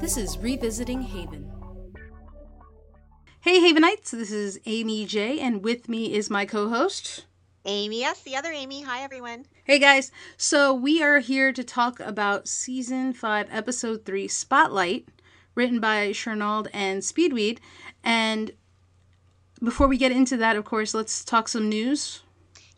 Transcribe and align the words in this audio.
This 0.00 0.16
is 0.16 0.38
Revisiting 0.38 1.02
Haven. 1.02 1.52
Hey 3.40 3.60
Havenites, 3.60 4.10
this 4.10 4.32
is 4.32 4.58
Amy 4.64 5.04
J, 5.04 5.38
and 5.38 5.62
with 5.62 5.90
me 5.90 6.14
is 6.14 6.30
my 6.30 6.46
co 6.46 6.70
host, 6.70 7.26
Amy, 7.66 8.00
yes, 8.00 8.22
the 8.22 8.34
other 8.34 8.50
Amy. 8.50 8.80
Hi, 8.80 9.02
everyone. 9.02 9.44
Hey 9.64 9.78
guys, 9.78 10.10
so 10.38 10.72
we 10.72 11.02
are 11.02 11.18
here 11.18 11.52
to 11.52 11.62
talk 11.62 12.00
about 12.00 12.48
season 12.48 13.12
5, 13.12 13.48
episode 13.50 14.06
3, 14.06 14.26
Spotlight, 14.26 15.06
written 15.54 15.80
by 15.80 16.12
Shernold 16.12 16.68
and 16.72 17.02
Speedweed. 17.02 17.58
And 18.02 18.52
before 19.62 19.86
we 19.86 19.98
get 19.98 20.12
into 20.12 20.38
that, 20.38 20.56
of 20.56 20.64
course, 20.64 20.94
let's 20.94 21.22
talk 21.22 21.46
some 21.48 21.68
news. 21.68 22.22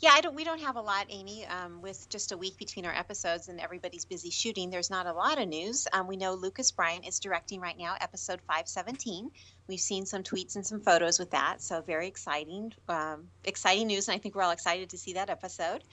Yeah, 0.02 0.10
I 0.14 0.20
don't. 0.20 0.34
We 0.34 0.42
don't 0.42 0.60
have 0.62 0.74
a 0.74 0.80
lot, 0.80 1.06
Amy. 1.10 1.46
Um, 1.46 1.80
with 1.80 2.08
just 2.08 2.32
a 2.32 2.36
week 2.36 2.58
between 2.58 2.84
our 2.86 2.92
episodes 2.92 3.46
and 3.46 3.60
everybody's 3.60 4.04
busy 4.04 4.30
shooting, 4.30 4.68
there's 4.68 4.90
not 4.90 5.06
a 5.06 5.12
lot 5.12 5.40
of 5.40 5.46
news. 5.46 5.86
Um, 5.92 6.08
we 6.08 6.16
know 6.16 6.34
Lucas 6.34 6.72
Bryant 6.72 7.06
is 7.06 7.20
directing 7.20 7.60
right 7.60 7.78
now, 7.78 7.94
episode 8.00 8.40
517. 8.48 9.30
We've 9.68 9.78
seen 9.78 10.04
some 10.04 10.24
tweets 10.24 10.56
and 10.56 10.66
some 10.66 10.80
photos 10.80 11.20
with 11.20 11.30
that, 11.30 11.62
so 11.62 11.82
very 11.82 12.08
exciting, 12.08 12.72
um, 12.88 13.28
exciting 13.44 13.86
news, 13.86 14.08
and 14.08 14.16
I 14.16 14.18
think 14.18 14.34
we're 14.34 14.42
all 14.42 14.50
excited 14.50 14.90
to 14.90 14.98
see 14.98 15.12
that 15.12 15.30
episode. 15.30 15.84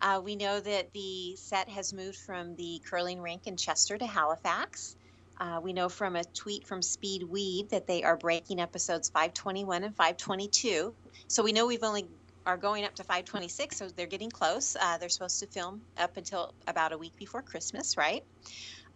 Uh, 0.00 0.22
we 0.24 0.34
know 0.34 0.60
that 0.60 0.94
the 0.94 1.36
set 1.36 1.68
has 1.68 1.92
moved 1.92 2.16
from 2.16 2.56
the 2.56 2.80
curling 2.88 3.20
rink 3.20 3.46
in 3.46 3.58
Chester 3.58 3.98
to 3.98 4.06
Halifax. 4.06 4.96
Uh, 5.38 5.60
we 5.62 5.74
know 5.74 5.90
from 5.90 6.16
a 6.16 6.24
tweet 6.24 6.66
from 6.66 6.80
Speed 6.80 7.22
Weed 7.22 7.68
that 7.68 7.86
they 7.86 8.02
are 8.02 8.16
breaking 8.16 8.60
episodes 8.60 9.10
521 9.10 9.84
and 9.84 9.94
522. 9.94 10.94
So 11.28 11.42
we 11.42 11.52
know 11.52 11.66
we've 11.66 11.84
only 11.84 12.08
are 12.48 12.56
going 12.56 12.86
up 12.86 12.94
to 12.94 13.04
526, 13.04 13.76
so 13.76 13.88
they're 13.88 14.06
getting 14.06 14.30
close. 14.30 14.74
Uh, 14.80 14.96
they're 14.96 15.10
supposed 15.10 15.38
to 15.40 15.46
film 15.46 15.82
up 15.98 16.16
until 16.16 16.54
about 16.66 16.92
a 16.92 16.98
week 16.98 17.14
before 17.16 17.42
Christmas, 17.42 17.98
right? 17.98 18.24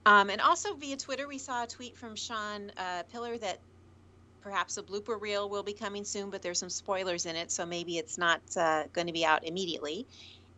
Um, 0.06 0.30
and 0.30 0.40
also 0.40 0.74
via 0.74 0.96
Twitter, 0.96 1.28
we 1.28 1.36
saw 1.36 1.64
a 1.64 1.66
tweet 1.66 1.94
from 1.94 2.16
Shawn 2.16 2.72
uh, 2.78 3.02
Piller 3.12 3.36
that 3.36 3.58
perhaps 4.40 4.78
a 4.78 4.82
blooper 4.82 5.20
reel 5.20 5.50
will 5.50 5.62
be 5.62 5.74
coming 5.74 6.02
soon, 6.02 6.30
but 6.30 6.40
there's 6.40 6.58
some 6.58 6.70
spoilers 6.70 7.26
in 7.26 7.36
it, 7.36 7.50
so 7.50 7.66
maybe 7.66 7.98
it's 7.98 8.16
not 8.16 8.40
uh, 8.56 8.84
going 8.94 9.06
to 9.06 9.12
be 9.12 9.26
out 9.26 9.46
immediately. 9.46 10.06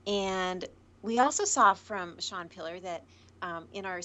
And 0.06 0.64
we 1.02 1.18
also 1.18 1.44
saw 1.44 1.74
from 1.74 2.20
Shawn 2.20 2.48
Piller 2.48 2.78
that 2.78 3.02
um, 3.42 3.64
in 3.72 3.84
our 3.86 4.02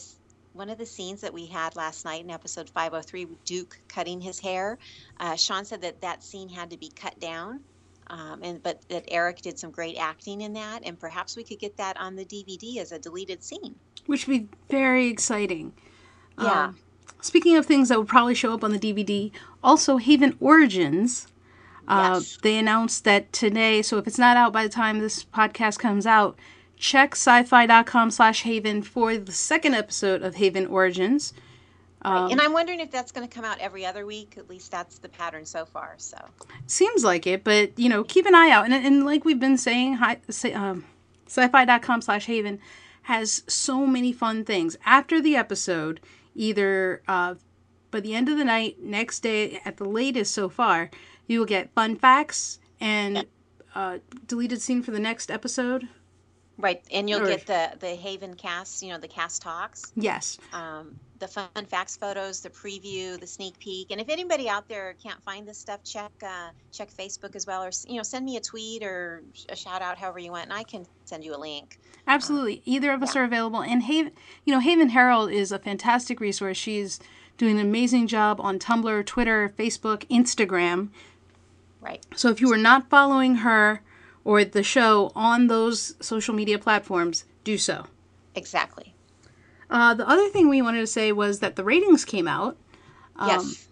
one 0.54 0.72
of 0.72 0.80
the 0.80 0.86
scenes 0.86 1.22
that 1.22 1.32
we 1.32 1.46
had 1.46 1.76
last 1.76 2.06
night 2.06 2.24
in 2.24 2.32
episode 2.32 2.72
503, 2.72 3.28
Duke 3.46 3.80
cutting 3.88 4.20
his 4.20 4.40
hair, 4.40 4.80
uh, 5.20 5.36
Shawn 5.36 5.64
said 5.64 5.82
that 5.84 6.02
that 6.02 6.24
scene 6.24 6.50
had 6.50 6.72
to 6.72 6.78
be 6.78 6.90
cut 6.90 7.20
down 7.20 7.60
um, 8.10 8.40
and 8.44 8.62
but 8.64 8.82
that 8.90 9.06
Eric 9.10 9.42
did 9.42 9.60
some 9.60 9.72
great 9.72 9.96
acting 9.98 10.42
in 10.42 10.54
that, 10.54 10.82
and 10.86 11.00
perhaps 11.00 11.36
we 11.36 11.44
could 11.44 11.60
get 11.60 11.78
that 11.78 11.98
on 12.00 12.16
the 12.16 12.26
DVD 12.26 12.78
as 12.78 12.92
a 12.92 13.00
deleted 13.00 13.44
scene, 13.44 13.76
which 14.08 14.28
would 14.28 14.34
be 14.34 14.58
very 14.70 15.08
exciting. 15.08 15.74
Yeah. 16.42 16.66
Um, 16.66 16.78
speaking 17.22 17.56
of 17.58 17.66
things 17.66 17.90
that 17.90 17.98
would 18.00 18.08
probably 18.08 18.36
show 18.36 18.54
up 18.54 18.64
on 18.64 18.72
the 18.72 18.80
DVD, 18.80 19.32
also 19.64 19.98
Haven 19.98 20.36
Origins. 20.40 21.28
Uh, 21.88 22.12
Yes. 22.16 22.38
They 22.44 22.58
announced 22.58 23.04
that 23.06 23.34
today, 23.34 23.82
so 23.82 23.98
if 23.98 24.06
it's 24.08 24.20
not 24.20 24.38
out 24.38 24.54
by 24.54 24.64
the 24.64 24.70
time 24.70 25.00
this 25.00 25.24
podcast 25.26 25.80
comes 25.80 26.06
out, 26.06 26.38
check 26.78 27.16
syfy.com 27.16 28.12
slash 28.12 28.44
Haven 28.44 28.84
for 28.84 29.18
the 29.18 29.32
second 29.32 29.74
episode 29.74 30.22
of 30.22 30.36
Haven 30.36 30.68
Origins. 30.68 31.34
Um, 32.02 32.32
and 32.32 32.40
I'm 32.40 32.54
wondering 32.54 32.80
if 32.80 32.92
that's 32.92 33.12
going 33.12 33.28
to 33.28 33.34
come 33.34 33.44
out 33.44 33.60
every 33.60 33.86
other 33.86 34.06
week. 34.06 34.36
At 34.38 34.50
least 34.50 34.72
that's 34.72 35.00
the 35.00 35.10
pattern 35.10 35.46
so 35.46 35.66
far. 35.66 35.96
So 35.98 36.18
Seems 36.68 37.04
like 37.04 37.28
it, 37.28 37.44
but 37.44 37.78
you 37.78 37.90
know, 37.90 38.04
keep 38.04 38.26
an 38.26 38.34
eye 38.36 38.50
out. 38.52 38.66
And, 38.66 38.74
and 38.74 39.06
like 39.06 39.26
we've 39.26 39.40
been 39.40 39.58
saying, 39.58 39.96
hi, 39.96 40.18
say, 40.30 40.54
um, 40.54 40.86
syfy.com 41.28 42.02
slash 42.02 42.26
haven 42.26 42.60
has 43.04 43.44
so 43.48 43.86
many 43.86 44.14
fun 44.14 44.46
things. 44.46 44.78
After 44.86 45.20
the 45.22 45.36
episode, 45.36 46.00
either 46.36 47.02
uh, 47.08 47.36
by 47.92 48.00
the 48.00 48.14
end 48.16 48.30
of 48.30 48.38
the 48.38 48.46
night, 48.46 48.82
next 48.82 49.20
day, 49.22 49.60
at 49.66 49.78
the 49.78 49.84
latest 49.90 50.34
so 50.34 50.48
far, 50.48 50.90
you 51.28 51.40
will 51.40 51.46
get 51.46 51.72
fun 51.74 51.96
facts 51.98 52.60
and 52.80 53.26
uh, 53.76 53.98
deleted 54.28 54.62
scene 54.62 54.82
for 54.84 54.92
the 54.92 55.00
next 55.00 55.30
episode. 55.30 55.88
right, 56.58 56.82
and 56.92 57.10
you'll 57.10 57.24
Or- 57.24 57.28
get 57.28 57.46
the 57.46 57.72
the 57.80 57.96
Haven 57.96 58.36
cast. 58.36 58.82
You 58.84 58.90
know, 58.94 59.00
the 59.00 59.08
cast 59.08 59.42
talks. 59.42 59.92
Yes. 59.96 60.38
um, 60.54 60.98
the 61.20 61.28
fun 61.28 61.66
facts 61.68 61.98
photos, 61.98 62.42
the 62.42 62.50
preview, 62.50 63.20
the 63.20 63.28
sneak 63.28 63.60
peek, 63.60 63.92
and 63.92 64.00
if 64.00 64.10
anybody 64.10 64.50
out 64.50 64.68
there 64.68 64.96
can't 65.04 65.22
find 65.24 65.48
this 65.48 65.58
stuff, 65.58 65.84
check 65.84 66.12
uh, 66.24 66.50
check 66.72 66.90
Facebook 66.92 67.36
as 67.36 67.46
well, 67.46 67.64
or 67.64 67.72
you 67.88 67.98
know, 67.98 68.04
send 68.04 68.26
me 68.26 68.38
a 68.38 68.42
tweet 68.42 68.84
or 68.84 69.22
a 69.50 69.56
shout 69.56 69.82
out, 69.82 69.98
however 69.98 70.20
you 70.20 70.32
want, 70.32 70.46
and 70.46 70.54
I 70.54 70.64
can 70.64 70.86
send 71.06 71.24
you 71.24 71.36
a 71.36 71.38
link. 71.38 71.80
Absolutely. 72.08 72.62
Either 72.66 72.92
of 72.92 73.04
us 73.04 73.16
are 73.16 73.24
available. 73.24 73.62
And 73.62 73.84
Haven, 73.84 74.12
you 74.44 74.54
know, 74.54 74.60
Haven 74.60 74.90
Herald 74.90 75.32
is 75.32 75.52
a 75.52 75.60
fantastic 75.60 76.20
resource. 76.20 76.58
She's 76.58 77.00
doing 77.38 77.60
an 77.60 77.66
amazing 77.66 78.08
job 78.08 78.40
on 78.42 78.58
Tumblr, 78.58 79.06
Twitter, 79.06 79.54
Facebook, 79.58 80.08
Instagram. 80.10 80.90
Right. 81.82 82.06
So 82.16 82.30
if 82.30 82.42
you 82.42 82.52
are 82.52 82.58
not 82.58 82.90
following 82.90 83.36
her 83.36 83.82
or 84.24 84.44
the 84.44 84.64
show 84.64 85.12
on 85.16 85.48
those 85.48 85.96
social 86.02 86.34
media 86.34 86.60
platforms, 86.60 87.26
do 87.44 87.58
so. 87.58 87.86
Exactly. 88.36 88.94
Uh, 89.70 89.94
the 89.94 90.08
other 90.08 90.30
thing 90.30 90.50
we 90.50 90.62
wanted 90.62 90.80
to 90.80 90.88
say 90.88 91.12
was 91.12 91.40
that 91.40 91.56
the 91.56 91.64
ratings 91.64 92.06
came 92.06 92.28
out. 92.28 92.58
Um, 93.16 93.30
yes. 93.30 93.68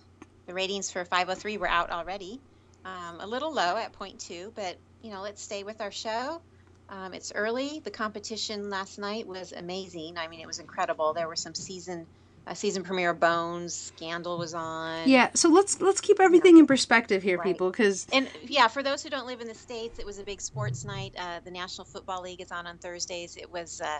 The 0.45 0.53
ratings 0.53 0.91
for 0.91 1.03
503 1.03 1.57
were 1.57 1.67
out 1.67 1.89
already. 1.89 2.39
Um, 2.85 3.19
a 3.19 3.27
little 3.27 3.51
low 3.51 3.75
at 3.75 3.93
0.2, 3.93 4.51
but 4.55 4.77
you 5.01 5.11
know, 5.11 5.21
let's 5.21 5.41
stay 5.41 5.63
with 5.63 5.81
our 5.81 5.91
show. 5.91 6.41
Um, 6.89 7.13
it's 7.13 7.33
early. 7.35 7.81
The 7.83 7.91
competition 7.91 8.69
last 8.69 8.97
night 8.97 9.27
was 9.27 9.51
amazing. 9.51 10.17
I 10.17 10.27
mean, 10.27 10.39
it 10.39 10.47
was 10.47 10.59
incredible. 10.59 11.13
There 11.13 11.27
were 11.27 11.35
some 11.35 11.53
season 11.53 12.05
uh, 12.47 12.53
season 12.53 12.81
premiere 12.83 13.13
Bones. 13.13 13.73
Scandal 13.73 14.37
was 14.37 14.53
on. 14.53 15.07
Yeah, 15.07 15.29
so 15.33 15.49
let's 15.49 15.81
let's 15.81 15.99
keep 15.99 16.19
everything 16.21 16.57
in 16.57 16.65
perspective 16.65 17.21
here, 17.21 17.37
Right. 17.37 17.45
people, 17.45 17.69
because 17.69 18.07
And 18.13 18.29
yeah, 18.43 18.69
for 18.69 18.81
those 18.83 19.03
who 19.03 19.09
don't 19.09 19.27
live 19.27 19.41
in 19.41 19.47
the 19.47 19.55
states, 19.55 19.99
it 19.99 20.05
was 20.05 20.17
a 20.19 20.23
big 20.23 20.39
sports 20.39 20.85
night. 20.85 21.13
Uh, 21.17 21.41
the 21.43 21.51
National 21.51 21.83
Football 21.83 22.21
League 22.21 22.39
is 22.41 22.51
on 22.51 22.65
on 22.65 22.77
Thursdays. 22.77 23.35
It 23.35 23.51
was 23.51 23.81
uh, 23.81 23.99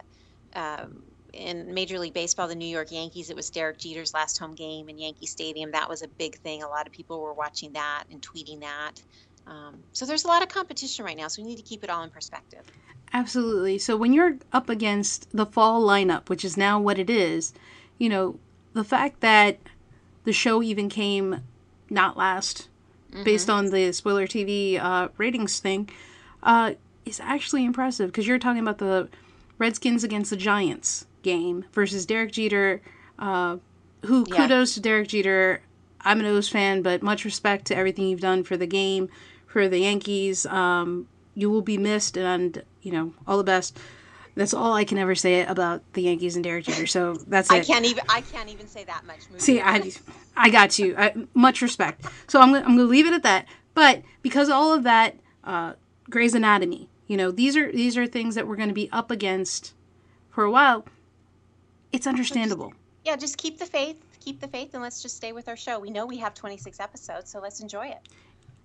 um, 0.57 1.03
in 1.33 1.73
Major 1.73 1.99
League 1.99 2.13
Baseball, 2.13 2.47
the 2.47 2.55
New 2.55 2.67
York 2.67 2.91
Yankees. 2.91 3.29
It 3.29 3.35
was 3.35 3.49
Derek 3.49 3.77
Jeter's 3.77 4.13
last 4.13 4.37
home 4.37 4.55
game 4.55 4.89
in 4.89 4.97
Yankee 4.97 5.25
Stadium. 5.25 5.71
That 5.71 5.89
was 5.89 6.01
a 6.01 6.07
big 6.07 6.37
thing. 6.39 6.63
A 6.63 6.67
lot 6.67 6.87
of 6.87 6.93
people 6.93 7.21
were 7.21 7.33
watching 7.33 7.73
that 7.73 8.05
and 8.11 8.21
tweeting 8.21 8.61
that. 8.61 9.01
Um, 9.45 9.83
so 9.93 10.05
there's 10.05 10.25
a 10.25 10.27
lot 10.27 10.41
of 10.41 10.49
competition 10.49 11.05
right 11.05 11.17
now. 11.17 11.27
So 11.27 11.41
we 11.41 11.47
need 11.47 11.57
to 11.57 11.63
keep 11.63 11.83
it 11.83 11.89
all 11.89 12.03
in 12.03 12.09
perspective. 12.09 12.63
Absolutely. 13.13 13.77
So 13.77 13.95
when 13.95 14.13
you're 14.13 14.37
up 14.51 14.69
against 14.69 15.29
the 15.35 15.45
fall 15.45 15.85
lineup, 15.85 16.29
which 16.29 16.43
is 16.43 16.57
now 16.57 16.79
what 16.79 16.99
it 16.99 17.09
is, 17.09 17.53
you 17.97 18.09
know, 18.09 18.37
the 18.73 18.83
fact 18.83 19.21
that 19.21 19.57
the 20.25 20.33
show 20.33 20.61
even 20.61 20.89
came 20.89 21.41
not 21.89 22.17
last 22.17 22.67
based 23.23 23.49
on 23.49 23.71
the 23.71 23.91
spoiler 23.91 24.27
TV 24.27 24.79
uh, 24.79 25.07
ratings 25.17 25.59
thing 25.59 25.89
uh, 26.43 26.73
is 27.05 27.19
actually 27.19 27.65
impressive 27.65 28.11
because 28.11 28.27
you're 28.27 28.37
talking 28.37 28.61
about 28.61 28.77
the 28.77 29.07
Redskins 29.57 30.03
against 30.03 30.29
the 30.29 30.37
Giants 30.37 31.06
game 31.23 31.65
versus 31.73 32.05
Derek 32.05 32.31
Jeter, 32.31 32.81
uh, 33.19 33.57
who 34.05 34.25
Yeah. 34.29 34.35
kudos 34.37 34.73
to 34.75 34.81
Derek 34.81 35.07
Jeter. 35.09 35.61
I'm 36.01 36.19
an 36.19 36.25
O's 36.25 36.47
fan, 36.49 36.81
but 36.81 37.01
much 37.01 37.25
respect 37.25 37.65
to 37.65 37.75
everything 37.75 38.07
you've 38.07 38.21
done 38.21 38.43
for 38.43 38.55
the 38.55 38.67
game, 38.67 39.09
for 39.47 39.67
the 39.67 39.79
Yankees. 39.79 40.45
Um, 40.45 41.07
you 41.35 41.49
will 41.49 41.61
be 41.61 41.77
missed, 41.77 42.17
and 42.17 42.63
you 42.81 42.91
know 42.91 43.13
all 43.27 43.37
the 43.37 43.43
best. 43.43 43.77
That's 44.35 44.53
all 44.53 44.73
I 44.73 44.85
can 44.85 44.99
ever 44.99 45.15
say 45.15 45.43
about 45.43 45.81
the 45.93 46.03
Yankees 46.03 46.35
and 46.35 46.43
Derek 46.43 46.65
Jeter. 46.65 46.85
So 46.85 47.15
that's 47.27 47.51
it. 47.51 47.55
I 47.55 47.59
can't 47.61 47.85
even 47.85 48.03
I 48.07 48.21
can't 48.21 48.49
even 48.49 48.67
say 48.67 48.83
that 48.83 49.03
much. 49.07 49.21
Moving 49.29 49.39
See, 49.39 49.59
on. 49.59 49.81
I, 49.81 49.91
I 50.35 50.49
got 50.51 50.77
you. 50.77 50.95
I, 50.95 51.13
much 51.33 51.61
respect. 51.63 52.05
So 52.27 52.39
I'm, 52.39 52.49
gonna- 52.53 52.59
I'm 52.63 52.75
going 52.75 52.87
to 52.87 52.91
leave 52.91 53.07
it 53.07 53.13
at 53.13 53.23
that. 53.23 53.47
But 53.73 54.03
because 54.21 54.47
of 54.49 54.53
all 54.53 54.73
of 54.75 54.83
that, 54.83 55.15
uh, 55.43 55.73
Grey's 56.09 56.35
Anatomy, 56.35 56.87
you 57.07 57.17
know, 57.17 57.31
these 57.31 57.57
are 57.57 57.71
these 57.71 57.97
are 57.97 58.05
things 58.05 58.35
that 58.35 58.47
we're 58.47 58.55
going 58.57 58.69
to 58.69 58.75
be 58.75 58.89
up 58.91 59.09
against 59.09 59.73
for 60.29 60.43
a 60.43 60.51
while. 60.51 60.85
It's 61.91 62.07
understandable. 62.07 62.73
yeah, 63.05 63.15
just 63.15 63.37
keep 63.37 63.57
the 63.59 63.65
faith. 63.65 63.97
Keep 64.19 64.41
the 64.41 64.47
faith, 64.47 64.73
and 64.73 64.83
let's 64.83 65.01
just 65.01 65.15
stay 65.15 65.31
with 65.31 65.47
our 65.47 65.55
show. 65.55 65.79
We 65.79 65.89
know 65.89 66.05
we 66.05 66.17
have 66.17 66.33
26 66.33 66.79
episodes, 66.81 67.31
so 67.31 67.39
let's 67.39 67.61
enjoy 67.61 67.87
it. 67.87 67.99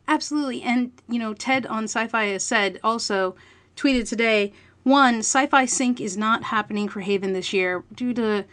Absolutely. 0.09 0.63
And, 0.63 0.91
you 1.09 1.21
know, 1.21 1.33
Ted 1.33 1.65
on 1.67 1.85
Sci 1.85 2.09
Fi 2.09 2.25
has 2.25 2.43
said 2.45 2.81
also, 2.83 3.37
tweeted 3.77 4.09
today 4.09 4.53
one, 4.83 5.21
Syfy 5.21 5.69
Sync 5.69 6.01
is 6.01 6.17
not 6.17 6.43
happening 6.45 6.89
for 6.89 7.01
Haven 7.01 7.33
this 7.33 7.53
year 7.53 7.85
due 7.95 8.13
to 8.15 8.45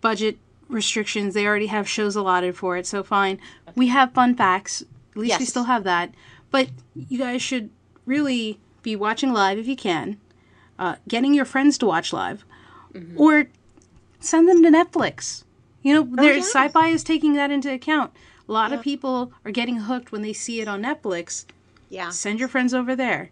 budget 0.00 0.38
restrictions. 0.68 1.34
They 1.34 1.46
already 1.46 1.68
have 1.68 1.88
shows 1.88 2.16
allotted 2.16 2.56
for 2.56 2.76
it, 2.76 2.84
so 2.86 3.04
fine. 3.04 3.38
We 3.76 3.86
have 3.88 4.12
fun 4.12 4.34
facts. 4.34 4.82
At 5.12 5.16
least 5.16 5.38
we 5.38 5.44
still 5.44 5.64
have 5.64 5.84
that. 5.84 6.12
But 6.50 6.70
you 6.94 7.18
guys 7.18 7.40
should 7.42 7.70
really 8.04 8.58
be 8.82 8.96
watching 8.96 9.32
live 9.32 9.58
if 9.58 9.68
you 9.68 9.76
can, 9.76 10.18
uh, 10.78 10.96
getting 11.06 11.32
your 11.34 11.44
friends 11.44 11.78
to 11.78 11.86
watch 11.86 12.12
live, 12.12 12.44
or 13.16 13.46
send 14.20 14.48
them 14.48 14.62
to 14.62 14.70
Netflix. 14.70 15.44
You 15.82 15.94
know, 15.94 16.08
oh, 16.12 16.16
their 16.16 16.34
yeah. 16.34 16.40
sci-fi 16.40 16.88
is 16.88 17.04
taking 17.04 17.34
that 17.34 17.50
into 17.50 17.72
account. 17.72 18.12
A 18.48 18.52
lot 18.52 18.72
of 18.72 18.82
people 18.82 19.32
are 19.44 19.50
getting 19.50 19.76
hooked 19.80 20.10
when 20.10 20.22
they 20.22 20.32
see 20.32 20.60
it 20.60 20.68
on 20.68 20.82
Netflix. 20.82 21.44
Yeah. 21.90 22.10
Send 22.10 22.38
your 22.40 22.48
friends 22.48 22.72
over 22.74 22.96
there. 22.96 23.30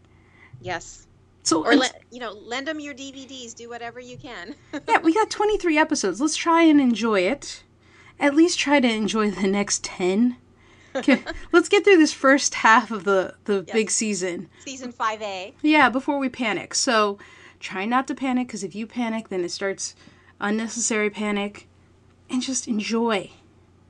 Yes. 0.61 1.07
So 1.43 1.65
Or 1.65 1.75
let 1.77 2.03
you 2.11 2.19
know, 2.21 2.33
lend 2.33 2.67
them 2.67 2.81
your 2.81 2.95
DVDs. 2.95 3.55
Do 3.55 3.69
whatever 3.69 4.01
you 4.01 4.17
can. 4.17 4.55
yeah, 4.89 4.99
we 4.99 5.15
got 5.15 5.31
23 5.31 5.79
episodes. 5.79 6.21
Let's 6.21 6.37
try 6.37 6.63
and 6.63 6.81
enjoy 6.81 7.21
it. 7.21 7.63
at 8.19 8.35
least 8.35 8.59
try 8.59 8.81
to 8.81 8.89
enjoy 8.89 9.31
the 9.31 9.47
next 9.49 9.85
10. 9.85 10.37
Okay, 10.97 11.21
let's 11.53 11.69
get 11.69 11.85
through 11.85 11.99
this 11.99 12.15
first 12.15 12.55
half 12.55 12.91
of 12.91 13.05
the, 13.05 13.35
the 13.45 13.63
Yes. 13.67 13.75
big 13.75 13.91
season. 13.91 14.49
Season 14.65 14.91
5A. 14.95 15.53
Yeah, 15.61 15.91
before 15.91 16.19
we 16.19 16.31
panic. 16.31 16.75
So 16.75 17.19
try 17.61 17.85
not 17.85 18.07
to 18.09 18.15
panic 18.15 18.47
because 18.47 18.65
if 18.65 18.75
you 18.75 18.87
panic, 18.87 19.29
then 19.29 19.45
it 19.45 19.51
starts 19.51 19.95
unnecessary 20.41 21.11
panic. 21.11 21.69
And 22.29 22.43
just 22.43 22.67
enjoy. 22.67 23.31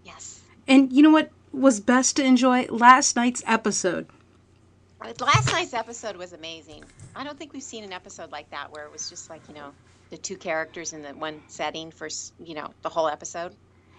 Yes. 0.04 0.43
And 0.69 0.93
you 0.93 1.02
know 1.02 1.10
what 1.10 1.31
was 1.52 1.81
best 1.81 2.16
to 2.16 2.25
enjoy? 2.25 2.66
Last 2.66 3.16
night's 3.16 3.43
episode. 3.46 4.06
Last 5.20 5.52
night's 5.52 5.72
episode 5.72 6.16
was 6.16 6.32
amazing. 6.32 6.84
I 7.14 7.25
don't 7.25 7.38
think 7.38 7.52
we've 7.52 7.62
seen 7.62 7.84
an 7.84 7.93
episode 7.93 8.32
like 8.32 8.50
that 8.50 8.72
where 8.72 8.84
it 8.84 8.93
was 8.93 9.08
just 9.08 9.31
like, 9.31 9.40
you 9.48 9.54
know, 9.54 9.72
the 10.10 10.19
two 10.19 10.37
characters 10.37 10.93
in 10.93 11.02
the 11.02 11.10
one 11.10 11.40
setting 11.48 11.90
for, 11.90 12.08
you 12.44 12.54
know, 12.54 12.70
the 12.82 12.88
whole 12.90 13.08
episode. 13.08 13.54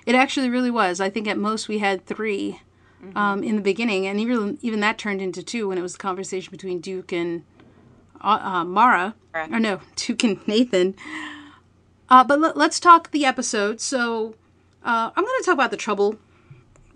It 0.05 0.13
actually 0.13 0.49
really 0.49 0.71
was. 0.71 1.01
I 1.01 1.09
think 1.09 1.27
at 1.27 1.37
most 1.37 1.67
we 1.67 1.79
had 1.79 2.05
3 2.05 2.59
um, 3.15 3.43
in 3.43 3.55
the 3.55 3.61
beginning, 3.61 4.07
and 4.07 4.19
even 4.19 4.57
even 4.61 4.79
that 4.81 4.97
turned 4.97 5.21
into 5.21 5.43
two 5.43 5.67
when 5.67 5.77
it 5.77 5.81
was 5.81 5.95
a 5.95 5.97
conversation 5.97 6.51
between 6.51 6.79
Duke 6.79 7.11
and 7.11 7.43
uh, 8.21 8.39
uh, 8.41 8.63
Mara. 8.63 9.15
Mara. 9.33 9.49
Or 9.51 9.59
no, 9.59 9.81
Duke 9.95 10.23
and 10.23 10.47
Nathan. 10.47 10.95
Uh, 12.09 12.23
but 12.23 12.39
let, 12.39 12.55
let's 12.57 12.79
talk 12.79 13.11
the 13.11 13.25
episode. 13.25 13.81
So 13.81 14.35
uh, 14.83 15.11
I'm 15.15 15.23
going 15.23 15.39
to 15.39 15.45
talk 15.45 15.53
about 15.53 15.71
the 15.71 15.77
trouble 15.77 16.17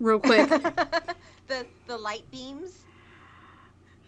real 0.00 0.18
quick. 0.20 0.50
The 1.48 1.66
the 1.86 1.98
light 1.98 2.30
beams. 2.30 2.78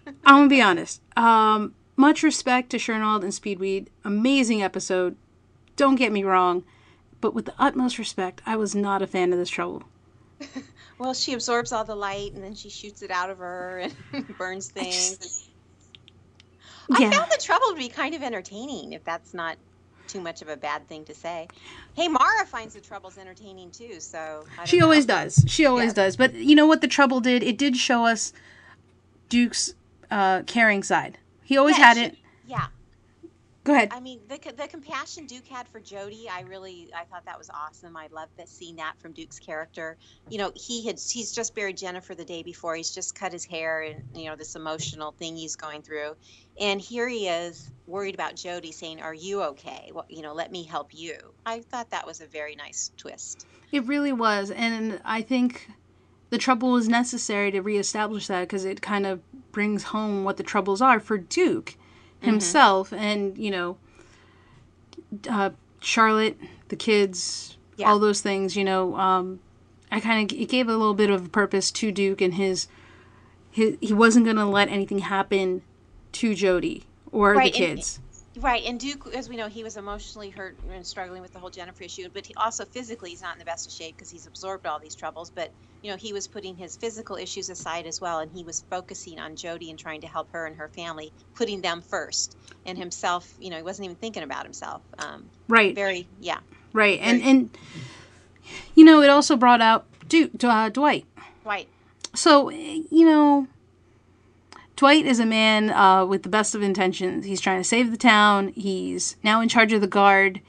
I'm 0.07 0.15
gonna 0.25 0.49
be 0.49 0.63
honest. 0.63 1.03
Um, 1.17 1.75
much 1.97 2.23
respect 2.23 2.71
to 2.71 2.79
Shernold 2.79 3.23
and 3.25 3.33
Speedweed. 3.35 3.89
Amazing 4.05 4.63
episode. 4.63 5.17
Don't 5.77 5.97
get 5.97 6.13
me 6.13 6.23
wrong, 6.25 6.63
but 7.21 7.35
with 7.35 7.45
the 7.45 7.55
utmost 7.59 7.99
respect, 7.99 8.41
I 8.47 8.57
was 8.57 8.75
not 8.75 9.03
a 9.03 9.07
fan 9.07 9.33
of 9.33 9.39
this 9.39 9.51
trouble. 9.51 9.83
Well, 10.97 11.13
she 11.13 11.33
absorbs 11.35 11.73
all 11.73 11.85
the 11.85 11.97
light 11.97 12.33
and 12.35 12.43
then 12.43 12.55
she 12.55 12.71
shoots 12.71 13.03
it 13.03 13.11
out 13.11 13.29
of 13.29 13.39
her 13.39 13.91
and 14.13 14.39
burns 14.39 14.71
things. 14.71 15.49
I 16.91 17.01
Yeah. 17.03 17.11
found 17.11 17.33
the 17.33 17.43
trouble 17.43 17.71
to 17.71 17.77
be 17.77 17.89
kind 17.89 18.15
of 18.15 18.23
entertaining, 18.23 18.93
if 18.93 19.03
that's 19.05 19.35
not 19.35 19.57
too 20.09 20.21
much 20.21 20.43
of 20.43 20.49
a 20.49 20.57
bad 20.57 20.87
thing 20.89 21.05
to 21.07 21.15
say. 21.15 21.49
Hey, 21.95 22.09
Mara 22.09 22.47
finds 22.47 22.75
the 22.75 22.81
troubles 22.81 23.19
entertaining 23.19 23.71
too, 23.71 24.01
so 24.01 24.45
She 24.65 24.79
know. 24.79 24.85
always 24.87 25.07
does. 25.07 25.45
She 25.47 25.67
always 25.67 25.89
Yeah. 25.89 26.05
does. 26.05 26.17
But 26.17 26.35
you 26.35 26.55
know 26.55 26.67
what 26.67 26.81
the 26.81 26.89
trouble 26.89 27.21
did? 27.21 27.43
It 27.43 27.57
did 27.59 27.77
show 27.77 28.05
us 28.07 28.33
Duke's 29.29 29.75
uh, 30.11 30.43
caring 30.47 30.83
side. 30.83 31.19
He 31.43 31.57
always 31.57 31.79
Yeah, 31.79 31.85
had 31.85 31.97
she- 31.97 32.03
it. 32.05 32.17
Yeah, 32.47 32.67
Go 33.65 33.73
ahead. 33.73 33.89
I 33.93 34.01
mean 34.01 34.21
the 34.29 34.39
the 34.53 34.69
compassion 34.69 35.25
Duke 35.27 35.47
had 35.47 35.67
for 35.69 35.81
Jody, 35.81 36.29
I 36.31 36.43
really 36.43 36.91
I 36.95 37.05
thought 37.05 37.25
that 37.25 37.39
was 37.39 37.49
awesome. 37.49 37.97
I 37.97 38.09
loved 38.13 38.37
that 38.37 38.51
seeing 38.51 38.77
that 38.77 39.01
from 39.01 39.13
Duke's 39.13 39.39
character. 39.39 39.97
You 40.29 40.37
know, 40.37 40.53
he 40.55 40.87
had 40.87 41.01
he's 41.01 41.33
just 41.33 41.55
buried 41.55 41.79
Jennifer 41.79 42.15
the 42.15 42.27
day 42.27 42.43
before. 42.43 42.77
He's 42.77 42.95
just 42.95 43.15
cut 43.15 43.33
his 43.33 43.47
hair 43.47 43.81
and 43.81 44.05
you 44.15 44.29
know 44.29 44.37
this 44.37 44.55
emotional 44.55 45.13
thing 45.13 45.35
he's 45.35 45.57
going 45.57 45.81
through, 45.81 46.15
and 46.61 46.79
here 46.79 47.09
he 47.09 47.27
is 47.27 47.71
worried 47.87 48.15
about 48.15 48.37
Jody, 48.37 48.71
saying, 48.71 49.01
"Are 49.01 49.15
you 49.15 49.43
okay? 49.43 49.91
Well, 49.95 50.05
you 50.11 50.21
know, 50.21 50.35
let 50.35 50.53
me 50.53 50.65
help 50.65 50.93
you." 50.93 51.17
I 51.47 51.61
thought 51.61 51.91
that 51.91 52.07
was 52.07 52.21
a 52.21 52.27
very 52.27 52.57
nice 52.57 52.91
twist. 52.99 53.47
It 53.73 53.87
really 53.87 54.13
was, 54.13 54.51
and 54.51 55.01
I 55.07 55.23
think 55.23 55.71
the 56.29 56.39
trouble 56.39 56.73
was 56.73 56.87
necessary 56.87 57.51
to 57.53 57.63
reestablish 57.63 58.27
that 58.27 58.43
because 58.43 58.67
it 58.67 58.83
kind 58.83 59.07
of 59.07 59.23
brings 59.53 59.85
home 59.85 60.23
what 60.25 60.37
the 60.37 60.43
troubles 60.43 60.83
are 60.83 61.01
for 61.01 61.17
Duke 61.17 61.77
himself, 62.25 62.93
and 62.93 63.37
you 63.39 63.51
know, 63.51 63.77
uh, 65.29 65.51
Charlotte, 65.81 66.37
the 66.69 66.77
kids, 66.77 67.57
Yeah. 67.77 67.91
all 67.91 67.99
those 67.99 68.21
things. 68.21 68.57
You 68.57 68.65
know, 68.65 68.97
um, 68.97 69.41
I 69.91 70.01
kind 70.01 70.31
of 70.33 70.39
it 70.39 70.49
gave 70.49 70.69
a 70.69 70.73
little 70.77 70.95
bit 70.95 71.11
of 71.11 71.31
purpose 71.33 71.71
to 71.73 71.93
Duke 71.93 72.21
and 72.21 72.35
his. 72.35 72.67
his 73.51 73.77
he 73.81 73.93
wasn't 73.93 74.25
going 74.25 74.37
to 74.37 74.47
let 74.47 74.69
anything 74.69 74.99
happen 75.01 75.63
to 76.13 76.35
Jody 76.35 76.85
or 77.13 77.35
Right, 77.35 77.53
the 77.53 77.59
kids. 77.59 78.01
Right, 78.37 78.65
and 78.65 78.81
Duke, 78.81 79.09
as 79.15 79.29
we 79.29 79.37
know, 79.37 79.49
he 79.49 79.63
was 79.63 79.77
emotionally 79.77 80.31
hurt 80.31 80.57
and 80.69 80.85
struggling 80.85 81.23
with 81.23 81.33
the 81.33 81.39
whole 81.39 81.51
Jennifer 81.51 81.85
issue, 81.85 82.09
but 82.13 82.27
he 82.27 82.35
also 82.35 82.65
physically 82.65 83.11
he's 83.11 83.23
not 83.23 83.35
in 83.35 83.39
the 83.39 83.45
best 83.45 83.67
of 83.69 83.73
shape 83.73 83.97
because 83.97 84.11
he's 84.11 84.27
absorbed 84.27 84.67
all 84.67 84.81
these 84.81 84.97
troubles. 84.97 85.31
But 85.31 85.53
you 85.83 85.91
know, 85.91 85.97
he 85.97 86.13
was 86.13 86.27
putting 86.27 86.57
his 86.57 86.77
physical 86.77 87.15
issues 87.15 87.49
aside 87.49 87.87
as 87.87 88.01
well, 88.01 88.19
and 88.19 88.33
he 88.33 88.43
was 88.43 88.65
focusing 88.71 89.21
on 89.21 89.37
Jody 89.37 89.71
and 89.71 89.79
trying 89.79 90.01
to 90.01 90.09
help 90.09 90.33
her 90.33 90.47
and 90.47 90.57
her 90.57 90.69
family, 90.69 91.13
putting 91.37 91.61
them 91.61 91.81
first, 91.81 92.37
and 92.67 92.77
himself. 92.77 93.33
You 93.39 93.51
know, 93.51 93.57
he 93.57 93.63
wasn't 93.63 93.85
even 93.85 93.97
thinking 93.97 94.25
about 94.25 94.45
himself. 94.45 94.83
Um, 94.99 95.31
right. 95.49 95.75
very, 95.75 96.09
yeah, 96.19 96.41
Right, 96.73 96.99
and 97.01 97.23
and 97.23 97.59
you 98.75 98.85
know 98.85 99.01
it 99.01 99.11
also 99.11 99.37
brought 99.37 99.61
out 99.61 99.87
Duke, 100.09 100.33
uh, 100.43 100.71
Dwight. 100.71 101.07
right, 101.45 101.69
So 102.17 102.51
you 102.51 103.05
know, 103.05 103.47
Dwight 104.77 105.07
is 105.07 105.21
a 105.21 105.27
man 105.27 105.71
uh, 105.71 106.05
with 106.05 106.23
the 106.25 106.29
best 106.29 106.55
of 106.55 106.63
intentions. 106.63 107.25
He's 107.25 107.41
trying 107.41 107.61
to 107.61 107.65
save 107.65 107.91
the 107.91 107.97
town. 107.97 108.49
He's 108.49 109.17
now 109.23 109.41
in 109.41 109.49
charge 109.49 109.73
of 109.73 109.81
the 109.81 109.87
guard. 109.87 110.41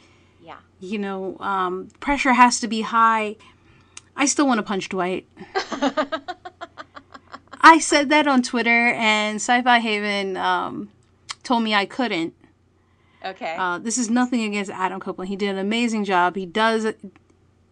yeah. 0.43 0.57
You 0.79 0.97
know, 0.99 1.37
um, 1.39 1.89
pressure 1.99 2.33
has 2.33 2.59
to 2.61 2.67
be 2.67 2.81
high. 2.81 3.35
I 4.15 4.25
still 4.25 4.47
want 4.47 4.57
to 4.59 4.63
punch 4.63 4.89
Dwight. 4.89 5.27
I 7.61 7.79
said 7.79 8.09
that 8.09 8.27
on 8.27 8.41
Twitter, 8.43 8.89
and 8.93 9.37
Sci-Fi 9.37 9.79
Haven 9.79 10.37
um, 10.37 10.89
told 11.43 11.63
me 11.63 11.73
I 11.73 11.85
couldn't. 11.85 12.33
Okay, 13.23 13.55
Uh, 13.57 13.79
this 13.79 13.97
is 13.97 14.09
nothing 14.09 14.43
against 14.43 14.69
Adam 14.69 14.99
Copeland. 14.99 15.29
He 15.29 15.35
did 15.35 15.49
an 15.49 15.57
amazing 15.57 16.03
job. 16.05 16.35
He 16.35 16.45
does 16.45 16.85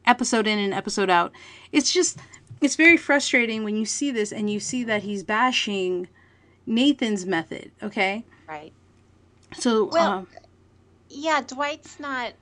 episode 0.06 0.48
in 0.48 0.58
and 0.58 0.74
episode 0.74 1.12
out. 1.12 1.32
It's 1.72 1.94
just, 1.94 2.18
it's 2.60 2.76
very 2.76 2.98
frustrating 2.98 3.64
when 3.64 3.76
you 3.78 3.86
see 3.86 4.10
this 4.10 4.32
and 4.32 4.50
you 4.50 4.60
see 4.60 4.84
that 4.86 5.04
he's 5.04 5.22
bashing 5.22 6.08
Nathan's 6.66 7.26
method. 7.26 7.72
Okay, 7.82 8.24
right. 8.48 8.72
so 9.58 9.86
Well- 9.86 10.12
um, 10.12 10.28
Yeah, 11.10 11.42
Dwight's 11.42 12.00
not. 12.00 12.34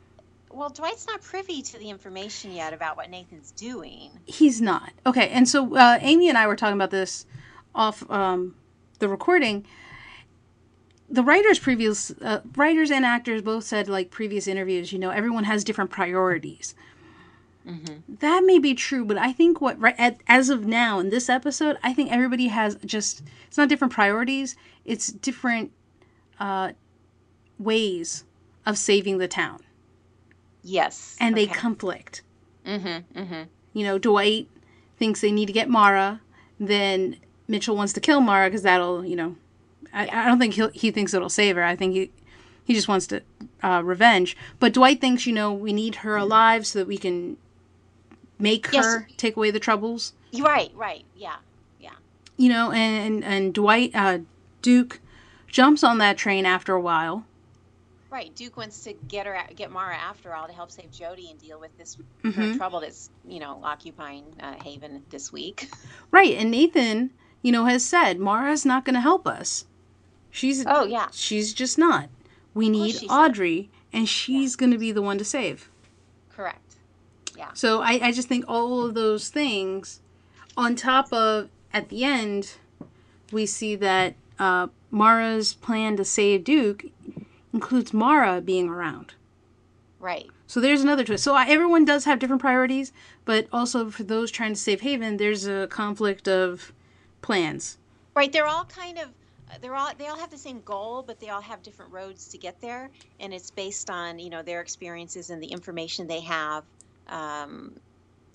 Well, 0.54 0.70
Dwight's 0.70 1.08
not 1.08 1.22
privy 1.22 1.62
to 1.62 1.80
the 1.80 1.90
information 1.90 2.52
yet 2.52 2.74
about 2.74 2.98
what 2.98 3.10
Nathan's 3.10 3.52
doing. 3.52 4.12
he's 4.26 4.62
not 4.62 4.92
okay. 5.06 5.30
And 5.30 5.48
so 5.48 5.76
uh, 5.76 5.98
Amy 6.02 6.28
and 6.30 6.38
I 6.38 6.46
were 6.48 6.56
talking 6.58 6.76
about 6.76 6.92
this 6.92 7.26
off 7.74 8.10
um, 8.12 8.56
the 9.00 9.08
recording. 9.08 9.66
The 11.10 11.24
writers 11.24 11.60
previous 11.60 12.12
uh, 12.22 12.42
writers 12.56 12.92
and 12.92 13.06
actors 13.06 13.42
both 13.42 13.64
said 13.66 13.88
like 13.90 14.12
previous 14.12 14.48
interviews. 14.48 14.92
You 14.94 15.00
know, 15.00 15.10
everyone 15.10 15.46
has 15.46 15.64
different 15.64 15.90
priorities. 15.90 16.76
That 18.20 18.44
may 18.44 18.60
be 18.60 18.74
true, 18.74 19.06
but 19.06 19.18
I 19.18 19.32
think 19.32 19.62
what 19.62 19.80
right 19.80 19.96
at, 19.98 20.22
as 20.28 20.50
of 20.50 20.66
now 20.66 21.00
in 21.00 21.10
this 21.10 21.30
episode, 21.30 21.78
I 21.84 21.94
think 21.94 22.12
everybody 22.12 22.48
has 22.48 22.76
just 22.86 23.24
it's 23.48 23.58
not 23.58 23.70
different 23.70 23.94
priorities; 23.94 24.56
it's 24.86 25.12
different 25.12 25.72
uh, 26.40 26.72
ways 27.60 28.24
of 28.66 28.78
saving 28.78 29.18
the 29.20 29.28
town, 29.28 29.62
Yes, 30.64 31.16
and 31.20 31.36
they 31.36 31.48
conflict. 31.48 32.24
Mm-hmm. 32.66 33.20
Mm-hmm. 33.20 33.42
You 33.74 33.84
know, 33.84 33.98
Dwight 33.98 34.48
thinks 34.98 35.22
they 35.22 35.32
need 35.32 35.48
to 35.48 35.54
get 35.54 35.70
Mara, 35.70 36.22
then 36.60 37.18
Mitchell 37.48 37.76
wants 37.76 37.94
to 37.94 38.00
kill 38.00 38.22
Mara 38.22 38.48
because 38.48 38.64
that'll 38.64 39.06
you 39.06 39.16
know, 39.16 39.36
I, 39.94 40.08
I 40.08 40.26
don't 40.26 40.40
think 40.40 40.56
he 40.56 40.68
he 40.74 40.92
thinks 40.92 41.14
it'll 41.14 41.30
save 41.30 41.56
her. 41.56 41.64
I 41.64 41.76
think 41.76 41.94
he 41.94 42.12
he 42.64 42.74
just 42.74 42.88
wants 42.88 43.08
to 43.08 43.22
uh, 43.64 43.82
revenge. 43.84 44.38
But 44.60 44.74
Dwight 44.74 45.02
thinks 45.02 45.26
you 45.26 45.34
know 45.34 45.54
we 45.54 45.74
need 45.74 45.96
her 45.96 46.16
alive 46.16 46.66
so 46.66 46.80
that 46.80 46.88
we 46.88 46.98
can 46.98 47.38
make 48.42 48.70
Yes. 48.72 48.86
her 48.86 49.08
take 49.18 49.36
away 49.38 49.52
the 49.52 49.60
troubles. 49.60 50.14
Right, 50.38 50.72
right, 50.76 51.04
yeah, 51.16 51.36
yeah. 51.80 51.92
you 52.38 52.50
know, 52.50 52.72
and 52.72 53.06
and, 53.16 53.24
and 53.24 53.54
Dwight 53.54 53.92
uh, 53.94 54.20
Duke 54.62 55.00
jumps 55.48 55.84
on 55.84 55.98
that 56.00 56.18
train 56.18 56.46
after 56.46 56.74
a 56.74 56.82
while. 56.82 57.26
Right, 58.10 58.34
Duke 58.36 58.58
wants 58.58 58.84
to 58.84 58.94
get 59.08 59.26
her, 59.26 59.38
get 59.56 59.72
Mara 59.72 59.96
after 59.96 60.34
all 60.36 60.46
to 60.48 60.54
help 60.54 60.70
save 60.70 60.92
Jody 60.92 61.30
and 61.30 61.40
deal 61.40 61.60
with 61.62 61.78
this 61.78 61.98
Mhm. 62.24 62.34
current 62.36 62.58
trouble 62.58 62.82
that's 62.82 63.10
you 63.26 63.40
know 63.40 63.60
occupying 63.64 64.24
uh, 64.42 64.56
Haven 64.64 65.04
this 65.10 65.32
week. 65.32 65.70
Right, 66.12 66.36
and 66.38 66.52
Nathan, 66.52 67.12
you 67.42 67.52
know, 67.54 67.66
has 67.66 67.86
said 67.86 68.20
Mara's 68.20 68.66
not 68.66 68.84
going 68.86 68.96
to 68.96 69.02
help 69.02 69.26
us. 69.28 69.66
She's 70.30 70.66
Oh 70.66 70.86
yeah, 70.86 71.08
she's 71.14 71.54
just 71.54 71.78
not. 71.78 72.10
We 72.54 72.70
need. 72.70 72.98
Audrey, 73.10 73.70
and 73.94 74.08
she's 74.10 74.56
going 74.58 74.72
to 74.72 74.78
be 74.78 74.92
the 74.92 75.02
one 75.02 75.18
to 75.18 75.26
save. 75.26 75.70
correct. 76.30 76.71
So 77.54 77.82
I, 77.82 78.00
I 78.02 78.12
just 78.12 78.28
think 78.28 78.46
all 78.48 78.86
of 78.86 78.94
those 78.94 79.30
things, 79.30 80.00
on 80.56 80.76
top 80.76 81.12
of 81.12 81.50
at 81.74 81.90
the 81.90 82.04
end, 82.04 82.56
we 83.32 83.46
see 83.46 83.76
that 83.76 84.16
uh, 84.40 84.68
Mara's 84.90 85.54
plan 85.54 85.98
to 85.98 86.06
save 86.06 86.44
Duke 86.44 86.86
includes 87.54 87.94
Mara 87.94 88.42
being 88.42 88.70
around. 88.70 89.14
Right, 90.00 90.28
So 90.48 90.60
there's 90.60 90.82
another 90.82 91.04
twist. 91.04 91.24
So 91.24 91.36
I, 91.36 91.46
everyone 91.46 91.86
does 91.86 92.06
have 92.06 92.18
different 92.18 92.42
priorities, 92.42 92.92
but 93.24 93.48
also 93.54 93.92
for 93.92 94.04
those 94.04 94.32
trying 94.32 94.54
to 94.54 94.60
save 94.60 94.82
Haven, 94.82 95.18
there's 95.18 95.46
a 95.46 95.68
conflict 95.68 96.28
of 96.28 96.74
plans. 97.22 97.78
right. 98.16 98.32
They're 98.32 98.48
all 98.48 98.66
kind 98.66 98.98
of, 98.98 99.10
they're 99.62 99.76
all 99.76 99.92
they 99.96 100.08
all 100.08 100.18
have 100.18 100.32
the 100.32 100.40
same 100.40 100.62
goal, 100.62 101.04
but 101.06 101.20
they 101.20 101.30
all 101.30 101.42
have 101.42 101.62
different 101.62 101.92
roads 101.92 102.30
to 102.30 102.40
get 102.40 102.60
there, 102.62 102.90
and 103.20 103.32
it's 103.32 103.52
based 103.52 103.92
on 103.92 104.18
you 104.18 104.32
know 104.32 104.42
their 104.42 104.62
experiences 104.62 105.30
and 105.30 105.44
the 105.44 105.48
information 105.48 106.08
they 106.08 106.22
have. 106.22 106.64
Um, 107.12 107.76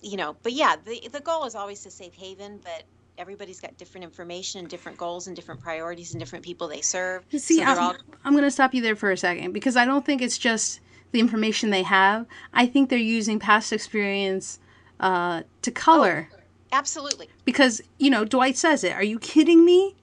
you 0.01 0.15
know, 0.15 0.35
but 0.43 0.53
yeah, 0.53 0.75
the 0.85 1.09
the 1.11 1.19
goal 1.19 1.43
is 1.45 1.55
always 1.55 1.81
to 1.81 1.91
save 1.91 2.13
Haven, 2.13 2.59
but 2.63 2.83
everybody's 3.17 3.59
got 3.59 3.75
different 3.77 4.03
information, 4.05 4.59
and 4.59 4.69
different 4.69 4.97
goals, 4.97 5.27
and 5.27 5.35
different 5.35 5.59
priorities, 5.59 6.13
and 6.13 6.19
different 6.19 6.45
people 6.45 6.67
they 6.67 6.81
serve. 6.81 7.25
See, 7.31 7.57
so 7.57 7.63
I'm, 7.63 7.79
all 7.79 7.95
I'm 8.23 8.33
going 8.33 8.43
to 8.45 8.51
stop 8.51 8.73
you 8.73 8.81
there 8.81 8.95
for 8.95 9.11
a 9.11 9.17
second 9.17 9.51
because 9.53 9.75
I 9.75 9.85
don't 9.85 10.05
think 10.05 10.21
it's 10.21 10.37
just 10.37 10.79
the 11.11 11.19
information 11.19 11.71
they 11.71 11.83
have. 11.83 12.27
I 12.53 12.67
think 12.67 12.89
they're 12.89 12.99
using 12.99 13.39
past 13.39 13.73
experience 13.73 14.59
uh, 14.99 15.41
to 15.63 15.71
color. 15.71 16.29
absolutely 16.71 17.27
Because, 17.45 17.81
you 17.97 18.09
know, 18.11 18.23
Dwight 18.25 18.57
says 18.57 18.83
it. 18.83 18.91
Are 18.93 19.03
you 19.03 19.17
kidding 19.17 19.65
me? 19.65 19.95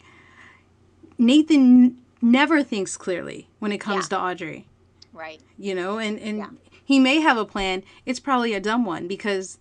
Nathan 1.18 1.98
never 2.20 2.62
thinks 2.62 2.96
clearly 2.96 3.48
when 3.58 3.70
it 3.70 3.78
comes 3.78 4.06
Yeah. 4.06 4.18
to 4.18 4.20
Audrey, 4.20 4.66
right. 5.12 5.40
you 5.58 5.74
know, 5.74 5.98
and, 5.98 6.18
and 6.18 6.38
Yeah. 6.38 6.48
He 6.84 6.98
may 6.98 7.20
have 7.20 7.36
a 7.36 7.44
plan. 7.44 7.82
It's 8.04 8.20
probably 8.20 8.52
a 8.54 8.60
dumb 8.60 8.84
one 8.84 9.08
because 9.08 9.58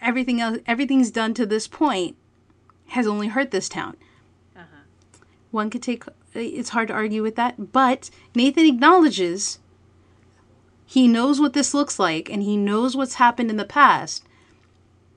everything 0.00 0.40
else, 0.40 0.58
everything's 0.66 1.10
done 1.10 1.34
to 1.34 1.46
this 1.46 1.68
point 1.68 2.16
has 2.88 3.06
only 3.06 3.28
hurt 3.28 3.50
this 3.50 3.68
town. 3.68 3.96
Uh-huh. 4.56 5.22
One 5.50 5.70
could 5.70 5.82
take, 5.82 6.04
it's 6.34 6.70
hard 6.70 6.88
to 6.88 6.94
argue 6.94 7.22
with 7.22 7.36
that, 7.36 7.72
but 7.72 8.10
Nathan 8.34 8.66
acknowledges 8.66 9.58
he 10.84 11.08
knows 11.08 11.40
what 11.40 11.52
this 11.52 11.74
looks 11.74 11.98
like 11.98 12.30
and 12.30 12.42
he 12.42 12.56
knows 12.56 12.96
what's 12.96 13.14
happened 13.14 13.50
in 13.50 13.56
the 13.56 13.64
past, 13.64 14.24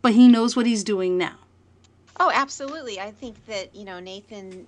but 0.01 0.13
he 0.13 0.27
knows 0.27 0.55
what 0.55 0.65
he's 0.65 0.83
doing 0.83 1.17
now. 1.17 1.35
Oh, 2.19 2.31
absolutely. 2.33 2.99
I 2.99 3.11
think 3.11 3.45
that 3.47 3.73
you 3.73 3.85
know 3.85 3.99
Nathan. 3.99 4.67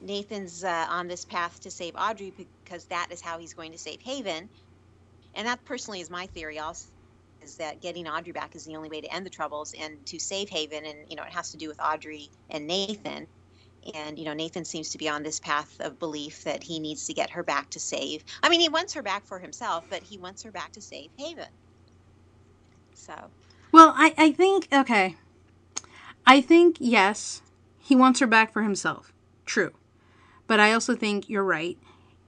Nathan's 0.00 0.64
uh, 0.64 0.86
on 0.90 1.08
this 1.08 1.24
path 1.24 1.62
to 1.62 1.70
save 1.70 1.96
Audrey 1.96 2.30
because 2.36 2.84
that 2.86 3.08
is 3.10 3.22
how 3.22 3.38
he's 3.38 3.54
going 3.54 3.72
to 3.72 3.78
save 3.78 4.02
Haven, 4.02 4.50
and 5.34 5.46
that 5.46 5.64
personally 5.64 6.00
is 6.00 6.10
my 6.10 6.26
theory. 6.26 6.58
Also, 6.58 6.88
is 7.42 7.56
that 7.56 7.82
getting 7.82 8.08
Audrey 8.08 8.32
back 8.32 8.56
is 8.56 8.64
the 8.64 8.76
only 8.76 8.88
way 8.88 9.00
to 9.00 9.14
end 9.14 9.26
the 9.26 9.30
troubles 9.30 9.74
and 9.78 10.04
to 10.06 10.18
save 10.18 10.48
Haven, 10.48 10.84
and 10.86 10.98
you 11.08 11.16
know 11.16 11.24
it 11.24 11.32
has 11.32 11.50
to 11.50 11.56
do 11.56 11.68
with 11.68 11.80
Audrey 11.82 12.30
and 12.50 12.66
Nathan. 12.66 13.26
And 13.94 14.18
you 14.18 14.24
know 14.24 14.34
Nathan 14.34 14.64
seems 14.64 14.90
to 14.90 14.98
be 14.98 15.08
on 15.08 15.22
this 15.22 15.40
path 15.40 15.76
of 15.80 15.98
belief 15.98 16.42
that 16.44 16.62
he 16.62 16.80
needs 16.80 17.06
to 17.06 17.14
get 17.14 17.30
her 17.30 17.42
back 17.42 17.70
to 17.70 17.80
save. 17.80 18.24
I 18.42 18.48
mean, 18.48 18.60
he 18.60 18.68
wants 18.68 18.94
her 18.94 19.02
back 19.02 19.26
for 19.26 19.38
himself, 19.38 19.84
but 19.90 20.02
he 20.02 20.18
wants 20.18 20.42
her 20.44 20.52
back 20.52 20.72
to 20.72 20.80
save 20.82 21.10
Haven. 21.18 21.46
So 22.94 23.14
Well, 23.72 23.92
I, 23.96 24.14
I 24.16 24.32
think, 24.32 24.68
okay. 24.72 25.16
I 26.26 26.40
think, 26.40 26.76
yes, 26.80 27.42
he 27.78 27.94
wants 27.96 28.20
her 28.20 28.26
back 28.26 28.52
for 28.52 28.62
himself. 28.62 29.12
True. 29.44 29.72
But 30.46 30.60
I 30.60 30.72
also 30.72 30.94
think 30.96 31.28
you're 31.28 31.44
right. 31.44 31.78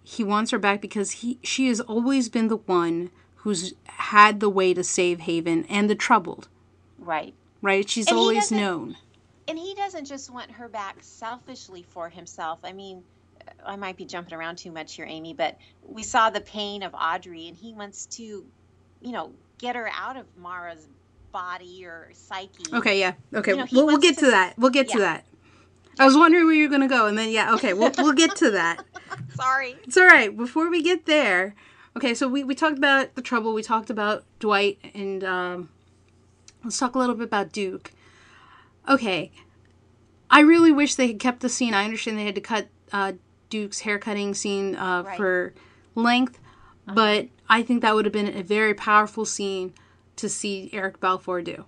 He 0.09 0.23
wants 0.23 0.53
her 0.53 0.59
back 0.59 0.81
because 0.81 1.11
he 1.11 1.41
she 1.43 1.67
has 1.67 1.81
always 1.81 2.29
been 2.29 2.47
the 2.47 2.59
one 2.59 3.11
who's 3.39 3.75
had 3.87 4.39
the 4.39 4.49
way 4.49 4.73
to 4.73 4.85
save 4.85 5.19
Haven 5.21 5.65
and 5.69 5.91
the 5.91 5.97
troubled, 5.97 6.47
right. 6.99 7.35
right? 7.61 7.89
She's 7.91 8.07
And 8.07 8.17
always 8.17 8.53
known. 8.53 8.97
and 9.49 9.59
he 9.59 9.75
doesn't 9.75 10.05
just 10.05 10.31
want 10.31 10.49
her 10.53 10.69
back 10.69 10.99
selfishly 11.01 11.85
for 11.91 12.09
himself. 12.09 12.61
I 12.63 12.73
mean, 12.73 13.03
I 13.65 13.75
might 13.75 13.97
be 13.97 14.05
jumping 14.05 14.35
around 14.35 14.59
too 14.59 14.71
much 14.71 14.95
here, 14.95 15.07
Amy, 15.09 15.35
but 15.35 15.59
we 15.85 16.05
saw 16.05 16.31
the 16.31 16.41
pain 16.41 16.85
of 16.85 16.95
Audrey, 16.95 17.49
and 17.49 17.57
he 17.57 17.73
wants 17.73 18.07
to, 18.07 18.23
you 18.23 19.13
know, 19.13 19.33
get 19.59 19.75
her 19.75 19.91
out 19.93 20.17
of 20.17 20.27
Mara's 20.39 20.87
body 21.33 21.85
or 21.85 22.11
psyche. 22.13 22.65
Okay, 22.73 23.01
yeah. 23.01 23.15
Okay, 23.35 23.51
You 23.53 23.57
know, 23.59 23.67
we'll, 23.73 23.87
we'll 23.87 23.99
get 23.99 24.15
to 24.19 24.27
to 24.27 24.31
that. 24.31 24.57
We'll 24.57 24.71
get 24.71 24.89
to 24.91 24.99
that. 25.01 25.25
I 25.99 26.05
was 26.05 26.17
wondering 26.17 26.45
where 26.45 26.55
you 26.55 26.65
were 26.65 26.69
going 26.77 26.83
to 26.89 26.95
go, 26.95 27.07
and 27.07 27.17
then, 27.17 27.31
yeah, 27.31 27.55
okay, 27.55 27.73
we'll, 27.73 27.91
we'll 27.99 28.13
get 28.13 28.37
to 28.37 28.51
that. 28.53 28.85
Sorry. 29.35 29.77
It's 29.85 29.97
all 29.97 30.05
right. 30.07 30.35
Before 30.37 30.71
we 30.71 30.83
get 30.83 31.07
there, 31.07 31.55
okay, 31.97 32.13
so 32.15 32.29
we, 32.29 32.45
we 32.45 32.55
talked 32.55 32.77
about 32.79 33.15
the 33.15 33.23
trouble. 33.23 33.55
We 33.55 33.63
talked 33.63 33.89
about 33.91 34.25
Dwight, 34.39 34.79
and 34.95 35.25
um, 35.25 35.69
let's 36.65 36.79
talk 36.79 36.95
a 36.95 36.99
little 36.99 37.15
bit 37.15 37.25
about 37.25 37.53
Duke. 37.53 37.93
Okay, 38.89 39.33
I 40.31 40.41
really 40.41 40.71
wish 40.73 40.95
they 40.95 41.09
had 41.09 41.19
kept 41.19 41.41
the 41.41 41.49
scene. 41.49 41.73
I 41.75 41.85
understand 41.85 42.19
they 42.19 42.25
had 42.25 42.35
to 42.35 42.41
cut 42.41 42.69
uh, 42.93 43.13
Duke's 43.51 43.81
haircutting 43.81 44.35
scene 44.35 44.77
uh, 44.77 45.03
Right. 45.05 45.17
for 45.17 45.55
length, 45.95 46.39
but 46.87 47.29
I 47.49 47.63
think 47.63 47.83
that 47.83 47.95
would 47.95 48.05
have 48.05 48.13
been 48.13 48.37
a 48.37 48.43
very 48.43 48.75
powerful 48.75 49.25
scene 49.25 49.73
to 50.17 50.29
see 50.29 50.71
Eric 50.73 51.01
Balfour 51.01 51.43
do. 51.43 51.65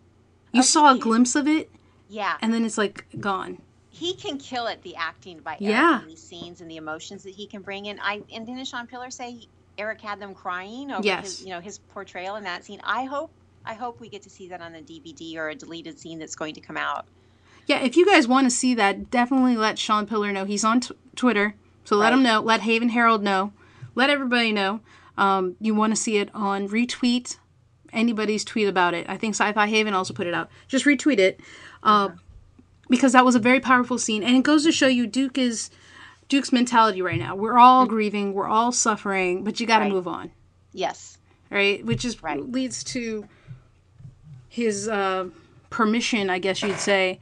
You 0.53 0.63
saw 0.63 0.95
a 0.95 0.99
glimpse 0.99 1.35
of 1.35 1.47
it, 1.49 1.71
Yeah, 2.09 2.37
and 2.41 2.53
then 2.55 2.65
it's 2.65 2.79
like 2.79 3.05
gone. 3.21 3.63
He 3.91 4.15
can 4.15 4.39
kill 4.39 4.67
it. 4.67 4.83
The 4.83 4.97
acting 4.97 5.39
by 5.41 5.53
Eric 5.53 5.61
Yeah. 5.63 6.03
in 6.03 6.09
these 6.09 6.23
scenes 6.23 6.61
and 6.61 6.71
the 6.71 6.77
emotions 6.77 7.23
that 7.25 7.35
he 7.35 7.47
can 7.47 7.63
bring 7.63 7.87
in. 7.87 7.99
I 8.01 8.23
and 8.33 8.47
didn't 8.47 8.67
Shawn 8.67 8.87
Piller 8.87 9.11
say 9.11 9.41
Eric 9.79 10.01
had 10.01 10.21
them 10.21 10.35
crying 10.35 10.91
over 10.91 11.03
Yes. 11.05 11.39
his, 11.39 11.43
you 11.45 11.51
know, 11.51 11.61
his 11.61 11.79
portrayal 11.79 12.37
in 12.37 12.45
that 12.45 12.65
scene. 12.65 12.81
I 12.85 13.05
hope, 13.05 13.31
I 13.65 13.75
hope 13.75 14.01
we 14.01 14.09
get 14.09 14.23
to 14.23 14.31
see 14.31 14.49
that 14.49 14.61
on 14.61 14.73
the 14.73 14.81
DVD 14.83 15.37
or 15.39 15.49
a 15.51 15.55
deleted 15.55 15.99
scene 15.99 16.19
that's 16.19 16.35
going 16.37 16.55
to 16.55 16.61
come 16.61 16.77
out. 16.77 17.07
Yeah, 17.67 17.81
if 17.81 17.97
you 17.97 18.07
guys 18.07 18.27
want 18.27 18.47
to 18.47 18.51
see 18.51 18.75
that, 18.75 19.11
definitely 19.11 19.57
let 19.57 19.79
Shawn 19.79 20.07
Piller 20.07 20.33
know. 20.33 20.45
He's 20.45 20.65
on 20.65 20.81
t- 20.81 20.95
Twitter, 21.17 21.55
so 21.85 21.97
let 21.97 22.13
him 22.13 22.23
know. 22.23 22.41
Let 22.41 22.61
Haven 22.63 22.89
Herald 22.91 23.23
know. 23.23 23.53
Let 23.95 24.11
everybody 24.11 24.53
know. 24.53 24.81
Um, 25.19 25.57
you 25.61 25.75
want 25.75 25.93
to 25.93 25.97
see 25.97 26.17
it 26.19 26.31
on 26.35 26.69
retweet 26.69 27.37
anybody's 27.93 28.45
tweet 28.45 28.69
about 28.69 28.95
it. 28.95 29.07
I 29.09 29.17
think 29.17 29.35
Sci-Fi 29.35 29.67
Haven 29.67 29.95
also 29.95 30.13
put 30.15 30.27
it 30.27 30.35
out. 30.35 30.51
Just 30.67 30.85
retweet 30.85 31.19
it 31.19 31.41
uh, 31.83 32.11
because 32.89 33.13
that 33.13 33.25
was 33.25 33.35
a 33.35 33.39
very 33.41 33.61
powerful 33.61 33.99
scene, 33.99 34.23
and 34.23 34.37
it 34.37 34.43
goes 34.43 34.65
to 34.65 34.73
show 34.73 34.87
you 34.87 35.07
Duke 35.07 35.39
is 35.39 35.71
Duke's 36.29 36.53
mentality 36.53 37.01
right 37.01 37.19
now. 37.19 37.35
We're 37.35 37.59
all 37.59 37.87
grieving, 37.87 38.35
we're 38.35 38.49
all 38.49 38.71
suffering, 38.73 39.45
but 39.45 39.61
you 39.61 39.67
got 39.67 39.79
to 39.79 39.85
Right. 39.85 39.93
move 39.93 40.07
on 40.07 40.31
Yes. 40.73 41.17
right? 41.51 41.85
Which 41.85 42.05
is 42.05 42.23
Right. 42.23 42.41
leads 42.47 42.85
to 42.85 43.27
his 44.49 44.89
uh, 44.89 45.29
permission, 45.71 46.31
I 46.31 46.39
guess 46.39 46.63
you'd 46.63 46.79
say, 46.79 47.21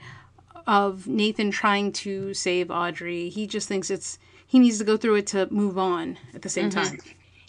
of 0.66 1.06
Nathan 1.06 1.50
trying 1.50 1.92
to 1.92 2.34
save 2.34 2.70
Audrey. 2.70 3.28
He 3.28 3.46
just 3.46 3.68
thinks 3.68 3.90
it's 3.90 4.18
he 4.48 4.58
needs 4.58 4.78
to 4.78 4.84
go 4.84 4.96
through 4.96 5.16
it 5.16 5.26
to 5.28 5.46
move 5.52 5.76
on 5.78 6.18
at 6.34 6.42
the 6.42 6.48
same 6.48 6.70
time. 6.70 6.98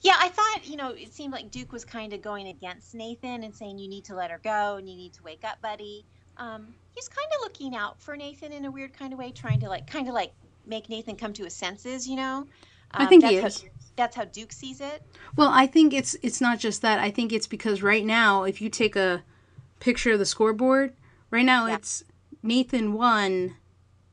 Yeah, 0.04 0.16
I 0.20 0.30
thought, 0.30 0.68
you 0.68 0.78
know, 0.78 0.90
it 0.92 1.14
seemed 1.14 1.34
like 1.34 1.52
Duke 1.52 1.72
was 1.72 1.84
kind 1.86 2.14
of 2.14 2.22
going 2.22 2.48
against 2.48 2.94
Nathan 2.96 3.44
and 3.44 3.56
saying, 3.56 3.78
you 3.80 3.88
need 3.88 4.06
to 4.06 4.16
let 4.16 4.32
her 4.32 4.40
go 4.44 4.76
and 4.78 4.88
you 4.90 4.96
need 4.96 5.14
to 5.14 5.24
wake 5.24 5.44
up, 5.44 5.62
buddy. 5.62 6.06
Um, 6.38 6.74
he's 6.94 7.08
kind 7.10 7.28
of 7.36 7.42
looking 7.42 7.76
out 7.76 8.00
for 8.02 8.16
Nathan 8.16 8.52
in 8.52 8.66
a 8.66 8.72
weird 8.72 8.94
kind 8.94 9.14
of 9.14 9.20
way, 9.20 9.32
trying 9.32 9.60
to, 9.62 9.70
like, 9.70 9.88
kind 9.88 10.08
of 10.08 10.14
like 10.14 10.32
make 10.66 10.90
Nathan 10.90 11.16
come 11.16 11.34
to 11.34 11.44
his 11.44 11.54
senses, 11.54 12.08
you 12.08 12.16
know? 12.16 12.48
I 12.92 13.04
Um, 13.04 13.10
think 13.10 13.22
that's 13.24 13.34
he 13.34 13.42
how, 13.42 13.48
is. 13.48 13.66
That's 13.96 14.16
how 14.16 14.26
Duke 14.26 14.52
sees 14.52 14.80
it. 14.80 15.02
Well, 15.36 15.50
I 15.52 15.66
think 15.68 15.92
it's 15.94 16.16
it's 16.22 16.40
not 16.40 16.60
just 16.60 16.82
that. 16.84 17.00
I 17.00 17.10
think 17.10 17.34
it's 17.34 17.48
because 17.48 17.82
right 17.82 18.06
now, 18.06 18.44
if 18.44 18.62
you 18.62 18.70
take 18.70 18.96
a 18.96 19.24
picture 19.80 20.12
of 20.14 20.20
the 20.20 20.26
scoreboard, 20.26 20.94
right 21.32 21.46
now 21.46 21.66
Yeah. 21.66 21.76
it's 21.76 22.04
Nathan 22.44 22.94
won, 22.94 23.56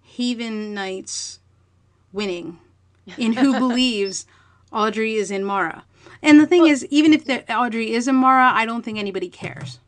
Haven 0.03 0.73
Knights 0.75 1.41
winning, 2.13 2.59
in 3.19 3.35
who 3.35 3.53
believes 3.59 4.27
Audrey 4.73 5.15
is 5.17 5.31
in 5.31 5.45
Mara. 5.45 5.85
And 6.23 6.41
the 6.41 6.47
thing 6.47 6.67
is, 6.67 6.87
even 6.87 7.13
if 7.13 7.29
Audrey 7.51 7.93
is 7.93 8.09
in 8.09 8.15
Mara, 8.15 8.51
I 8.55 8.65
don't 8.65 8.83
think 8.83 8.99
anybody 8.99 9.29
cares, 9.29 9.79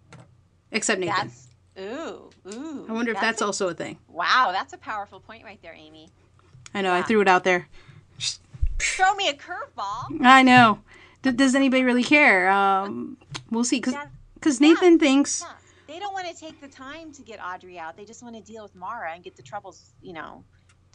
except 0.71 1.01
Nathan. 1.01 1.29
That's, 1.29 1.49
ooh, 1.81 2.26
ooh. 2.53 2.87
I 2.89 2.93
wonder 2.93 3.13
if 3.13 3.21
that's 3.21 3.41
a- 3.43 3.47
also 3.47 3.69
a 3.69 3.75
thing. 3.75 3.99
Wow, 4.09 4.51
that's 4.53 4.73
a 4.73 4.79
powerful 4.79 5.21
point 5.21 5.45
right 5.45 5.61
there, 5.63 5.75
Amy. 5.75 6.09
I 6.75 6.83
know 6.83 6.93
I 6.95 7.03
threw 7.03 7.21
it 7.21 7.29
out 7.29 7.45
there. 7.45 7.69
Throw 8.79 9.15
me 9.15 9.29
a 9.29 9.35
curveball. 9.35 10.21
I 10.25 10.43
know. 10.43 10.81
D- 11.23 11.31
does 11.33 11.55
anybody 11.55 11.83
really 11.83 12.05
care? 12.05 12.51
Um, 12.51 13.17
we'll 13.51 13.65
see. 13.65 13.81
Because 13.81 13.95
That- 13.95 14.61
Nathan 14.61 14.99
thinks 14.99 15.41
Yeah. 15.43 15.53
They 15.87 16.01
don't 16.01 16.13
want 16.13 16.27
to 16.29 16.35
take 16.35 16.61
the 16.61 16.67
time 16.69 17.13
to 17.13 17.23
get 17.23 17.39
Audrey 17.43 17.79
out. 17.79 17.97
They 17.97 18.05
just 18.05 18.21
want 18.23 18.35
to 18.35 18.43
deal 18.43 18.65
with 18.65 18.75
Mara 18.75 19.13
and 19.13 19.23
get 19.23 19.37
the 19.37 19.43
troubles, 19.43 19.93
you 20.03 20.13
know, 20.13 20.43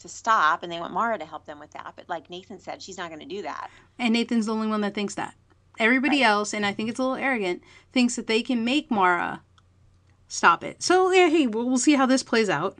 to 0.00 0.08
stop. 0.08 0.62
And 0.62 0.70
they 0.70 0.78
want 0.78 0.92
Mara 0.92 1.18
to 1.18 1.24
help 1.24 1.46
them 1.46 1.58
with 1.58 1.70
that. 1.72 1.94
But 1.96 2.08
like 2.10 2.28
Nathan 2.28 2.60
said, 2.60 2.82
she's 2.82 2.98
not 2.98 3.08
going 3.08 3.20
to 3.20 3.26
do 3.26 3.40
that. 3.42 3.70
And 3.98 4.12
Nathan's 4.12 4.46
the 4.46 4.52
only 4.54 4.66
one 4.68 4.82
that 4.82 4.94
thinks 4.94 5.14
that. 5.14 5.34
Everybody 5.78 6.18
Right. 6.20 6.26
else, 6.28 6.52
and 6.52 6.66
I 6.66 6.72
think 6.74 6.90
it's 6.90 6.98
a 6.98 7.02
little 7.02 7.16
arrogant, 7.16 7.62
thinks 7.92 8.16
that 8.16 8.26
they 8.26 8.42
can 8.42 8.64
make 8.66 8.90
Mara 8.90 9.40
stop 10.32 10.64
it. 10.64 10.82
So, 10.82 11.10
yeah, 11.12 11.28
hey, 11.28 11.46
we'll, 11.46 11.66
we'll 11.68 11.76
see 11.78 11.94
how 11.94 12.06
this 12.06 12.22
plays 12.22 12.48
out. 12.48 12.78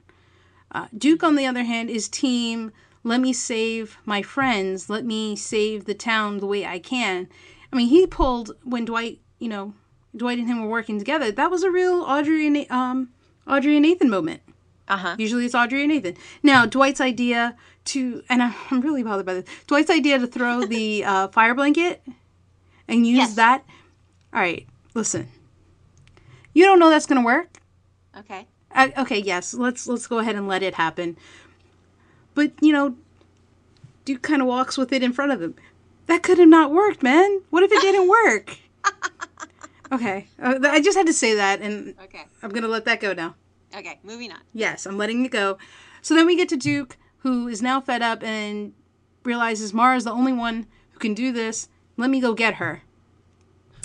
Uh, 0.70 0.86
Duke, 0.96 1.22
on 1.22 1.36
the 1.36 1.44
other 1.44 1.64
hand, 1.64 1.90
is 1.90 2.08
team, 2.08 2.72
let 3.04 3.20
me 3.20 3.32
save 3.34 3.98
my 4.06 4.22
friends, 4.22 4.88
let 4.88 5.04
me 5.04 5.36
save 5.36 5.84
the 5.84 5.92
town 5.94 6.38
the 6.38 6.46
way 6.46 6.64
I 6.64 6.78
can. 6.78 7.28
I 7.70 7.76
mean, 7.76 7.88
he 7.88 8.06
pulled, 8.06 8.52
when 8.64 8.86
Dwight, 8.86 9.20
you 9.38 9.48
know, 9.50 9.74
Dwight 10.16 10.38
and 10.38 10.46
him 10.48 10.62
were 10.62 10.68
working 10.68 10.98
together, 10.98 11.30
that 11.30 11.50
was 11.50 11.62
a 11.62 11.70
real 11.70 12.02
Audrey 12.02 12.46
and, 12.46 12.70
um, 12.70 13.10
Audrey 13.46 13.76
and 13.76 13.82
Nathan 13.82 14.08
moment. 14.08 14.40
Uh 14.88 14.96
huh. 14.96 15.16
Usually 15.18 15.44
it's 15.44 15.54
Audrey 15.54 15.82
and 15.82 15.92
Nathan. 15.92 16.16
Now, 16.42 16.64
Dwight's 16.66 17.00
idea 17.00 17.56
to, 17.86 18.22
and 18.28 18.42
I'm 18.42 18.54
I'm 18.70 18.80
really 18.80 19.02
bothered 19.02 19.26
by 19.26 19.34
this, 19.34 19.44
Dwight's 19.66 19.90
idea 19.90 20.18
to 20.18 20.26
throw 20.26 20.64
the 20.64 21.04
uh, 21.04 21.28
fire 21.28 21.54
blanket 21.54 22.02
and 22.88 23.06
use 23.06 23.18
Yes. 23.18 23.34
that. 23.34 23.64
All 24.34 24.40
right, 24.40 24.66
listen. 24.94 25.28
You 26.54 26.64
don't 26.64 26.78
know 26.78 26.90
that's 26.90 27.06
going 27.06 27.20
to 27.20 27.24
work. 27.24 27.58
Okay. 28.18 28.46
Uh, 28.74 28.88
okay, 28.98 29.18
yes, 29.18 29.52
let's 29.54 29.86
let's 29.86 30.06
go 30.06 30.18
ahead 30.18 30.34
and 30.36 30.48
let 30.48 30.62
it 30.62 30.74
happen. 30.74 31.16
But 32.34 32.52
you 32.60 32.72
know, 32.72 32.96
Duke 34.04 34.22
kind 34.22 34.40
of 34.40 34.48
walks 34.48 34.78
with 34.78 34.92
it 34.92 35.02
in 35.02 35.12
front 35.12 35.32
of 35.32 35.42
him. 35.42 35.54
That 36.06 36.22
could 36.22 36.38
have 36.38 36.48
not 36.48 36.72
worked, 36.72 37.02
man. 37.02 37.42
What 37.50 37.62
if 37.62 37.70
it 37.72 37.80
didn't 37.80 38.08
work? 38.24 38.56
Okay. 39.90 40.26
Uh, 40.42 40.58
I 40.62 40.80
just 40.80 40.96
had 40.96 41.06
to 41.06 41.12
say 41.12 41.34
that, 41.34 41.60
and 41.60 41.94
Okay. 42.04 42.24
I'm 42.42 42.50
going 42.50 42.62
to 42.62 42.68
let 42.68 42.86
that 42.86 43.00
go 43.00 43.12
now. 43.12 43.34
Okay. 43.76 43.98
Moving 44.02 44.32
on. 44.32 44.38
Yes, 44.54 44.86
I'm 44.86 44.96
letting 44.96 45.24
it 45.24 45.30
go. 45.30 45.58
So 46.00 46.14
then 46.14 46.26
we 46.26 46.34
get 46.34 46.48
to 46.48 46.56
Duke, 46.56 46.96
who 47.18 47.46
is 47.48 47.60
now 47.62 47.80
fed 47.80 48.00
up 48.02 48.22
and 48.22 48.72
realizes 49.24 49.74
Mara's 49.74 50.04
the 50.04 50.12
only 50.12 50.32
one 50.32 50.66
who 50.92 50.98
can 50.98 51.12
do 51.14 51.30
this. 51.30 51.68
Let 51.98 52.08
me 52.10 52.20
go 52.20 52.32
get 52.34 52.54
her. 52.54 52.82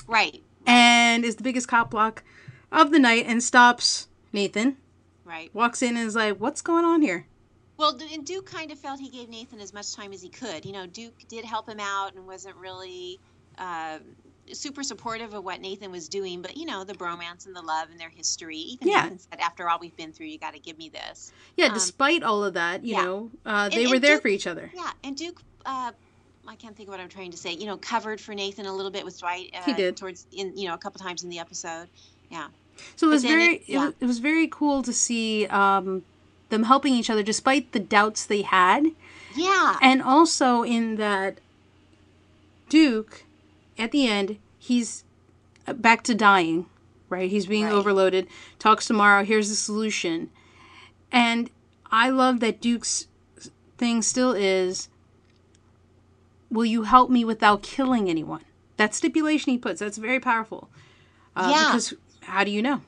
Right. 0.07 0.41
And 0.65 1.25
is 1.25 1.36
the 1.36 1.43
biggest 1.43 1.67
cop 1.67 1.91
block 1.91 2.24
of 2.71 2.91
the 2.91 3.00
night 3.00 3.25
and 3.27 3.41
stops 3.43 4.07
Nathan. 4.33 4.77
Right. 5.24 5.53
Walks 5.53 5.81
in 5.81 5.97
and 5.97 6.07
is 6.07 6.15
like, 6.15 6.38
What's 6.39 6.62
going 6.62 6.86
on 6.86 7.01
here? 7.01 7.27
Well, 7.77 7.97
and 8.12 8.25
Duke 8.25 8.45
kind 8.47 8.71
of 8.71 8.79
felt 8.79 9.00
he 9.00 9.09
gave 9.09 9.29
Nathan 9.29 9.59
as 9.59 9.71
much 9.74 9.93
time 9.93 10.12
as 10.12 10.21
he 10.21 10.29
could. 10.29 10.65
You 10.65 10.71
know, 10.71 10.88
Duke 10.88 11.13
did 11.27 11.45
help 11.45 11.69
him 11.69 11.79
out 11.79 12.15
and 12.15 12.25
wasn't 12.25 12.55
really 12.55 13.19
uh, 13.59 14.00
super 14.51 14.81
supportive 14.81 15.33
of 15.36 15.43
what 15.43 15.62
Nathan 15.62 15.91
was 15.91 16.09
doing, 16.09 16.41
but 16.41 16.57
you 16.57 16.65
know, 16.65 16.83
the 16.83 16.93
bromance 16.95 17.45
and 17.45 17.55
the 17.55 17.62
love 17.62 17.89
and 17.91 18.00
their 18.00 18.09
history. 18.09 18.57
Even 18.57 18.88
Yeah. 18.88 19.03
Nathan 19.03 19.19
said, 19.19 19.39
"After 19.41 19.69
all 19.69 19.77
we've 19.79 19.95
been 19.95 20.12
through, 20.12 20.25
you 20.27 20.39
got 20.39 20.53
to 20.55 20.59
give 20.59 20.77
me 20.77 20.89
this." 20.89 21.31
Yeah, 21.55 21.67
Um, 21.67 21.74
despite 21.75 22.24
all 22.24 22.43
of 22.43 22.55
that, 22.55 22.83
you 22.83 22.93
yeah. 22.95 23.03
know, 23.03 23.31
uh, 23.45 23.69
they 23.69 23.81
And- 23.83 23.89
were 23.89 23.95
and 23.97 24.03
there 24.03 24.15
Duke- 24.15 24.21
for 24.24 24.27
each 24.29 24.47
other. 24.47 24.71
Yeah, 24.74 24.91
and 25.03 25.15
Duke. 25.15 25.41
Uh, 25.65 25.91
I 26.47 26.55
can't 26.55 26.75
think 26.77 26.88
of 26.88 26.93
what 26.93 27.01
I'm 27.01 27.09
trying 27.09 27.31
to 27.31 27.38
say. 27.38 27.51
You 27.53 27.65
know, 27.65 27.75
covered 27.77 28.21
for 28.21 28.33
Nathan 28.33 28.65
a 28.65 28.74
little 28.74 28.89
bit 28.91 29.03
with 29.03 29.19
Dwight. 29.19 29.51
Uh, 29.53 29.63
He 29.63 29.74
did. 29.74 29.97
towards 29.97 30.25
in 30.31 30.57
you 30.57 30.67
know 30.67 30.74
a 30.74 30.77
couple 30.79 31.00
times 31.00 31.24
in 31.24 31.29
the 31.29 31.39
episode. 31.39 31.89
Yeah. 32.29 32.48
So 32.96 33.07
it 33.07 33.12
was 33.12 33.24
very 33.24 33.63
it- 33.67 33.77
was, 33.77 33.93
it 34.00 34.05
was 34.05 34.19
very 34.19 34.48
cool 34.48 34.84
to 34.84 34.93
see 34.93 35.46
um, 35.48 36.03
them 36.50 36.63
helping 36.63 36.93
each 36.93 37.10
other 37.10 37.24
despite 37.24 37.72
the 37.72 37.79
doubts 37.79 38.25
they 38.25 38.41
had. 38.43 38.88
Yeah. 39.36 39.77
And 39.81 40.01
also 40.01 40.63
in 40.63 40.96
that 40.98 41.39
Duke, 42.69 43.24
at 43.77 43.91
the 43.91 44.07
end, 44.07 44.38
he's 44.57 45.03
uh, 45.67 45.74
back 45.74 46.03
to 46.03 46.15
dying, 46.15 46.65
right? 47.10 47.29
He's 47.29 47.46
being 47.46 47.65
Right. 47.65 47.74
overloaded. 47.74 48.27
Talks 48.60 48.86
tomorrow, 48.88 49.24
here's 49.24 49.50
the 49.50 49.55
solution. 49.55 50.29
And 51.12 51.50
I 51.91 52.10
love 52.10 52.39
that 52.41 52.60
Duke's 52.62 53.07
thing 53.77 54.01
still 54.01 54.34
is 54.34 54.89
will 56.50 56.65
you 56.65 56.84
help 56.84 57.10
me 57.10 57.24
without 57.25 57.62
killing 57.63 58.10
anyone? 58.10 58.41
That 58.77 58.93
stipulation 58.96 59.51
he 59.51 59.57
puts, 59.57 59.79
that's 59.79 59.98
very 59.98 60.19
powerful. 60.19 60.69
Uh, 61.36 61.50
Yeah. 61.53 61.65
Because 61.72 61.93
how 62.27 62.43
do 62.43 62.51
you 62.51 62.62
know? 62.62 62.81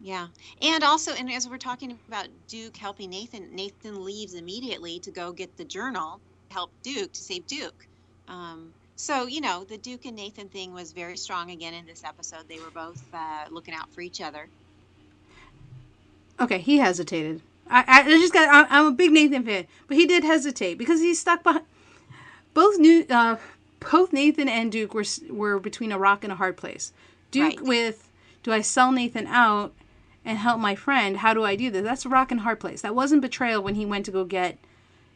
Yeah. 0.00 0.28
And 0.60 0.82
also, 0.82 1.12
and 1.12 1.30
as 1.30 1.48
we're 1.48 1.58
talking 1.58 1.98
about 2.08 2.28
Duke 2.48 2.76
helping 2.76 3.10
Nathan, 3.10 3.54
Nathan 3.54 4.04
leaves 4.04 4.34
immediately 4.34 4.98
to 5.00 5.10
go 5.10 5.32
get 5.32 5.56
the 5.56 5.64
journal, 5.64 6.20
help 6.50 6.70
Duke 6.82 7.12
to 7.12 7.20
save 7.20 7.46
Duke. 7.46 7.86
Um, 8.28 8.72
so, 8.96 9.26
you 9.26 9.40
know, 9.40 9.64
the 9.64 9.78
Duke 9.78 10.06
and 10.06 10.16
Nathan 10.16 10.48
thing 10.48 10.72
was 10.72 10.92
very 10.92 11.16
strong 11.16 11.50
again 11.50 11.74
in 11.74 11.86
this 11.86 12.04
episode. 12.04 12.48
They 12.48 12.58
were 12.58 12.70
both 12.70 13.02
uh, 13.12 13.44
looking 13.50 13.74
out 13.74 13.92
for 13.92 14.00
each 14.00 14.20
other. 14.20 14.48
Okay, 16.40 16.58
he 16.58 16.78
hesitated. 16.78 17.42
I, 17.70 17.84
I 17.86 18.02
just 18.04 18.32
got. 18.32 18.48
I, 18.48 18.78
I'm 18.78 18.86
a 18.86 18.92
big 18.92 19.12
Nathan 19.12 19.44
fan, 19.44 19.66
but 19.86 19.96
he 19.96 20.06
did 20.06 20.24
hesitate 20.24 20.78
because 20.78 21.00
he's 21.00 21.20
stuck 21.20 21.42
behind. 21.42 21.64
Both 22.54 22.78
new, 22.78 23.06
uh, 23.08 23.36
both 23.90 24.12
Nathan 24.12 24.48
and 24.48 24.70
Duke 24.70 24.94
were 24.94 25.04
were 25.30 25.58
between 25.58 25.92
a 25.92 25.98
rock 25.98 26.22
and 26.24 26.32
a 26.32 26.36
hard 26.36 26.56
place. 26.56 26.92
Duke 27.30 27.60
Right. 27.60 27.60
with, 27.62 28.08
do 28.42 28.52
I 28.52 28.60
sell 28.60 28.92
Nathan 28.92 29.26
out 29.26 29.72
and 30.24 30.38
help 30.38 30.60
my 30.60 30.74
friend? 30.74 31.18
How 31.18 31.34
do 31.34 31.44
I 31.44 31.56
do 31.56 31.70
this? 31.70 31.82
That's 31.82 32.04
a 32.04 32.08
rock 32.08 32.30
and 32.30 32.40
hard 32.40 32.60
place. 32.60 32.82
That 32.82 32.94
wasn't 32.94 33.22
betrayal 33.22 33.62
when 33.62 33.74
he 33.74 33.86
went 33.86 34.04
to 34.06 34.10
go 34.10 34.24
get 34.24 34.58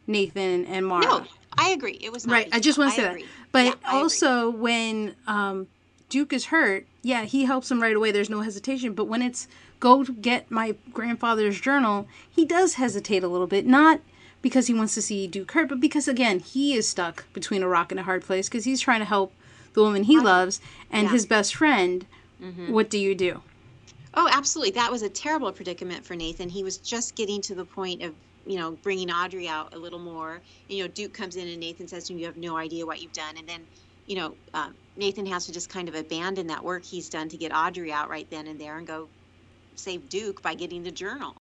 Nathan 0.05 0.65
and 0.65 0.85
Mara. 0.85 1.03
No, 1.03 1.25
I 1.57 1.69
agree. 1.69 1.97
It 2.01 2.11
was 2.11 2.25
not 2.25 2.33
Right, 2.33 2.49
I 2.51 2.59
just 2.59 2.77
want 2.77 2.91
to 2.91 2.95
say 2.95 3.03
that. 3.03 3.21
But 3.51 3.65
Yeah, 3.65 3.71
I 3.85 3.89
agree. 3.89 3.99
also, 4.01 4.49
when 4.49 5.15
um, 5.27 5.67
Duke 6.09 6.31
is 6.33 6.45
hurt, 6.45 6.85
yeah, 7.01 7.23
he 7.23 7.45
helps 7.45 7.69
him 7.71 7.81
right 7.81 7.95
away. 7.95 8.11
There's 8.11 8.29
no 8.29 8.41
hesitation. 8.41 8.93
But 8.93 9.05
when 9.05 9.21
it's 9.21 9.47
go 9.79 10.03
get 10.03 10.49
my 10.49 10.75
grandfather's 10.93 11.59
journal, 11.59 12.07
he 12.29 12.45
does 12.45 12.75
hesitate 12.75 13.23
a 13.23 13.27
little 13.27 13.47
bit. 13.47 13.65
Not 13.65 14.01
because 14.41 14.67
he 14.67 14.73
wants 14.73 14.93
to 14.93 15.01
see 15.01 15.27
Duke 15.27 15.51
hurt, 15.51 15.67
but 15.69 15.79
because, 15.79 16.07
again, 16.07 16.39
he 16.39 16.73
is 16.75 16.87
stuck 16.87 17.25
between 17.33 17.63
a 17.63 17.67
rock 17.67 17.91
and 17.91 17.99
a 17.99 18.03
hard 18.03 18.23
place 18.23 18.47
because 18.47 18.65
he's 18.65 18.79
trying 18.79 18.99
to 18.99 19.05
help 19.05 19.33
the 19.73 19.81
woman 19.81 20.03
he 20.03 20.19
loves 20.19 20.61
and 20.91 21.07
Yeah. 21.07 21.13
His 21.13 21.25
best 21.25 21.55
friend. 21.55 22.05
What 22.67 22.89
do 22.89 22.97
you 22.97 23.15
do? 23.15 23.41
Oh, 24.13 24.29
absolutely. 24.31 24.71
That 24.71 24.91
was 24.91 25.01
a 25.01 25.09
terrible 25.09 25.51
predicament 25.51 26.05
for 26.05 26.15
Nathan. 26.15 26.49
He 26.49 26.63
was 26.63 26.77
just 26.77 27.15
getting 27.15 27.41
to 27.43 27.55
the 27.55 27.65
point 27.65 28.01
of, 28.03 28.13
you 28.45 28.57
know, 28.57 28.71
bringing 28.71 29.11
Audrey 29.11 29.47
out 29.47 29.73
a 29.75 29.77
little 29.77 29.99
more. 29.99 30.35
And, 30.35 30.77
You 30.77 30.83
know, 30.83 30.87
Duke 30.87 31.13
comes 31.13 31.35
in 31.35 31.47
and 31.47 31.59
Nathan 31.59 31.87
says 31.87 32.07
to 32.07 32.13
him, 32.13 32.19
"You 32.19 32.25
have 32.25 32.37
no 32.37 32.57
idea 32.57 32.85
what 32.85 33.01
you've 33.01 33.13
done," 33.13 33.37
and 33.37 33.47
then, 33.47 33.67
you 34.05 34.15
know, 34.15 34.35
uh, 34.53 34.69
Nathan 34.95 35.25
has 35.27 35.45
to 35.45 35.51
just 35.51 35.69
kind 35.69 35.87
of 35.87 35.95
abandon 35.95 36.47
that 36.47 36.63
work 36.63 36.83
he's 36.83 37.09
done 37.09 37.29
to 37.29 37.37
get 37.37 37.51
Audrey 37.53 37.91
out 37.91 38.09
right 38.09 38.29
then 38.29 38.47
and 38.47 38.59
there 38.59 38.77
and 38.77 38.87
go 38.87 39.09
save 39.75 40.09
Duke 40.09 40.41
by 40.41 40.55
getting 40.55 40.83
the 40.83 40.91
journal. 40.91 41.35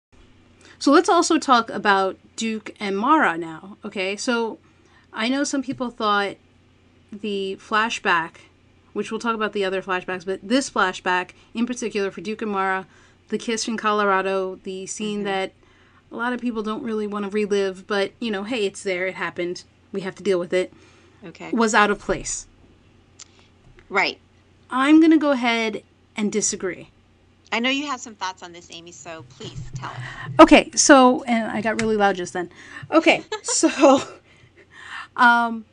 So 0.78 0.90
let's 0.90 1.09
also 1.09 1.38
talk 1.38 1.68
about 1.68 2.16
Duke 2.37 2.74
and 2.81 2.96
Mara 2.96 3.37
now. 3.37 3.76
Okay, 3.85 4.16
so 4.16 4.59
I 5.12 5.28
know 5.28 5.44
some 5.44 5.62
people 5.62 5.90
thought 5.90 6.37
the 7.12 7.59
flashback, 7.61 8.37
which 8.92 9.11
we'll 9.11 9.20
talk 9.20 9.35
about 9.35 9.52
the 9.52 9.64
other 9.64 9.83
flashbacks, 9.83 10.24
but 10.26 10.40
this 10.42 10.68
flashback 10.70 11.31
in 11.55 11.66
particular 11.66 12.11
for 12.11 12.20
Duke 12.20 12.42
and 12.42 12.50
Mara, 12.50 12.87
the 13.28 13.38
kiss 13.38 13.66
in 13.68 13.76
Colorado, 13.76 14.59
the 14.64 14.87
scene 14.87 15.24
that 15.24 15.52
a 16.11 16.16
lot 16.16 16.33
of 16.33 16.40
people 16.40 16.62
don't 16.62 16.83
really 16.83 17.07
want 17.07 17.24
to 17.24 17.31
relive, 17.31 17.87
but 17.87 18.12
you 18.20 18.31
know, 18.31 18.44
hey, 18.44 18.66
it's 18.66 18.83
there, 18.83 19.07
it 19.07 19.14
happened, 19.14 19.64
we 19.92 20.02
have 20.02 20.14
to 20.16 20.22
deal 20.22 20.38
with 20.38 20.52
it, 20.52 20.72
Okay. 21.24 21.50
was 21.52 21.74
out 21.74 21.90
of 21.90 21.98
place. 21.98 22.46
Right. 23.88 24.18
I'm 24.70 25.00
going 25.00 25.11
to 25.12 25.18
go 25.18 25.31
ahead 25.33 25.83
and 26.16 26.33
disagree. 26.33 26.88
I 27.52 27.61
know 27.61 27.68
you 27.68 27.87
have 27.87 28.00
some 28.00 28.14
thoughts 28.14 28.42
on 28.42 28.52
this, 28.52 28.68
Amy, 28.70 28.92
so 28.92 29.24
please 29.28 29.61
tell 29.74 29.90
us. 29.90 29.98
Okay, 30.40 30.70
so 30.74 31.22
and 31.24 31.50
I 31.50 31.61
got 31.61 31.81
really 31.83 31.96
loud 31.96 32.16
just 32.16 32.33
then. 32.33 32.50
Okay, 32.90 33.22
so 33.42 34.00
um 35.16 35.66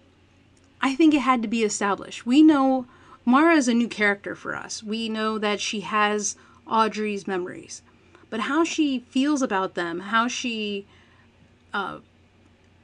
I 0.82 0.95
think 0.95 1.13
it 1.13 1.19
had 1.21 1.41
to 1.41 1.47
be 1.47 1.63
established. 1.63 2.25
We 2.25 2.41
know 2.41 2.86
Mara 3.29 3.55
is 3.55 3.67
a 3.67 3.73
new 3.75 3.87
character 3.87 4.33
for 4.33 4.55
us. 4.55 4.81
We 4.81 5.07
know 5.07 5.37
that 5.37 5.61
she 5.61 5.81
has 5.81 6.35
Audrey's 6.65 7.27
memories. 7.27 7.83
But 8.31 8.41
how 8.41 8.63
she 8.63 8.99
feels 9.09 9.43
about 9.43 9.75
them, 9.75 9.99
how 9.99 10.27
she 10.27 10.87
uh, 11.71 11.99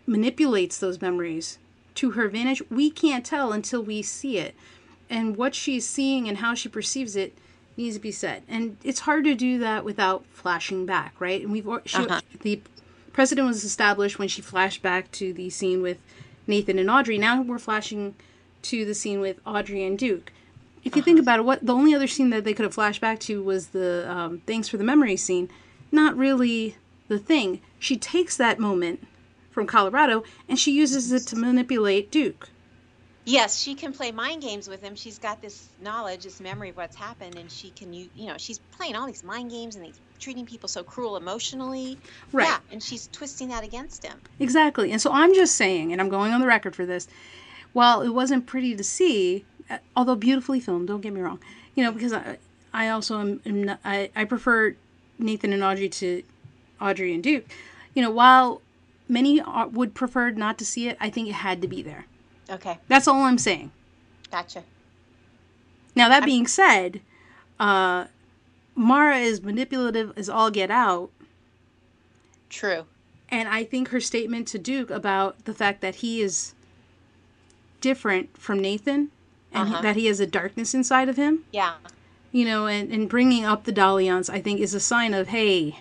manipulates 0.05 0.77
those 0.77 1.01
memories 1.01 1.57
to 1.95 2.11
her 2.11 2.25
advantage, 2.25 2.61
we 2.69 2.91
can't 2.91 3.25
tell 3.25 3.51
until 3.51 3.81
we 3.81 4.03
see 4.03 4.37
it. 4.37 4.53
And 5.09 5.35
what 5.35 5.55
she's 5.55 5.87
seeing 5.87 6.27
and 6.27 6.37
how 6.37 6.53
she 6.53 6.69
perceives 6.69 7.15
it 7.15 7.35
needs 7.75 7.95
to 7.95 8.01
be 8.01 8.11
said. 8.11 8.43
And 8.47 8.77
it's 8.83 9.01
hard 9.01 9.23
to 9.23 9.33
do 9.33 9.57
that 9.59 9.83
without 9.83 10.25
flashing 10.31 10.85
back, 10.85 11.15
right? 11.19 11.41
And 11.41 11.51
we've 11.51 11.67
she, 11.85 11.97
Uh-huh. 11.97 12.21
the 12.41 12.61
precedent 13.13 13.47
was 13.47 13.63
established 13.63 14.19
when 14.19 14.27
she 14.27 14.41
flashed 14.43 14.83
back 14.83 15.11
to 15.13 15.33
the 15.33 15.49
scene 15.49 15.81
with 15.81 15.97
Nathan 16.45 16.77
and 16.77 16.89
Audrey. 16.89 17.17
Now 17.17 17.41
we're 17.41 17.57
flashing 17.59 18.13
to 18.63 18.85
the 18.85 18.93
scene 18.95 19.19
with 19.19 19.39
Audrey 19.45 19.83
and 19.83 19.97
Duke. 19.97 20.31
If 20.85 20.95
you 20.95 21.01
think 21.01 21.19
about 21.19 21.39
it, 21.39 21.45
what 21.45 21.65
the 21.65 21.73
only 21.73 21.95
other 21.95 22.07
scene 22.07 22.29
that 22.29 22.43
they 22.43 22.53
could 22.53 22.63
have 22.63 22.73
flashed 22.73 23.01
back 23.01 23.19
to 23.21 23.43
was 23.43 23.67
the 23.67 24.09
um, 24.09 24.41
thanks 24.45 24.69
for 24.69 24.77
the 24.77 24.83
memory 24.83 25.17
scene. 25.17 25.49
Not 25.91 26.15
really 26.15 26.77
the 27.07 27.19
thing. 27.19 27.59
She 27.79 27.97
takes 27.97 28.37
that 28.37 28.59
moment 28.59 29.05
from 29.49 29.65
Colorado 29.65 30.23
and 30.47 30.59
she 30.59 30.71
uses 30.71 31.11
it 31.11 31.27
to 31.27 31.35
manipulate 31.35 32.11
Duke. 32.11 32.49
Yes, 33.27 33.59
she 33.59 33.73
can 33.73 33.91
play 33.91 34.11
mind 34.11 34.43
games 34.43 34.67
with 34.67 34.83
him. 34.83 34.95
She's 34.95 35.17
got 35.17 35.41
this 35.41 35.69
knowledge, 35.81 36.25
this 36.25 36.39
memory 36.39 36.69
of 36.69 36.77
what's 36.77 36.95
happened, 36.95 37.35
and 37.35 37.51
she 37.51 37.71
can, 37.71 37.91
you, 37.91 38.07
you 38.15 38.27
know, 38.27 38.35
she's 38.37 38.59
playing 38.59 38.95
all 38.95 39.07
these 39.07 39.23
mind 39.23 39.49
games 39.49 39.75
and 39.75 39.83
these, 39.83 39.99
treating 40.19 40.45
people 40.45 40.69
so 40.69 40.83
cruel 40.83 41.17
emotionally. 41.17 41.97
Right. 42.31 42.47
Yeah, 42.47 42.59
and 42.71 42.83
she's 42.83 43.07
twisting 43.11 43.47
that 43.47 43.63
against 43.63 44.05
him. 44.05 44.19
Exactly. 44.39 44.91
And 44.91 45.01
so 45.01 45.11
I'm 45.11 45.33
just 45.33 45.55
saying, 45.55 45.91
and 45.91 45.99
I'm 45.99 46.09
going 46.09 46.33
on 46.33 46.39
the 46.39 46.45
record 46.45 46.75
for 46.75 46.85
this, 46.85 47.07
while 47.73 48.01
it 48.03 48.09
wasn't 48.09 48.45
pretty 48.45 48.75
to 48.75 48.83
see, 48.83 49.43
although 49.95 50.15
beautifully 50.15 50.59
filmed, 50.59 50.87
don't 50.87 51.01
get 51.01 51.13
me 51.13 51.21
wrong, 51.21 51.39
you 51.75 51.83
know, 51.83 51.91
because 51.91 52.13
I, 52.13 52.37
I 52.73 52.89
also 52.89 53.19
am, 53.19 53.41
am 53.45 53.63
not, 53.63 53.79
I, 53.83 54.09
I 54.15 54.25
prefer 54.25 54.75
Nathan 55.17 55.53
and 55.53 55.63
Audrey 55.63 55.89
to 55.89 56.23
Audrey 56.79 57.13
and 57.13 57.23
Duke. 57.23 57.45
You 57.93 58.01
know, 58.01 58.11
while 58.11 58.61
many 59.07 59.39
are, 59.41 59.67
would 59.67 59.93
prefer 59.93 60.31
not 60.31 60.57
to 60.57 60.65
see 60.65 60.87
it, 60.87 60.97
I 60.99 61.09
think 61.09 61.29
it 61.29 61.35
had 61.35 61.61
to 61.61 61.67
be 61.67 61.81
there. 61.81 62.05
Okay, 62.49 62.77
That's 62.87 63.07
all 63.07 63.23
I'm 63.23 63.37
saying. 63.37 63.71
gotcha. 64.29 64.63
Now 65.95 66.09
that 66.09 66.25
being 66.25 66.45
said, 66.45 66.99
uh, 67.59 68.05
Mara 68.75 69.17
is 69.17 69.41
manipulative 69.41 70.11
as 70.17 70.29
all 70.29 70.51
get 70.51 70.69
out, 70.69 71.09
True. 72.49 72.85
and 73.29 73.47
I 73.47 73.63
think 73.63 73.87
her 73.89 74.01
statement 74.01 74.47
to 74.49 74.59
Duke 74.59 74.89
about 74.91 75.45
the 75.45 75.53
fact 75.53 75.79
that 75.81 75.95
he 75.95 76.21
is 76.21 76.53
different 77.79 78.37
from 78.37 78.59
Nathan 78.59 79.09
and 79.55 79.69
Uh-huh. 79.73 79.81
that 79.81 79.95
he 79.95 80.05
has 80.07 80.19
a 80.19 80.27
darkness 80.27 80.73
inside 80.73 81.09
of 81.09 81.15
him, 81.17 81.43
Yeah. 81.51 81.75
you 82.31 82.45
know, 82.45 82.67
and, 82.67 82.91
and 82.91 83.09
bringing 83.09 83.45
up 83.45 83.63
the 83.63 83.73
Dalians, 83.73 84.29
I 84.29 84.41
think 84.41 84.59
is 84.59 84.73
a 84.73 84.79
sign 84.79 85.13
of, 85.13 85.29
hey, 85.29 85.79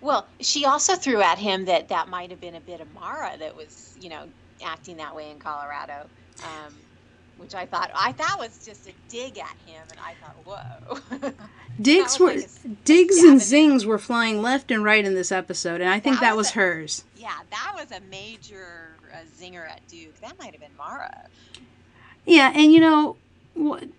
Well, 0.00 0.26
she 0.40 0.64
also 0.66 0.96
threw 0.96 1.22
at 1.22 1.38
him 1.38 1.64
that 1.66 1.88
that 1.88 2.08
might 2.08 2.30
have 2.30 2.40
been 2.40 2.54
a 2.56 2.60
bit 2.60 2.80
of 2.80 2.92
Mara 2.92 3.36
that 3.38 3.56
was, 3.56 3.96
you 4.00 4.10
know, 4.10 4.28
acting 4.62 4.96
that 4.98 5.14
way 5.14 5.30
in 5.30 5.38
Colorado. 5.38 6.06
Um, 6.42 6.74
which 7.36 7.54
I 7.54 7.66
thought 7.66 7.90
I 7.94 8.12
thought 8.12 8.38
was 8.38 8.64
just 8.64 8.86
a 8.88 8.92
dig 9.08 9.38
at 9.38 9.56
him, 9.66 9.82
and 9.90 9.98
I 10.00 10.14
thought, 10.22 10.36
whoa. 10.44 11.30
Digs 11.82 12.20
were 12.20 12.34
like 12.34 12.48
a 12.64 12.68
digs 12.84 13.18
and 13.24 13.40
zings 13.40 13.84
were 13.84 13.98
flying 13.98 14.40
left 14.40 14.70
and 14.70 14.84
right 14.84 15.04
in 15.04 15.14
this 15.14 15.32
episode, 15.32 15.80
and 15.80 15.90
I 15.90 15.98
think 15.98 16.16
That 16.16 16.28
that 16.30 16.36
was 16.36 16.46
was 16.48 16.50
a- 16.56 16.58
hers. 16.60 17.04
yeah, 17.16 17.38
that 17.50 17.72
was 17.74 17.90
a 17.90 18.00
major 18.08 18.90
uh, 19.12 19.16
zinger 19.36 19.68
at 19.68 19.80
Duke. 19.88 20.20
That 20.20 20.38
might 20.38 20.52
have 20.52 20.60
been 20.60 20.76
Mara. 20.78 21.26
Yeah, 22.26 22.52
and 22.54 22.72
you 22.72 22.80
know, 22.80 23.16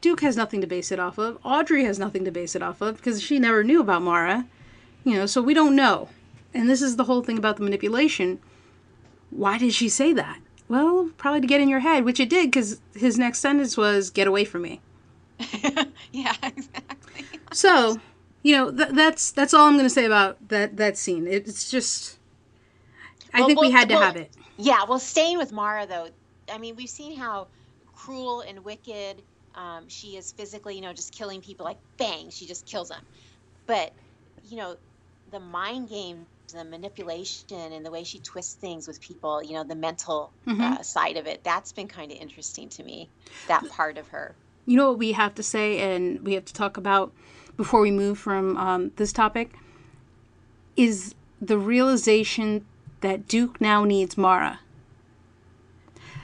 Duke 0.02 0.22
has 0.22 0.36
nothing 0.36 0.62
to 0.62 0.68
base 0.68 0.92
it 0.92 1.00
off 1.00 1.18
of. 1.18 1.38
Audrey 1.44 1.86
has 1.86 2.00
nothing 2.00 2.26
to 2.26 2.32
base 2.32 2.56
it 2.56 2.62
off 2.62 2.82
of 2.82 2.98
because 2.98 3.22
she 3.22 3.40
never 3.40 3.64
knew 3.64 3.82
about 3.82 4.02
Mara. 4.02 4.46
You 5.04 5.14
know, 5.14 5.26
so 5.26 5.42
we 5.42 5.54
don't 5.54 5.76
know. 5.76 6.10
And 6.54 6.70
this 6.70 6.82
is 6.82 6.96
the 6.96 7.04
whole 7.04 7.22
thing 7.22 7.38
about 7.38 7.58
the 7.58 7.64
manipulation. 7.64 8.40
Why 9.30 9.58
did 9.58 9.74
she 9.74 9.90
say 9.90 10.14
that? 10.14 10.40
Well, 10.68 11.12
probably 11.18 11.42
to 11.42 11.48
get 11.48 11.62
in 11.62 11.70
your 11.70 11.82
head, 11.82 12.06
which 12.06 12.20
it 12.20 12.30
did 12.30 12.48
because 12.48 12.80
his 12.96 13.20
next 13.20 13.40
sentence 13.40 13.78
was, 13.78 14.10
Get 14.10 14.28
away 14.28 14.46
from 14.46 14.64
me. 14.64 14.82
yeah, 16.12 16.34
exactly. 16.42 17.26
So, 17.54 18.00
you 18.44 18.54
know, 18.58 18.70
th- 18.72 18.90
that's 18.90 19.32
that's 19.32 19.54
all 19.54 19.68
I'm 19.68 19.76
going 19.76 19.86
to 19.86 19.90
say 19.90 20.04
about 20.04 20.50
that 20.50 20.76
that 20.76 20.98
scene. 20.98 21.26
It, 21.26 21.48
it's 21.48 21.72
just, 21.72 22.18
I 23.34 23.40
Well, 23.40 23.48
think 23.48 23.62
we 23.62 23.72
had 23.72 23.88
to 23.90 23.96
well, 23.96 24.04
have 24.04 24.18
it. 24.18 24.32
Yeah, 24.58 24.84
well, 24.84 25.00
staying 25.00 25.38
with 25.38 25.54
Mara 25.54 25.86
though, 25.86 26.10
I 26.52 26.58
mean, 26.58 26.76
we've 26.76 26.90
seen 26.90 27.16
how 27.18 27.48
cruel 28.06 28.41
and 28.41 28.63
wicked 28.63 29.22
um, 29.56 29.88
she 29.88 30.18
is 30.18 30.32
physically. 30.34 30.76
You 30.76 30.82
know, 30.82 30.94
just 30.94 31.13
killing 31.13 31.41
people 31.41 31.65
like 31.65 31.80
bang, 31.98 32.30
she 32.30 32.46
just 32.46 32.65
kills 32.68 32.89
them. 32.89 33.02
But 33.68 33.94
you 34.44 34.58
know, 34.58 34.76
the 35.32 35.39
mind 35.39 35.89
game, 35.89 36.26
the 36.54 36.65
manipulation, 36.65 37.46
and 37.72 37.86
the 37.86 37.91
way 37.91 38.04
she 38.04 38.20
twists 38.20 38.56
things 38.56 38.88
with 38.88 39.02
people. 39.02 39.41
You 39.44 39.54
know, 39.54 39.63
the 39.63 39.76
mental 39.76 40.32
Mm-hmm. 40.48 40.62
uh, 40.62 40.84
side 40.84 41.18
of 41.18 41.26
it. 41.26 41.44
That's 41.44 41.72
been 41.72 41.88
kind 41.88 42.12
of 42.12 42.18
interesting 42.20 42.70
to 42.70 42.84
me. 42.84 43.10
That 43.48 43.68
part 43.70 43.98
of 43.98 44.08
her. 44.10 44.36
You 44.68 44.78
know 44.78 44.89
what 44.89 45.00
we 45.00 45.13
have 45.13 45.34
to 45.36 45.44
say, 45.44 45.80
and 45.80 46.22
we 46.22 46.34
have 46.34 46.46
to 46.46 46.54
talk 46.54 46.78
about 46.78 47.12
before 47.58 47.82
we 47.82 47.89
move 47.89 48.20
from 48.20 48.58
um, 48.58 48.91
this 48.98 49.12
topic 49.12 49.54
is 50.78 51.15
the 51.41 51.58
realization 51.58 52.65
that 53.02 53.28
Duke 53.28 53.60
now 53.60 53.86
needs 53.86 54.18
Mara. 54.18 54.60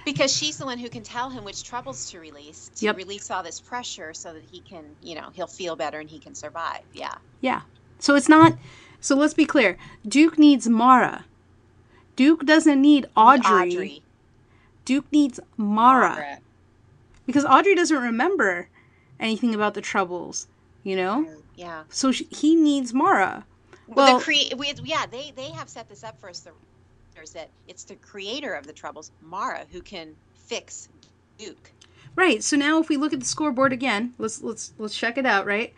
Because 0.05 0.35
she's 0.35 0.57
the 0.57 0.65
one 0.65 0.77
who 0.79 0.89
can 0.89 1.03
tell 1.03 1.29
him 1.29 1.43
which 1.43 1.63
troubles 1.63 2.09
to 2.11 2.19
release, 2.19 2.69
to 2.75 2.85
Yep. 2.85 2.97
release 2.97 3.29
all 3.31 3.43
this 3.43 3.59
pressure 3.59 4.13
so 4.13 4.33
that 4.33 4.43
he 4.51 4.59
can, 4.61 4.83
you 5.01 5.15
know, 5.15 5.29
he'll 5.33 5.47
feel 5.47 5.75
better 5.75 5.99
and 5.99 6.09
he 6.09 6.17
can 6.19 6.33
survive. 6.35 6.81
Yeah. 6.93 7.13
Yeah. 7.41 7.61
So 7.99 8.15
it's 8.15 8.29
not. 8.29 8.57
So 8.99 9.15
let's 9.15 9.33
be 9.35 9.45
clear. 9.45 9.77
Duke 10.07 10.37
needs 10.39 10.67
Mara. 10.67 11.25
Duke 12.15 12.45
doesn't 12.45 12.81
need 12.81 13.05
Audrey. 13.15 13.73
Audrey. 13.73 14.03
Duke 14.85 15.05
needs 15.11 15.39
Mara. 15.57 16.09
Mara. 16.15 16.37
because 17.25 17.45
Audrey 17.45 17.75
doesn't 17.75 17.97
remember 18.01 18.67
anything 19.19 19.53
about 19.55 19.73
the 19.75 19.81
troubles. 19.81 20.47
You 20.83 20.95
know. 20.95 21.27
Yeah. 21.55 21.83
So 21.89 22.11
she, 22.11 22.25
he 22.31 22.55
needs 22.55 22.91
Mara. 22.93 23.45
Well, 23.87 24.07
Well, 24.07 24.17
the 24.19 24.23
cre- 24.23 24.55
we, 24.57 24.73
yeah, 24.83 25.05
they 25.05 25.31
they 25.35 25.49
have 25.51 25.69
set 25.69 25.87
this 25.89 26.03
up 26.03 26.19
for 26.19 26.29
us. 26.29 26.39
The 26.39 26.51
is 27.21 27.31
that 27.31 27.49
it's 27.67 27.83
the 27.83 27.95
creator 27.95 28.53
of 28.53 28.67
the 28.67 28.73
troubles, 28.73 29.11
Mara, 29.21 29.65
who 29.71 29.81
can 29.81 30.15
fix 30.35 30.89
Duke. 31.37 31.71
Right. 32.15 32.43
So 32.43 32.57
now 32.57 32.79
if 32.79 32.89
we 32.89 32.97
look 32.97 33.13
at 33.13 33.19
the 33.19 33.25
scoreboard 33.25 33.71
again, 33.71 34.13
let's 34.17 34.41
let's 34.41 34.73
let's 34.77 34.97
check 34.97 35.17
it 35.17 35.25
out, 35.25 35.45
right? 35.45 35.73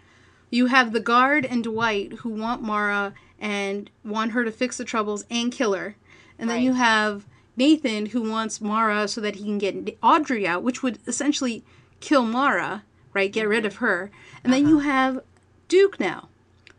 You 0.49 0.67
have 0.67 0.93
the 0.93 0.99
guard 0.99 1.45
and 1.45 1.63
Dwight 1.63 2.13
who 2.13 2.29
want 2.29 2.61
Mara 2.61 3.13
and 3.39 3.89
want 4.03 4.31
her 4.31 4.43
to 4.43 4.51
fix 4.51 4.77
the 4.77 4.85
troubles 4.85 5.25
and 5.29 5.51
kill 5.51 5.73
her. 5.73 5.95
And 6.39 6.49
then 6.49 6.61
you 6.61 6.73
have 6.73 7.25
Nathan 7.55 8.07
who 8.07 8.29
wants 8.29 8.59
Mara 8.59 9.07
so 9.07 9.21
that 9.21 9.35
he 9.35 9.43
can 9.43 9.57
get 9.57 9.97
Audrey 10.01 10.47
out, 10.47 10.63
which 10.63 10.81
would 10.83 10.99
essentially 11.07 11.63
kill 11.99 12.25
Mara, 12.25 12.83
right? 13.13 13.31
Get 13.31 13.47
rid 13.47 13.59
mm-hmm. 13.59 13.67
of 13.67 13.75
her. 13.77 14.11
And 14.43 14.51
then 14.51 14.67
you 14.67 14.79
uh-huh. 14.79 14.89
have 14.89 15.23
Duke 15.67 15.99
now 15.99 16.29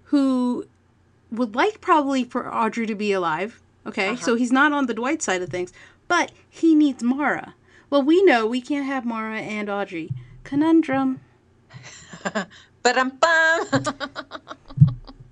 who 0.05 0.67
would 1.31 1.55
like 1.55 1.81
probably 1.81 2.25
for 2.25 2.53
Audrey 2.53 2.87
to 2.87 2.95
be 2.95 3.13
alive. 3.13 3.61
Okay? 3.87 4.17
So 4.17 4.35
he's 4.35 4.53
not 4.53 4.73
on 4.73 4.87
the 4.87 4.95
Dwight 4.95 5.23
side 5.23 5.43
of 5.43 5.49
things, 5.51 5.73
but 6.09 6.33
he 6.49 6.75
needs 6.75 7.03
Mara. 7.03 7.55
Well, 7.91 8.03
we 8.03 8.23
know 8.25 8.47
we 8.47 8.61
can't 8.61 8.87
have 8.87 9.05
Mara 9.05 9.41
and 9.41 9.69
Audrey. 9.69 10.11
Conundrum. 10.45 11.21
But 12.83 12.99
um 12.99 13.11
bum. 13.19 13.67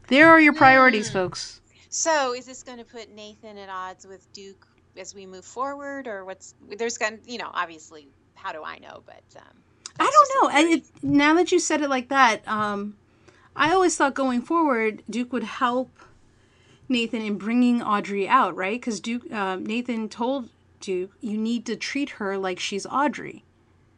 There 0.08 0.28
are 0.30 0.40
your 0.40 0.54
priorities, 0.54 1.10
folks. 1.10 1.60
so 1.88 2.34
is 2.34 2.46
this 2.46 2.62
going 2.62 2.78
to 2.78 2.84
put 2.84 3.14
Nathan 3.14 3.58
at 3.58 3.68
odds 3.68 4.06
with 4.06 4.30
Duke 4.32 4.66
as 4.96 5.14
we 5.14 5.26
move 5.26 5.44
forward, 5.44 6.06
or 6.06 6.24
what's 6.24 6.54
there's 6.78 6.98
going 6.98 7.18
to 7.18 7.30
you 7.30 7.38
know 7.38 7.50
obviously 7.52 8.08
how 8.34 8.52
do 8.52 8.62
I 8.64 8.78
know, 8.78 9.02
but 9.06 9.22
um, 9.36 9.44
I 10.00 10.04
that's 10.04 10.12
just 10.12 10.30
a 10.30 10.34
don't 10.34 10.42
know. 10.42 10.58
And 10.58 10.68
it, 10.68 10.84
now 11.02 11.34
that 11.34 11.52
you 11.52 11.58
said 11.58 11.82
it 11.82 11.90
like 11.90 12.08
that, 12.08 12.46
um, 12.48 12.96
I 13.54 13.72
always 13.72 13.96
thought 13.96 14.14
going 14.14 14.42
forward, 14.42 15.02
Duke 15.08 15.32
would 15.32 15.44
help 15.44 15.90
Nathan 16.88 17.23
in 17.23 17.38
bringing 17.38 17.83
Audrey 17.83 18.29
out, 18.29 18.55
right? 18.57 18.81
Because 18.81 19.01
Duke, 19.01 19.31
um, 19.33 19.64
Nathan 19.64 20.09
told 20.09 20.49
Duke, 20.81 21.12
you 21.21 21.38
need 21.38 21.64
to 21.66 21.77
treat 21.77 22.11
her 22.11 22.37
like 22.37 22.59
she's 22.59 22.87
Audrey. 22.87 23.45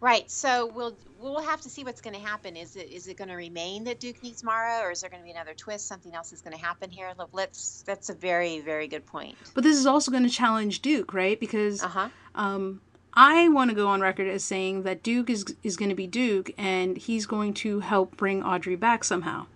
Right. 0.00 0.30
So 0.30 0.70
we'll 0.74 0.96
we'll 1.18 1.40
have 1.40 1.62
to 1.62 1.70
see 1.70 1.82
what's 1.82 2.02
going 2.02 2.14
to 2.14 2.20
happen. 2.20 2.56
Is 2.56 2.76
it 2.76 2.90
is 2.90 3.08
it 3.08 3.16
going 3.16 3.30
to 3.30 3.36
remain 3.36 3.84
that 3.84 4.00
Duke 4.00 4.22
needs 4.22 4.44
Mara, 4.44 4.80
or 4.86 4.90
is 4.90 5.00
there 5.00 5.08
going 5.08 5.22
to 5.22 5.24
be 5.24 5.30
another 5.30 5.54
twist? 5.54 5.88
Something 5.88 6.14
else 6.14 6.32
is 6.32 6.42
going 6.42 6.54
to 6.54 6.62
happen 6.62 6.90
here. 6.90 7.10
Let's. 7.32 7.82
That's 7.86 8.10
a 8.10 8.14
very 8.14 8.60
very 8.60 8.86
good 8.86 9.06
point. 9.06 9.36
But 9.54 9.64
this 9.64 9.78
is 9.78 9.86
also 9.86 10.10
going 10.10 10.24
to 10.24 10.28
challenge 10.30 10.82
Duke, 10.82 11.14
right? 11.14 11.40
Because 11.40 11.82
Uh 11.82 11.88
huh. 11.88 12.08
um, 12.34 12.82
I 13.14 13.48
want 13.48 13.70
to 13.70 13.74
go 13.74 13.88
on 13.88 14.02
record 14.02 14.28
as 14.28 14.44
saying 14.44 14.82
that 14.82 15.02
Duke 15.02 15.30
is 15.30 15.46
is 15.62 15.78
going 15.78 15.88
to 15.88 15.94
be 15.94 16.06
Duke, 16.06 16.50
and 16.58 16.98
he's 16.98 17.24
going 17.24 17.54
to 17.54 17.80
help 17.80 18.14
bring 18.18 18.42
Audrey 18.42 18.76
back 18.76 19.04
somehow. 19.04 19.46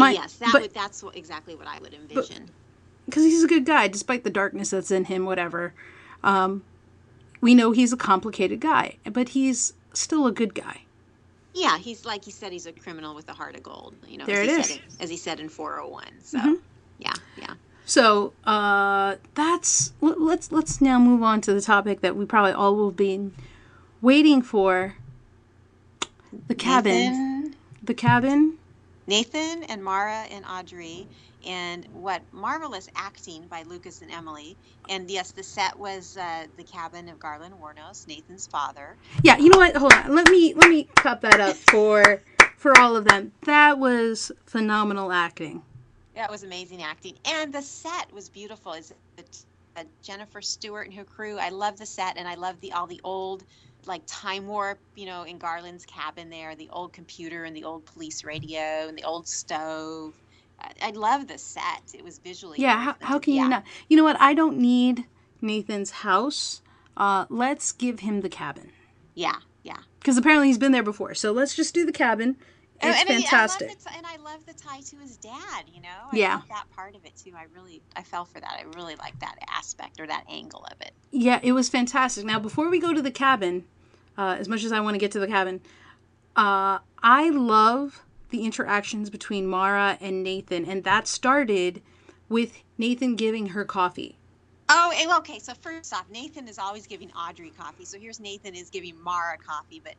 Uh, 0.00 0.08
yes, 0.10 0.34
that 0.34 0.50
but- 0.52 0.62
would 0.62 0.74
that's 0.74 1.02
what, 1.02 1.16
exactly 1.16 1.54
what 1.54 1.66
I 1.66 1.78
would 1.80 1.94
envision. 1.94 2.50
because 3.06 3.22
he's 3.24 3.42
a 3.44 3.48
good 3.48 3.64
guy, 3.64 3.88
despite 3.88 4.24
the 4.24 4.30
darkness 4.30 4.70
that's 4.70 4.90
in 4.90 5.04
him. 5.04 5.24
Whatever. 5.24 5.72
Um, 6.22 6.62
we 7.40 7.54
know 7.54 7.72
he's 7.72 7.92
a 7.92 7.96
complicated 7.96 8.60
guy, 8.60 8.96
but 9.10 9.30
he's 9.30 9.74
still 9.92 10.26
a 10.26 10.32
good 10.32 10.54
guy. 10.54 10.80
yeah, 11.52 11.78
he's 11.78 12.04
like 12.04 12.24
he 12.24 12.30
said, 12.30 12.50
he's 12.52 12.66
a 12.66 12.72
criminal 12.72 13.14
with 13.14 13.28
a 13.28 13.32
heart 13.34 13.54
of 13.56 13.62
gold. 13.62 13.94
You 14.08 14.18
know, 14.18 14.24
There 14.26 14.42
as 14.42 14.48
it 14.48 14.54
he 14.54 14.60
is. 14.60 14.66
Said 14.68 14.76
in- 14.78 15.02
as 15.04 15.10
he 15.10 15.16
said 15.16 15.40
in 15.40 15.48
401. 15.48 16.04
So 16.22 16.38
Mhm. 16.38 16.58
yeah, 16.98 17.12
yeah. 17.36 17.54
So 17.86 18.32
uh, 18.44 19.16
that's 19.34 19.92
let's 20.00 20.50
let's 20.50 20.80
now 20.80 20.98
move 20.98 21.22
on 21.22 21.42
to 21.42 21.52
the 21.52 21.60
topic 21.60 22.00
that 22.00 22.16
we 22.16 22.24
probably 22.24 22.52
all 22.52 22.74
will 22.74 22.90
be 22.90 23.30
waiting 24.00 24.40
for. 24.40 24.96
The 26.48 26.54
cabin. 26.54 26.92
Nathan, 26.94 27.56
The 27.82 27.94
cabin. 27.94 28.58
Nathan 29.06 29.64
and 29.64 29.82
Mara 29.82 30.24
and 30.30 30.44
Audrey, 30.46 31.06
and 31.46 31.86
what 31.92 32.22
marvelous 32.32 32.88
acting 32.96 33.46
by 33.48 33.62
Lucas 33.64 34.02
and 34.02 34.10
Emily. 34.10 34.56
And 34.88 35.10
yes, 35.10 35.32
the 35.32 35.42
set 35.42 35.78
was 35.78 36.16
uh, 36.16 36.46
the 36.56 36.64
cabin 36.64 37.08
of 37.08 37.18
Garland 37.18 37.54
Wuornos, 37.60 38.06
Nathan's 38.06 38.46
father. 38.46 38.96
Yeah, 39.22 39.36
you 39.36 39.50
know 39.50 39.58
what? 39.58 39.76
Hold 39.76 39.92
on. 39.92 40.14
Let 40.14 40.30
me 40.30 40.54
let 40.54 40.70
me 40.70 40.88
cut 40.96 41.20
that 41.22 41.40
up 41.40 41.56
for 41.56 42.22
for 42.56 42.78
all 42.78 42.96
of 42.96 43.04
them. 43.04 43.32
That 43.42 43.78
was 43.78 44.32
phenomenal 44.46 45.12
acting. 45.12 45.62
That 46.14 46.30
was 46.30 46.44
amazing 46.44 46.82
acting, 46.82 47.14
and 47.24 47.52
the 47.52 47.62
set 47.62 48.12
was 48.12 48.28
beautiful. 48.28 48.72
Is 48.72 48.94
it 49.18 49.44
uh, 49.76 49.82
Jennifer 50.02 50.40
Stewart 50.40 50.86
and 50.86 50.94
her 50.96 51.04
crew? 51.04 51.38
I 51.38 51.50
love 51.50 51.76
the 51.76 51.86
set, 51.86 52.16
and 52.16 52.26
I 52.28 52.36
love 52.36 52.60
the 52.60 52.72
all 52.72 52.86
the 52.86 53.00
old 53.04 53.44
like 53.86 54.02
time 54.06 54.46
warp, 54.46 54.78
you 54.94 55.06
know, 55.06 55.22
in 55.24 55.38
Garland's 55.38 55.84
cabin 55.86 56.30
there, 56.30 56.54
the 56.54 56.68
old 56.70 56.92
computer 56.92 57.44
and 57.44 57.54
the 57.56 57.64
old 57.64 57.84
police 57.86 58.24
radio 58.24 58.86
and 58.88 58.96
the 58.98 59.04
old 59.04 59.26
stove. 59.28 60.14
I, 60.60 60.72
I 60.82 60.90
love 60.90 61.26
the 61.28 61.38
set. 61.38 61.82
It 61.94 62.04
was 62.04 62.18
visually. 62.18 62.60
Yeah, 62.60 62.76
how, 62.78 62.96
how 63.00 63.18
can 63.18 63.34
Yeah. 63.34 63.42
you 63.42 63.48
not? 63.48 63.64
You 63.88 63.96
know 63.96 64.04
what? 64.04 64.20
I 64.20 64.34
don't 64.34 64.58
need 64.58 65.04
Nathan's 65.40 65.90
house. 65.90 66.62
Uh, 66.96 67.26
let's 67.28 67.72
give 67.72 68.00
him 68.00 68.20
the 68.20 68.28
cabin 68.28 68.70
Yeah, 69.14 69.34
yeah. 69.64 69.78
because 69.98 70.16
apparently 70.16 70.46
he's 70.46 70.58
been 70.58 70.70
there 70.72 70.82
before. 70.84 71.14
So 71.14 71.32
let's 71.32 71.54
just 71.56 71.74
do 71.74 71.84
the 71.84 71.90
cabin. 71.92 72.36
It's 72.80 73.00
And- 73.00 73.08
and 73.10 73.18
I- 73.18 73.22
fantastic. 73.22 73.70
I 73.86 73.96
and 73.96 74.06
I 74.06 74.16
love 74.16 74.46
the 74.46 74.52
tie 74.52 74.80
to 74.80 74.96
his 74.96 75.16
dad. 75.16 75.64
You 75.72 75.80
know, 75.80 75.88
I 76.12 76.16
Yeah. 76.16 76.40
that 76.48 76.66
part 76.74 76.94
of 76.94 77.04
it 77.04 77.16
too. 77.16 77.32
I 77.36 77.44
really, 77.54 77.82
I 77.96 78.02
fell 78.02 78.24
for 78.24 78.38
that. 78.40 78.52
I 78.58 78.62
really 78.76 78.94
like 78.96 79.18
that 79.20 79.36
aspect 79.48 79.98
or 80.00 80.06
that 80.06 80.24
angle 80.28 80.64
of 80.70 80.80
it. 80.80 80.92
Yeah, 81.10 81.40
it 81.42 81.52
was 81.52 81.68
fantastic. 81.68 82.24
Now, 82.24 82.38
before 82.38 82.68
we 82.70 82.78
go 82.78 82.92
to 82.92 83.02
the 83.02 83.10
cabin, 83.12 83.64
uh, 84.16 84.36
as 84.38 84.48
much 84.48 84.64
as 84.64 84.72
I 84.72 84.80
want 84.80 84.94
to 84.94 84.98
get 84.98 85.12
to 85.12 85.20
the 85.20 85.26
cabin, 85.26 85.60
uh, 86.36 86.78
I 87.02 87.30
love 87.30 88.02
the 88.30 88.44
interactions 88.44 89.10
between 89.10 89.46
Mara 89.46 89.98
and 90.00 90.22
Nathan, 90.22 90.64
and 90.64 90.84
that 90.84 91.06
started 91.06 91.82
with 92.28 92.62
Nathan 92.78 93.16
giving 93.16 93.48
her 93.48 93.64
coffee. 93.64 94.16
Oh, 94.68 94.92
okay. 95.18 95.38
So 95.38 95.54
first 95.54 95.92
off, 95.92 96.06
Nathan 96.10 96.48
is 96.48 96.58
always 96.58 96.86
giving 96.86 97.10
Audrey 97.12 97.50
coffee. 97.50 97.84
So 97.84 97.98
here's 97.98 98.20
Nathan 98.20 98.54
is 98.54 98.70
giving 98.70 99.00
Mara 99.02 99.36
coffee. 99.38 99.80
But 99.82 99.94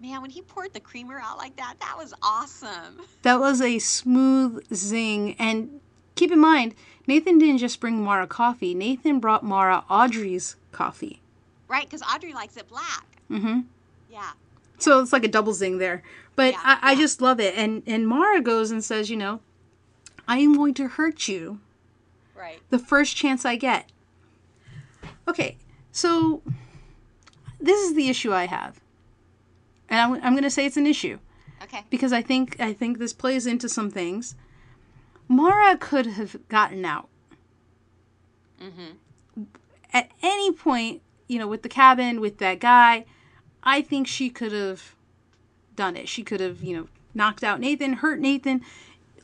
man, 0.00 0.20
when 0.20 0.30
he 0.30 0.42
poured 0.42 0.72
the 0.72 0.80
creamer 0.80 1.18
out 1.18 1.38
like 1.38 1.56
that, 1.56 1.74
that 1.80 1.96
was 1.96 2.14
awesome. 2.22 3.00
That 3.22 3.40
was 3.40 3.60
a 3.60 3.78
smooth 3.78 4.64
zing. 4.74 5.36
And 5.38 5.80
keep 6.14 6.32
in 6.32 6.38
mind, 6.38 6.74
Nathan 7.06 7.38
didn't 7.38 7.58
just 7.58 7.80
bring 7.80 8.02
Mara 8.02 8.26
coffee, 8.26 8.74
Nathan 8.74 9.20
brought 9.20 9.44
Mara 9.44 9.84
Audrey's 9.90 10.56
coffee. 10.72 11.20
Right? 11.68 11.84
Because 11.84 12.02
Audrey 12.02 12.32
likes 12.32 12.56
it 12.56 12.68
black. 12.68 13.19
Hmm 13.30 13.60
Yeah. 14.10 14.32
So 14.78 15.00
it's 15.00 15.12
like 15.12 15.24
a 15.24 15.28
double 15.28 15.52
zing 15.52 15.78
there. 15.78 16.02
But 16.36 16.52
Yeah, 16.54 16.60
I, 16.64 16.78
I 16.82 16.92
yeah. 16.92 16.98
just 16.98 17.20
love 17.22 17.38
it. 17.40 17.54
And 17.56 17.82
and 17.86 18.06
Mara 18.08 18.40
goes 18.40 18.70
and 18.70 18.82
says, 18.84 19.08
you 19.10 19.16
know, 19.16 19.40
I 20.26 20.38
am 20.38 20.54
going 20.54 20.74
to 20.74 20.88
hurt 20.88 21.28
you 21.28 21.60
Right. 22.36 22.60
the 22.70 22.78
first 22.78 23.16
chance 23.16 23.44
I 23.44 23.56
get. 23.56 23.90
Okay, 25.28 25.56
so 25.92 26.42
this 27.60 27.80
is 27.88 27.94
the 27.94 28.08
issue 28.08 28.32
I 28.32 28.46
have, 28.46 28.80
and 29.88 30.00
I'm, 30.00 30.24
I'm 30.24 30.32
going 30.32 30.42
to 30.44 30.50
say 30.50 30.66
it's 30.66 30.76
an 30.78 30.86
issue 30.86 31.18
Okay. 31.62 31.84
because 31.90 32.12
I 32.12 32.22
think 32.22 32.58
I 32.58 32.72
think 32.72 32.98
this 32.98 33.12
plays 33.12 33.46
into 33.46 33.68
some 33.68 33.90
things. 33.90 34.34
Mara 35.28 35.76
could 35.76 36.06
have 36.06 36.36
gotten 36.48 36.84
out 36.84 37.08
at 39.92 40.10
any 40.22 40.52
point, 40.52 41.02
you 41.28 41.38
know, 41.38 41.46
with 41.46 41.62
the 41.62 41.68
cabin 41.68 42.20
with 42.20 42.38
that 42.38 42.58
guy. 42.60 43.04
I 43.62 43.82
think 43.82 44.06
she 44.06 44.30
could 44.30 44.52
have 44.52 44.94
done 45.76 45.96
it. 45.96 46.08
She 46.08 46.22
could 46.22 46.40
have, 46.40 46.62
you 46.62 46.76
know, 46.76 46.88
knocked 47.14 47.44
out 47.44 47.60
Nathan, 47.60 47.94
hurt 47.94 48.18
Nathan. 48.20 48.62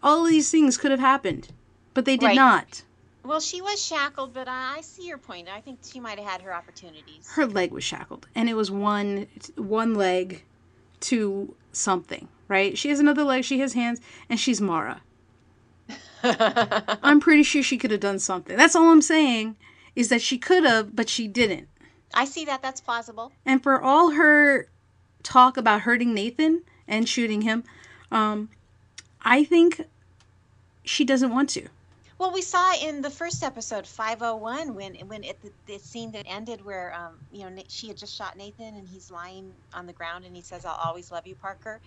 All 0.03 0.25
of 0.25 0.31
these 0.31 0.51
things 0.51 0.77
could 0.77 0.91
have 0.91 1.01
happened, 1.01 1.49
but 1.95 2.05
they 2.05 2.17
did 2.17 2.27
Right. 2.27 2.37
not. 2.37 2.83
Well, 3.25 3.41
she 3.41 3.61
was 3.61 3.85
shackled, 3.85 4.33
but 4.35 4.47
I 4.47 4.77
I 4.79 4.81
see 4.83 5.07
your 5.09 5.19
point. 5.19 5.49
I 5.49 5.61
think 5.61 5.81
she 5.85 5.99
might 5.99 6.19
have 6.19 6.29
had 6.29 6.43
her 6.43 6.55
opportunities. 6.55 7.27
her 7.35 7.47
leg 7.47 7.73
was 7.73 7.83
shackled 7.83 8.27
and 8.35 8.49
it 8.49 8.55
was 8.55 8.71
one 8.71 9.27
one 9.57 9.95
leg 9.95 10.45
to 11.01 11.55
something 11.73 12.29
right 12.49 12.79
she 12.79 12.89
has 12.89 13.01
another 13.01 13.23
leg 13.25 13.45
she 13.45 13.59
has 13.59 13.73
hands 13.75 14.01
and 14.31 14.39
she's 14.41 14.61
mara 14.63 15.03
i'm 16.23 17.21
pretty 17.21 17.43
sure 17.43 17.63
she 17.63 17.77
could 17.77 17.91
have 17.91 18.01
done 18.01 18.19
something 18.19 18.57
that's 18.57 18.75
all 18.75 18.91
i'm 18.91 19.03
saying 19.03 19.57
is 19.95 20.09
that 20.09 20.23
she 20.23 20.39
could 20.39 20.65
have 20.65 20.95
but 20.97 21.09
she 21.09 21.29
didn't 21.29 21.69
I 22.15 22.25
see 22.25 22.45
that. 22.47 22.63
That's 22.63 22.81
plausible. 22.81 23.33
and 23.45 23.63
for 23.63 23.81
all 23.81 24.11
her 24.11 24.69
talk 25.23 25.57
about 25.57 25.81
hurting 25.81 26.15
nathan 26.15 26.63
and 26.87 27.09
shooting 27.09 27.43
him 27.43 27.65
um 28.13 28.49
i 29.23 29.43
think 29.43 29.85
she 30.85 31.05
doesn't 31.05 31.31
want 31.33 31.49
to 31.51 31.67
Well, 32.19 32.33
we 32.33 32.41
saw 32.43 32.73
in 32.81 33.03
the 33.03 33.11
first 33.11 33.43
episode, 33.43 33.87
501, 33.87 34.75
when 34.75 34.95
when 35.09 35.23
it, 35.25 35.37
the, 35.43 35.51
the 35.67 35.79
scene 35.79 36.13
that 36.13 36.25
ended 36.27 36.65
where 36.65 36.95
um, 36.95 37.13
you 37.31 37.41
know 37.45 37.63
she 37.69 37.89
had 37.89 37.97
just 37.99 38.15
shot 38.15 38.37
Nathan 38.39 38.75
and 38.77 38.89
he's 38.89 39.11
lying 39.11 39.53
on 39.75 39.87
the 39.87 39.93
ground 39.93 40.25
and 40.25 40.35
he 40.35 40.41
says, 40.43 40.65
"I'll 40.65 40.81
always 40.83 41.11
love 41.13 41.27
you, 41.27 41.35
Parker," 41.35 41.81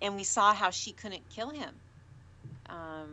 and 0.00 0.16
we 0.16 0.24
saw 0.24 0.54
how 0.54 0.70
she 0.70 0.92
couldn't 0.92 1.28
kill 1.28 1.50
him. 1.50 1.68
Um, 2.70 3.10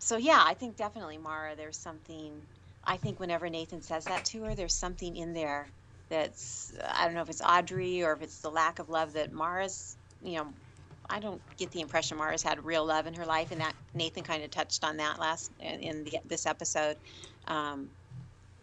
so 0.00 0.16
yeah, 0.18 0.42
I 0.44 0.52
think 0.54 0.76
definitely 0.76 1.16
Mara. 1.16 1.56
There's 1.56 1.78
something. 1.78 2.32
I 2.84 2.96
think 2.98 3.18
whenever 3.20 3.48
Nathan 3.48 3.80
says 3.80 4.04
that 4.04 4.24
to 4.26 4.42
her, 4.44 4.54
there's 4.54 4.74
something 4.74 5.16
in 5.16 5.32
there 5.32 5.66
that's 6.12 6.74
I 6.86 7.06
don't 7.06 7.14
know 7.14 7.22
if 7.22 7.30
it's 7.30 7.40
Audrey 7.40 8.04
or 8.04 8.12
if 8.12 8.22
it's 8.22 8.40
the 8.40 8.50
lack 8.50 8.78
of 8.78 8.90
love 8.90 9.14
that 9.14 9.32
Mara's. 9.32 9.96
You 10.22 10.36
know, 10.36 10.52
I 11.08 11.18
don't 11.18 11.40
get 11.56 11.70
the 11.70 11.80
impression 11.80 12.18
Mara's 12.18 12.42
had 12.42 12.64
real 12.64 12.84
love 12.84 13.06
in 13.06 13.14
her 13.14 13.24
life, 13.24 13.50
and 13.50 13.60
that 13.60 13.74
Nathan 13.94 14.22
kind 14.22 14.44
of 14.44 14.50
touched 14.50 14.84
on 14.84 14.98
that 14.98 15.18
last 15.18 15.50
in 15.58 16.04
the, 16.04 16.18
this 16.26 16.46
episode. 16.46 16.96
Um, 17.48 17.88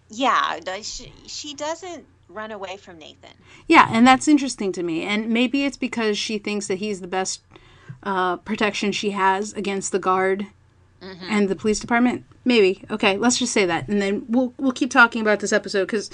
yeah, 0.09 0.59
she, 0.81 1.12
she 1.27 1.53
doesn't 1.55 2.05
run 2.29 2.51
away 2.51 2.77
from 2.77 2.99
Nathan. 2.99 3.33
Yeah, 3.67 3.89
and 3.91 4.05
that's 4.05 4.27
interesting 4.27 4.71
to 4.73 4.83
me. 4.83 5.03
And 5.03 5.29
maybe 5.29 5.65
it's 5.65 5.77
because 5.77 6.17
she 6.17 6.38
thinks 6.38 6.67
that 6.67 6.75
he's 6.75 7.01
the 7.01 7.07
best 7.07 7.41
uh, 8.03 8.38
protection 8.38 8.91
she 8.91 9.12
has 9.12 9.53
against 9.53 9.91
the 9.91 9.99
guard 9.99 10.47
and 11.01 11.49
the 11.49 11.55
police 11.55 11.79
department. 11.79 12.25
Maybe. 12.45 12.83
Okay, 12.89 13.17
let's 13.17 13.38
just 13.38 13.53
say 13.53 13.65
that, 13.65 13.88
and 13.88 14.01
then 14.01 14.25
we'll 14.27 14.53
we'll 14.57 14.71
keep 14.71 14.91
talking 14.91 15.21
about 15.21 15.39
this 15.39 15.53
episode 15.53 15.85
because 15.85 16.09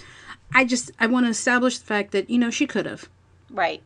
I 0.56 0.65
just 0.65 0.91
I 1.00 1.08
want 1.08 1.26
to 1.26 1.30
establish 1.30 1.78
the 1.78 1.86
fact 1.86 2.12
that 2.12 2.30
you 2.30 2.38
know 2.39 2.50
she 2.50 2.65
could 2.65 2.86
have. 2.86 3.10
Right. 3.52 3.84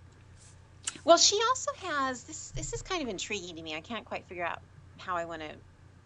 Well, 1.04 1.18
she 1.18 1.40
also 1.50 1.72
has 1.88 2.24
this. 2.24 2.52
This 2.52 2.74
is 2.74 2.82
kind 2.82 3.02
of 3.02 3.10
intriguing 3.10 3.56
to 3.56 3.62
me. 3.64 3.76
I 3.76 3.82
can't 3.82 4.06
quite 4.06 4.28
figure 4.28 4.46
out 4.46 4.60
how 5.00 5.16
I 5.18 5.26
want 5.26 5.42
to 5.42 5.56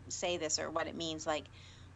say 0.10 0.38
this 0.38 0.60
or 0.60 0.72
what 0.72 0.88
it 0.88 0.96
means. 0.96 1.26
Like, 1.28 1.50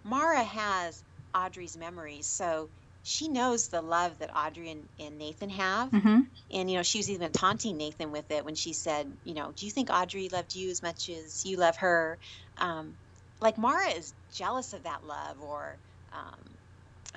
Mara 0.04 0.44
has 0.44 1.04
Audrey's 1.36 1.78
memories, 1.78 2.28
so 2.28 2.70
she 3.04 3.30
knows 3.30 3.70
the 3.70 3.82
love 3.82 4.20
that 4.20 4.36
Audrey 4.36 4.72
and, 4.72 4.90
and 5.00 5.18
Nathan 5.18 5.50
have. 5.50 5.90
hmm 5.92 6.20
And, 6.52 6.70
you 6.70 6.78
know, 6.78 6.84
she 6.84 7.00
was 7.00 7.10
even 7.10 7.32
taunting 7.32 7.78
Nathan 7.78 8.12
with 8.12 8.32
it 8.32 8.46
when 8.46 8.56
she 8.56 8.74
said, 8.74 9.12
you 9.24 9.34
know, 9.34 9.52
do 9.56 9.66
you 9.66 9.72
think 9.72 9.90
Audrey 9.90 10.30
loved 10.30 10.56
you 10.56 10.70
as 10.70 10.82
much 10.82 11.10
as 11.10 11.46
you 11.46 11.58
love 11.58 11.78
her? 11.78 12.20
Um, 12.58 12.96
like, 13.42 13.58
Mara 13.58 13.90
is 13.92 14.14
jealous 14.34 14.74
of 14.74 14.84
that 14.84 15.04
love, 15.06 15.40
or 15.42 15.80
um, 16.12 16.57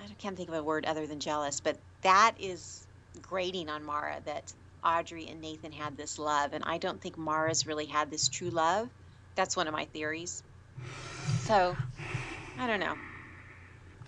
I 0.02 0.06
can't 0.18 0.36
think 0.36 0.48
of 0.48 0.54
a 0.54 0.62
word 0.62 0.86
other 0.86 1.06
than 1.06 1.20
jealous, 1.20 1.60
but 1.60 1.78
that 2.02 2.34
is 2.38 2.86
grating 3.20 3.68
on 3.68 3.84
Mara 3.84 4.20
that 4.24 4.52
Audrey 4.84 5.26
and 5.28 5.40
Nathan 5.40 5.72
had 5.72 5.96
this 5.96 6.18
love. 6.18 6.52
And 6.52 6.64
I 6.64 6.78
don't 6.78 7.00
think 7.00 7.18
Mara's 7.18 7.66
really 7.66 7.86
had 7.86 8.10
this 8.10 8.28
true 8.28 8.50
love. 8.50 8.88
That's 9.34 9.56
one 9.56 9.68
of 9.68 9.72
my 9.72 9.84
theories. 9.86 10.42
So, 11.40 11.76
I 12.58 12.66
don't 12.66 12.80
know. 12.80 12.94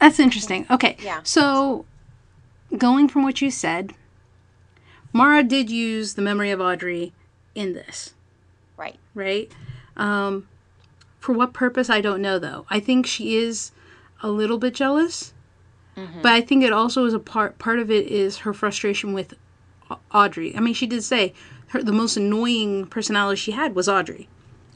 That's 0.00 0.18
interesting. 0.18 0.66
Okay. 0.70 0.96
Yeah. 1.00 1.20
So, 1.22 1.85
going 2.76 3.09
from 3.09 3.22
what 3.22 3.40
you 3.40 3.50
said, 3.50 3.92
Mara 5.12 5.42
did 5.42 5.70
use 5.70 6.14
the 6.14 6.22
memory 6.22 6.50
of 6.50 6.61
Audrey 6.61 7.12
in 7.55 7.74
this, 7.74 8.14
Right. 8.76 8.98
right? 9.14 9.52
Um, 9.96 10.48
for 11.20 11.33
what 11.35 11.52
purpose, 11.52 11.90
I 11.90 12.00
don't 12.00 12.22
know, 12.22 12.38
though. 12.38 12.66
I 12.70 12.81
think 12.81 13.07
she 13.07 13.37
is 13.37 13.72
a 14.22 14.31
little 14.31 14.59
bit 14.59 14.74
jealous, 14.74 15.35
but 15.94 16.33
I 16.33 16.40
think 16.40 16.64
it 16.64 16.72
also 16.72 17.05
is 17.05 17.14
a 17.14 17.18
part. 17.18 17.59
Part 17.59 17.78
of 17.78 17.90
it 17.90 18.07
is 18.07 18.38
her 18.38 18.52
frustration 18.52 19.12
with 19.12 19.35
Audrey. 20.12 20.57
I 20.57 20.61
mean, 20.61 20.74
she 20.74 20.87
did 20.87 21.02
say 21.02 21.35
her 21.68 21.83
the 21.83 21.92
most 21.92 22.16
annoying 22.16 22.87
personality 22.87 23.37
she 23.37 23.52
had 23.52 23.74
was 23.74 23.88
Audrey. 23.88 24.28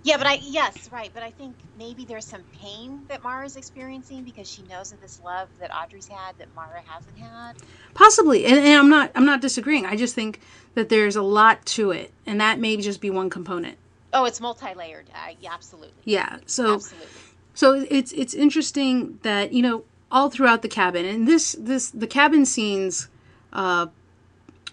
Yeah, 0.02 0.18
but 0.18 0.26
I 0.26 0.38
yes, 0.40 0.88
right. 0.92 1.10
But 1.12 1.24
I 1.24 1.30
think 1.30 1.56
maybe 1.76 2.04
there's 2.04 2.24
some 2.24 2.42
pain 2.60 3.00
that 3.08 3.24
Mara's 3.24 3.56
experiencing 3.56 4.22
because 4.22 4.48
she 4.48 4.62
knows 4.62 4.92
of 4.92 5.00
this 5.00 5.20
love 5.24 5.48
that 5.58 5.74
Audrey's 5.74 6.06
had 6.06 6.38
that 6.38 6.54
Mara 6.54 6.80
hasn't 6.86 7.18
had. 7.18 7.56
Possibly, 7.94 8.46
and, 8.46 8.56
and 8.56 8.78
I'm 8.78 8.88
not. 8.88 9.10
I'm 9.14 9.26
not 9.26 9.40
disagreeing. 9.40 9.84
I 9.84 9.96
just 9.96 10.14
think 10.14 10.40
that 10.74 10.90
there's 10.90 11.16
a 11.16 11.22
lot 11.22 11.64
to 11.66 11.90
it, 11.90 12.12
and 12.24 12.40
that 12.40 12.60
may 12.60 12.76
just 12.76 13.00
be 13.00 13.10
one 13.10 13.30
component. 13.30 13.78
Oh, 14.12 14.26
it's 14.26 14.40
multi-layered. 14.40 15.10
Uh, 15.12 15.32
yeah, 15.40 15.52
absolutely, 15.52 16.02
Yeah. 16.04 16.38
So. 16.46 16.74
absolutely. 16.74 17.08
So 17.54 17.86
it's 17.90 18.12
it's 18.12 18.34
interesting 18.34 19.18
that 19.22 19.54
you 19.54 19.62
know 19.62 19.84
all 20.10 20.30
throughout 20.30 20.62
the 20.62 20.68
cabin 20.68 21.04
and 21.04 21.26
this 21.26 21.56
this 21.58 21.90
the 21.90 22.06
cabin 22.06 22.44
scenes, 22.46 23.08
uh, 23.52 23.86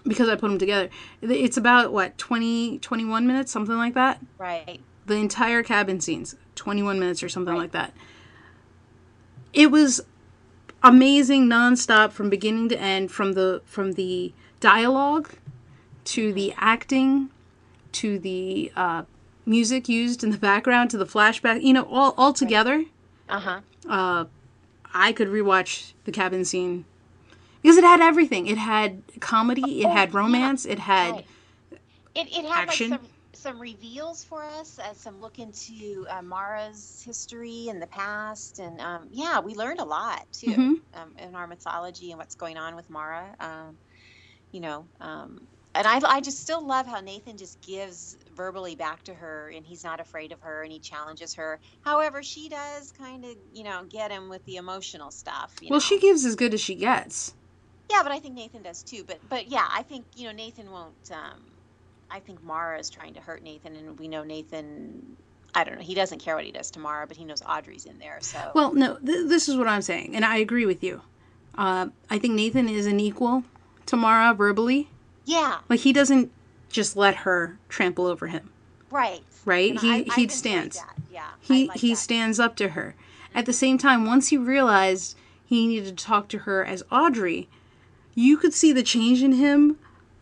because 0.06 0.30
I 0.30 0.36
put 0.36 0.50
them 0.50 0.58
together. 0.60 0.90
It's 1.22 1.58
about 1.58 1.92
what 1.94 2.18
20, 2.18 2.80
21 2.80 3.26
minutes, 3.26 3.52
something 3.52 3.76
like 3.78 3.94
that. 3.94 4.22
Right. 4.38 4.80
The 5.06 5.16
entire 5.16 5.64
cabin 5.64 6.00
scenes, 6.00 6.36
twenty 6.56 6.82
one 6.84 6.98
minutes 7.00 7.22
or 7.24 7.30
something 7.30 7.54
Right. 7.54 7.62
like 7.62 7.72
that. 7.74 7.94
It 9.54 9.70
was 9.72 10.02
amazing 10.82 11.48
nonstop 11.48 12.12
from 12.12 12.30
beginning 12.30 12.70
to 12.70 12.80
end, 12.80 13.12
from 13.12 13.34
the 13.34 13.62
from 13.66 13.94
the 13.94 14.34
dialogue 14.60 15.32
to 16.06 16.34
the 16.34 16.54
acting 16.58 17.30
to 17.94 18.18
the 18.18 18.72
uh, 18.76 19.04
music 19.46 19.88
used 19.90 20.24
in 20.24 20.32
the 20.32 20.38
background 20.38 20.90
to 20.92 20.98
the 20.98 21.06
flashback. 21.06 21.62
You 21.64 21.74
know, 21.74 21.84
all 21.84 22.14
all 22.18 22.34
together. 22.34 22.86
Uh 23.30 23.40
huh. 23.40 23.60
uh, 23.90 24.26
I 24.94 25.12
could 25.14 25.28
rewatch 25.30 25.94
the 26.06 26.12
cabin 26.12 26.46
scene 26.46 26.86
because 27.62 27.78
it 27.78 27.84
had 27.84 28.02
everything. 28.02 28.48
It 28.48 28.58
had 28.58 29.02
comedy, 29.20 29.82
it 29.82 29.90
had 29.90 30.14
romance, 30.14 30.66
it 30.66 30.80
had 30.80 31.16
Right. 31.16 31.26
It 32.16 32.28
it 32.28 32.46
had 32.46 32.70
action. 32.70 32.92
like 32.92 33.00
some 33.02 33.10
some 33.36 33.60
reveals 33.60 34.24
for 34.24 34.44
us, 34.44 34.78
uh, 34.80 34.94
some 34.94 35.20
look 35.20 35.40
into 35.40 36.06
uh, 36.10 36.22
Mara's 36.22 37.02
history 37.04 37.68
and 37.70 37.82
the 37.82 37.88
past, 37.88 38.60
and 38.60 38.80
um, 38.80 39.08
yeah, 39.12 39.40
we 39.40 39.56
learned 39.56 39.80
a 39.80 39.86
lot 39.86 40.22
too 40.32 40.52
Mhm. 40.52 40.76
um, 40.94 41.16
in 41.18 41.36
our 41.36 41.48
mythology 41.48 42.12
and 42.12 42.20
what's 42.20 42.36
going 42.36 42.58
on 42.58 42.76
with 42.76 42.90
Mara. 42.90 43.36
Um, 43.40 43.78
you 44.52 44.62
know, 44.62 44.88
um, 45.00 45.48
and 45.76 45.88
I 45.88 46.00
I 46.06 46.22
just 46.22 46.40
still 46.40 46.66
love 46.66 46.86
how 46.86 47.00
Nathan 47.00 47.38
just 47.38 47.62
gives 47.62 48.18
verbally 48.36 48.76
back 48.76 49.04
to 49.04 49.14
her, 49.14 49.52
and 49.56 49.66
he's 49.66 49.84
not 49.84 50.00
afraid 50.00 50.32
of 50.32 50.40
her, 50.42 50.64
and 50.64 50.72
he 50.72 50.80
challenges 50.80 51.34
her. 51.36 51.60
However, 51.82 52.22
she 52.22 52.50
does 52.50 52.92
kind 52.92 53.26
of 53.26 53.36
you 53.54 53.64
know 53.64 53.84
get 53.90 54.12
him 54.12 54.30
with 54.30 54.44
the 54.46 54.58
emotional 54.58 55.12
stuff. 55.12 55.56
You 55.62 55.70
well, 55.70 55.78
know? 55.78 55.84
she 55.84 56.00
gives 56.00 56.26
as 56.26 56.36
good 56.36 56.54
as 56.54 56.62
she 56.62 56.76
gets. 56.76 57.34
Yeah, 57.90 58.02
but 58.04 58.12
I 58.12 58.20
think 58.20 58.36
Nathan 58.36 58.62
does 58.62 58.84
too. 58.84 59.04
But 59.06 59.20
but 59.30 59.50
yeah, 59.50 59.68
I 59.70 59.84
think 59.84 60.06
you 60.16 60.28
know 60.28 60.34
Nathan 60.34 60.72
won't. 60.72 61.12
Um, 61.12 61.42
I 62.10 62.20
think 62.20 62.44
Mara 62.44 62.80
is 62.80 62.90
trying 62.90 63.16
to 63.16 63.22
hurt 63.22 63.42
Nathan, 63.44 63.76
and 63.76 63.98
we 63.98 64.08
know 64.08 64.24
Nathan. 64.24 65.18
I 65.56 65.64
don't 65.64 65.76
know. 65.76 65.84
He 65.84 65.94
doesn't 65.94 66.20
care 66.20 66.36
what 66.36 66.46
he 66.46 66.52
does 66.52 66.72
to 66.72 66.80
Mara, 66.80 67.06
but 67.06 67.16
he 67.16 67.26
knows 67.26 67.44
Audrey's 67.48 67.86
in 67.86 68.00
there. 68.00 68.18
So 68.22 68.40
Well, 68.56 68.74
no, 68.74 68.98
th- 68.98 69.28
this 69.28 69.48
is 69.48 69.56
what 69.56 69.68
I'm 69.68 69.84
saying, 69.84 70.16
and 70.16 70.26
I 70.26 70.38
agree 70.38 70.66
with 70.66 70.84
you. 70.84 71.02
Uh, 71.56 71.90
I 72.10 72.18
think 72.18 72.34
Nathan 72.34 72.68
is 72.68 72.88
an 72.88 73.00
equal 73.00 73.44
to 73.86 73.96
Mara 73.96 74.34
verbally. 74.34 74.90
Yeah, 75.26 75.60
Like 75.70 75.82
he 75.82 75.94
doesn't 75.94 76.32
just 76.70 76.96
let 76.98 77.18
her 77.18 77.58
trample 77.70 78.06
over 78.08 78.28
him, 78.28 78.50
right. 78.92 79.22
right? 79.46 79.72
And 79.72 79.80
he 79.80 79.90
I- 79.92 79.96
he 80.16 80.24
enjoyed 80.24 80.32
stands. 80.32 80.82
Yeah, 81.12 81.26
He 81.40 81.68
like 81.68 81.80
he 81.80 81.90
that. 81.92 81.96
stands 81.98 82.40
up 82.40 82.56
to 82.58 82.70
her. 82.70 82.96
Mm-hmm. 82.98 83.38
At 83.38 83.46
the 83.46 83.54
same 83.54 83.78
time, 83.78 84.06
once 84.06 84.30
he 84.30 84.38
realized 84.38 85.16
he 85.46 85.68
needed 85.68 85.98
to 85.98 86.04
talk 86.06 86.28
to 86.30 86.40
her 86.40 86.64
as 86.66 86.84
Audrey, 86.92 87.48
you 88.16 88.38
could 88.38 88.54
see 88.54 88.72
the 88.74 88.84
change 88.84 89.22
in 89.24 89.34
him 89.34 89.78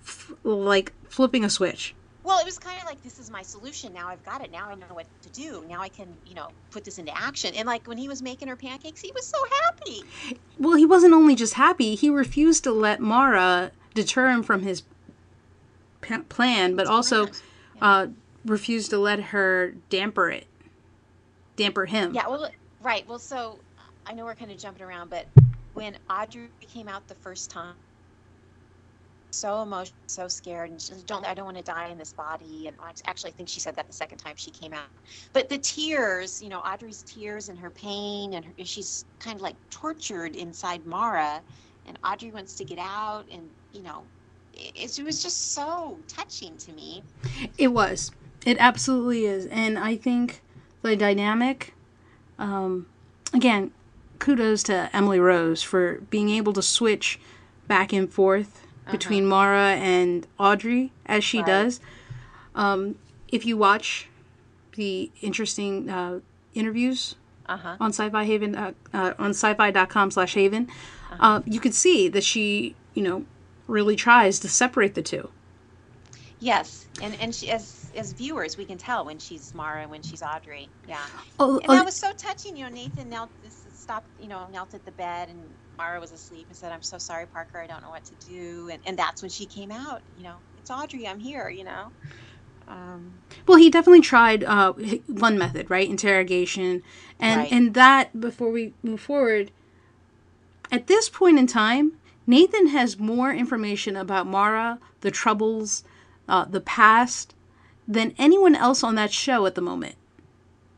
f- 0.06 0.32
like 0.44 0.94
flipping 1.10 1.44
a 1.46 1.50
switch. 1.50 1.94
Well, 2.24 2.38
it 2.40 2.46
was 2.46 2.60
kind 2.60 2.78
of 2.80 2.86
like 2.86 3.02
this 3.02 3.18
is 3.20 3.32
my 3.32 3.42
solution. 3.42 3.94
Now 3.94 4.08
I've 4.10 4.24
got 4.24 4.44
it. 4.44 4.52
Now 4.52 4.70
I 4.70 4.76
know 4.76 4.86
what 4.90 5.08
to 5.24 5.30
do. 5.30 5.66
Now 5.68 5.82
I 5.82 5.90
can, 5.90 6.08
you 6.28 6.36
know, 6.36 6.50
put 6.70 6.84
this 6.84 7.00
into 7.00 7.16
action. 7.18 7.56
And 7.56 7.66
like 7.66 7.88
when 7.88 7.98
he 7.98 8.08
was 8.08 8.22
making 8.22 8.48
her 8.48 8.56
pancakes, 8.56 9.02
he 9.02 9.12
was 9.14 9.26
so 9.26 9.38
happy. 9.64 10.04
Well, 10.60 10.76
he 10.76 10.86
wasn't 10.86 11.14
only 11.14 11.36
just 11.36 11.56
happy; 11.56 11.96
he 11.96 12.10
refused 12.10 12.64
to 12.66 12.72
let 12.72 13.00
Mara 13.00 13.72
deter 13.94 14.30
him 14.30 14.44
from 14.44 14.62
his 14.62 14.84
p- 16.02 16.18
plan, 16.30 16.76
but 16.76 16.88
also 16.88 17.28
plan, 17.28 17.42
uh, 17.82 18.08
refused 18.46 18.90
to 18.92 18.98
let 18.98 19.20
her 19.20 19.74
damper 19.90 20.30
it, 20.30 20.48
damper 21.56 21.86
him. 21.86 22.14
Yeah, 22.14 22.28
well, 22.28 22.50
right. 22.82 23.08
Well, 23.08 23.20
so 23.20 23.60
I 24.06 24.14
know 24.14 24.26
we're 24.26 24.36
kind 24.36 24.52
of 24.52 24.58
jumping 24.58 24.84
around, 24.84 25.10
but 25.10 25.28
when 25.74 25.98
Audrey 26.10 26.50
came 26.62 26.88
out 26.88 27.08
the 27.08 27.16
first 27.16 27.52
time, 27.52 27.76
so 29.34 29.62
emotional, 29.62 29.96
so 30.08 30.28
scared, 30.28 30.70
and 30.72 30.82
she 30.82 30.94
don't 31.06 31.26
I 31.26 31.34
don't 31.34 31.46
want 31.46 31.58
to 31.58 31.64
die 31.64 31.88
in 31.88 31.98
this 31.98 32.14
body. 32.14 32.68
And 32.68 32.76
I 32.82 32.92
actually 33.08 33.32
think 33.32 33.48
she 33.50 33.60
said 33.60 33.76
that 33.78 33.88
the 33.88 33.94
second 33.94 34.18
time 34.18 34.34
she 34.36 34.52
came 34.52 34.74
out. 34.74 34.90
But 35.34 35.48
the 35.50 35.58
tears, 35.58 36.42
you 36.42 36.50
know, 36.50 36.60
Audrey's 36.60 37.04
tears 37.04 37.48
and 37.50 37.58
her 37.60 37.70
pain, 37.70 38.34
and 38.34 38.46
her, 38.46 38.54
she's 38.66 39.06
kind 39.20 39.36
of 39.36 39.42
like 39.42 39.56
tortured 39.70 40.36
inside 40.36 40.86
Mara, 40.86 41.42
and 41.86 41.98
Audrey 42.04 42.32
wants 42.32 42.56
to 42.56 42.66
get 42.66 42.80
out, 42.80 43.26
and 43.32 43.50
you 43.74 43.82
know, 43.82 44.04
it, 44.54 44.98
it 45.00 45.04
was 45.04 45.22
just 45.24 45.54
so 45.54 45.98
touching 46.08 46.58
to 46.58 46.72
me. 46.74 47.04
It 47.58 47.70
was. 47.70 48.12
It 48.46 48.58
absolutely 48.60 49.26
is, 49.26 49.46
and 49.48 49.78
I 49.78 49.96
think 49.96 50.42
the 50.82 50.96
dynamic. 50.96 51.74
Um, 52.40 52.88
again, 53.34 53.72
kudos 54.20 54.64
to 54.64 54.90
Emily 54.94 55.20
Rose 55.20 55.62
for 55.62 56.00
being 56.10 56.30
able 56.30 56.54
to 56.54 56.62
switch 56.62 57.20
back 57.68 57.94
and 57.94 58.12
forth 58.12 58.66
between 58.90 59.26
Mara 59.28 59.76
and 59.76 60.26
Audrey 60.40 60.92
as 61.06 61.24
she 61.24 61.38
Right. 61.38 61.46
does. 61.48 61.80
Um, 62.56 62.96
if 63.30 63.46
you 63.46 63.56
watch 63.58 64.10
the 64.76 65.12
interesting 65.22 65.90
uh, 65.90 66.20
interviews 66.54 67.16
Uh 67.48 67.58
huh. 67.58 67.78
on 67.80 67.92
Syfy 67.92 68.26
haven 68.26 68.56
uh, 68.56 68.72
uh, 68.94 69.14
on 69.20 69.32
syfy.com 69.32 70.12
slash 70.12 70.34
haven 70.34 70.68
uh, 71.20 71.42
you 71.46 71.60
could 71.60 71.74
see 71.74 72.08
that 72.10 72.24
she 72.24 72.76
you 72.94 73.04
know 73.04 73.26
really 73.72 73.98
tries 73.98 74.40
to 74.40 74.50
separate 74.50 74.96
the 74.96 75.04
two 75.04 75.32
Yes, 76.40 76.90
and 77.00 77.16
and 77.22 77.34
she, 77.36 77.50
as 77.50 77.92
as 77.96 78.14
viewers, 78.14 78.58
we 78.58 78.66
can 78.66 78.78
tell 78.78 79.06
when 79.06 79.20
she's 79.20 79.54
Mara 79.54 79.84
and 79.84 79.92
when 79.92 80.04
she's 80.04 80.22
Audrey. 80.24 80.74
Yeah, 80.86 81.08
oh, 81.40 81.62
and 81.62 81.70
oh, 81.70 81.74
that 81.74 81.86
was 81.86 81.98
so 82.00 82.12
touching. 82.14 82.58
You 82.58 82.66
know, 82.66 82.72
Nathan 82.72 83.10
knelt, 83.10 83.32
stopped, 83.74 84.10
you 84.18 84.28
know, 84.28 84.48
knelt 84.50 84.74
at 84.74 84.86
the 84.86 84.92
bed, 84.92 85.30
and 85.30 85.56
Mara 85.78 86.00
was 86.02 86.12
asleep 86.12 86.48
and 86.50 86.58
said, 86.58 86.74
"I'm 86.74 86.82
so 86.82 86.98
sorry, 86.98 87.28
Parker. 87.28 87.62
I 87.62 87.68
don't 87.68 87.84
know 87.84 87.90
what 87.92 88.06
to 88.06 88.16
do." 88.16 88.70
And 88.72 88.82
and 88.86 88.98
that's 89.00 89.22
when 89.22 89.32
she 89.32 89.48
came 89.48 89.72
out. 89.72 90.02
You 90.16 90.24
know, 90.26 90.44
it's 90.58 90.72
Audrey. 90.72 91.08
I'm 91.08 91.20
here. 91.20 91.50
You 91.50 91.64
know. 91.66 91.94
Um, 92.68 93.22
well 93.48 93.58
he 93.58 93.70
definitely 93.70 94.02
tried 94.02 94.44
uh, 94.44 94.74
one 95.08 95.38
method 95.38 95.70
right 95.70 95.90
interrogation 95.90 96.82
and 97.20 97.42
Right. 97.42 97.52
and 97.52 97.74
that 97.74 98.20
before 98.20 98.52
we 98.52 98.76
move 98.84 99.02
forward 99.02 99.52
at 100.72 100.88
this 100.88 101.10
point 101.10 101.40
in 101.40 101.48
time 101.48 101.94
nathan 102.32 102.68
has 102.68 102.98
more 102.98 103.32
information 103.34 103.96
about 103.96 104.26
mara 104.26 104.80
the 105.02 105.12
troubles 105.12 105.84
uh, 106.30 106.46
the 106.46 106.62
past 106.62 107.34
than 107.88 108.14
anyone 108.18 108.56
else 108.56 108.84
on 108.84 108.96
that 108.96 109.12
show 109.12 109.46
at 109.46 109.56
the 109.56 109.62
moment 109.62 109.96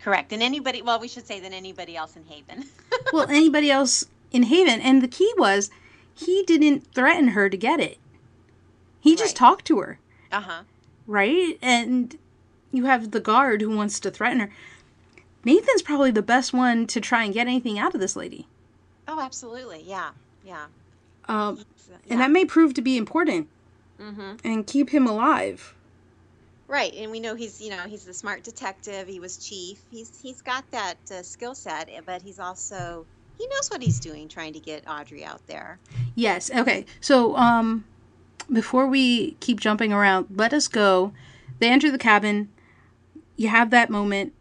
correct. 0.02 0.34
And 0.34 0.44
anybody, 0.44 0.82
well, 0.82 1.00
we 1.00 1.08
should 1.08 1.26
say 1.26 1.40
than 1.40 1.54
anybody 1.54 1.96
else 1.96 2.18
in 2.18 2.26
Haven. 2.26 2.66
well 3.14 3.28
anybody 3.30 3.72
else 3.72 4.04
in 4.34 4.44
haven 4.44 4.82
and 4.82 5.02
the 5.02 5.08
key 5.08 5.32
was 5.38 5.70
he 6.14 6.44
didn't 6.46 6.82
threaten 6.94 7.30
her 7.30 7.50
to 7.50 7.56
get 7.58 7.80
it 7.80 7.98
he 9.00 9.16
just 9.16 9.34
Right. 9.36 9.46
talked 9.46 9.66
to 9.66 9.80
her 9.80 10.00
uh 10.32 10.42
huh. 10.42 10.62
right 11.08 11.58
and 11.62 12.18
you 12.72 12.86
have 12.86 13.12
the 13.12 13.20
guard 13.20 13.62
who 13.62 13.76
wants 13.76 14.00
to 14.02 14.10
threaten 14.12 14.40
her 14.40 14.50
nathan's 15.46 15.84
probably 15.84 16.12
the 16.12 16.22
best 16.24 16.52
one 16.54 16.88
to 16.88 17.00
try 17.00 17.24
and 17.24 17.34
get 17.34 17.48
anything 17.48 17.78
out 17.80 17.94
of 17.96 18.02
this 18.02 18.16
lady 18.16 18.48
Oh, 19.08 19.20
absolutely. 19.20 19.84
Yeah. 19.86 20.12
Yeah. 20.46 20.66
Um, 21.28 21.58
So, 21.76 21.94
and 22.10 22.20
that 22.22 22.32
may 22.32 22.46
prove 22.46 22.74
to 22.76 22.82
be 22.82 22.98
important 22.98 23.48
Mhm. 24.00 24.40
and 24.44 24.68
keep 24.68 24.90
him 24.90 25.08
alive 25.08 25.74
Right, 26.68 26.94
and 26.96 27.12
we 27.12 27.20
know 27.20 27.36
he's 27.36 27.60
you 27.62 27.70
know 27.70 27.84
he's 27.88 28.06
the 28.06 28.14
smart 28.14 28.44
detective. 28.44 29.08
He 29.08 29.20
was 29.20 29.38
chief. 29.38 29.80
He's 29.92 30.18
he's 30.22 30.42
got 30.42 30.64
that 30.72 30.98
uh, 31.12 31.22
skill 31.22 31.54
set, 31.56 31.90
eh, 31.90 32.02
but 32.06 32.22
he's 32.22 32.40
also 32.40 33.06
he 33.38 33.46
knows 33.48 33.68
what 33.70 33.82
he's 33.82 34.00
doing, 34.00 34.30
trying 34.30 34.54
to 34.54 34.60
get 34.60 34.88
Audrey 34.88 35.24
out 35.26 35.46
there. 35.48 35.80
yes 36.16 36.50
okay 36.52 36.86
so 37.02 37.36
um 37.36 37.84
before 38.52 38.88
we 38.88 39.32
keep 39.40 39.60
jumping 39.60 39.92
around 39.92 40.28
let 40.36 40.54
us 40.54 40.68
go 40.68 41.12
they 41.60 41.70
enter 41.70 41.92
the 41.92 41.98
cabin 41.98 42.50
you 43.36 43.48
have 43.50 43.70
that 43.70 43.90
moment 43.90 44.32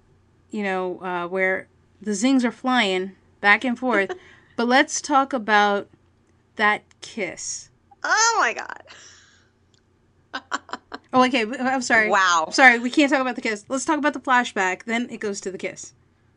you 0.50 0.62
know 0.62 1.00
uh, 1.02 1.26
where 1.26 1.66
the 2.00 2.14
zings 2.14 2.44
are 2.44 2.52
flying 2.52 3.12
back 3.40 3.64
and 3.64 3.78
forth 3.78 4.12
but 4.56 4.68
let's 4.68 5.00
talk 5.00 5.32
about 5.32 5.88
that 6.56 6.82
kiss 7.00 7.70
Oh 8.04 8.36
my 8.40 8.52
God! 8.52 8.82
oh 11.12 11.24
okay 11.24 11.44
i'm 11.60 11.82
sorry 11.82 12.08
Wow. 12.08 12.48
sorry 12.50 12.78
we 12.78 12.90
can't 12.90 13.10
talk 13.12 13.20
about 13.20 13.36
the 13.36 13.42
kiss 13.42 13.64
let's 13.68 13.84
talk 13.84 13.98
about 13.98 14.12
the 14.14 14.20
flashback 14.20 14.84
then 14.84 15.08
it 15.10 15.18
goes 15.20 15.40
to 15.42 15.50
the 15.50 15.58
kiss 15.58 15.92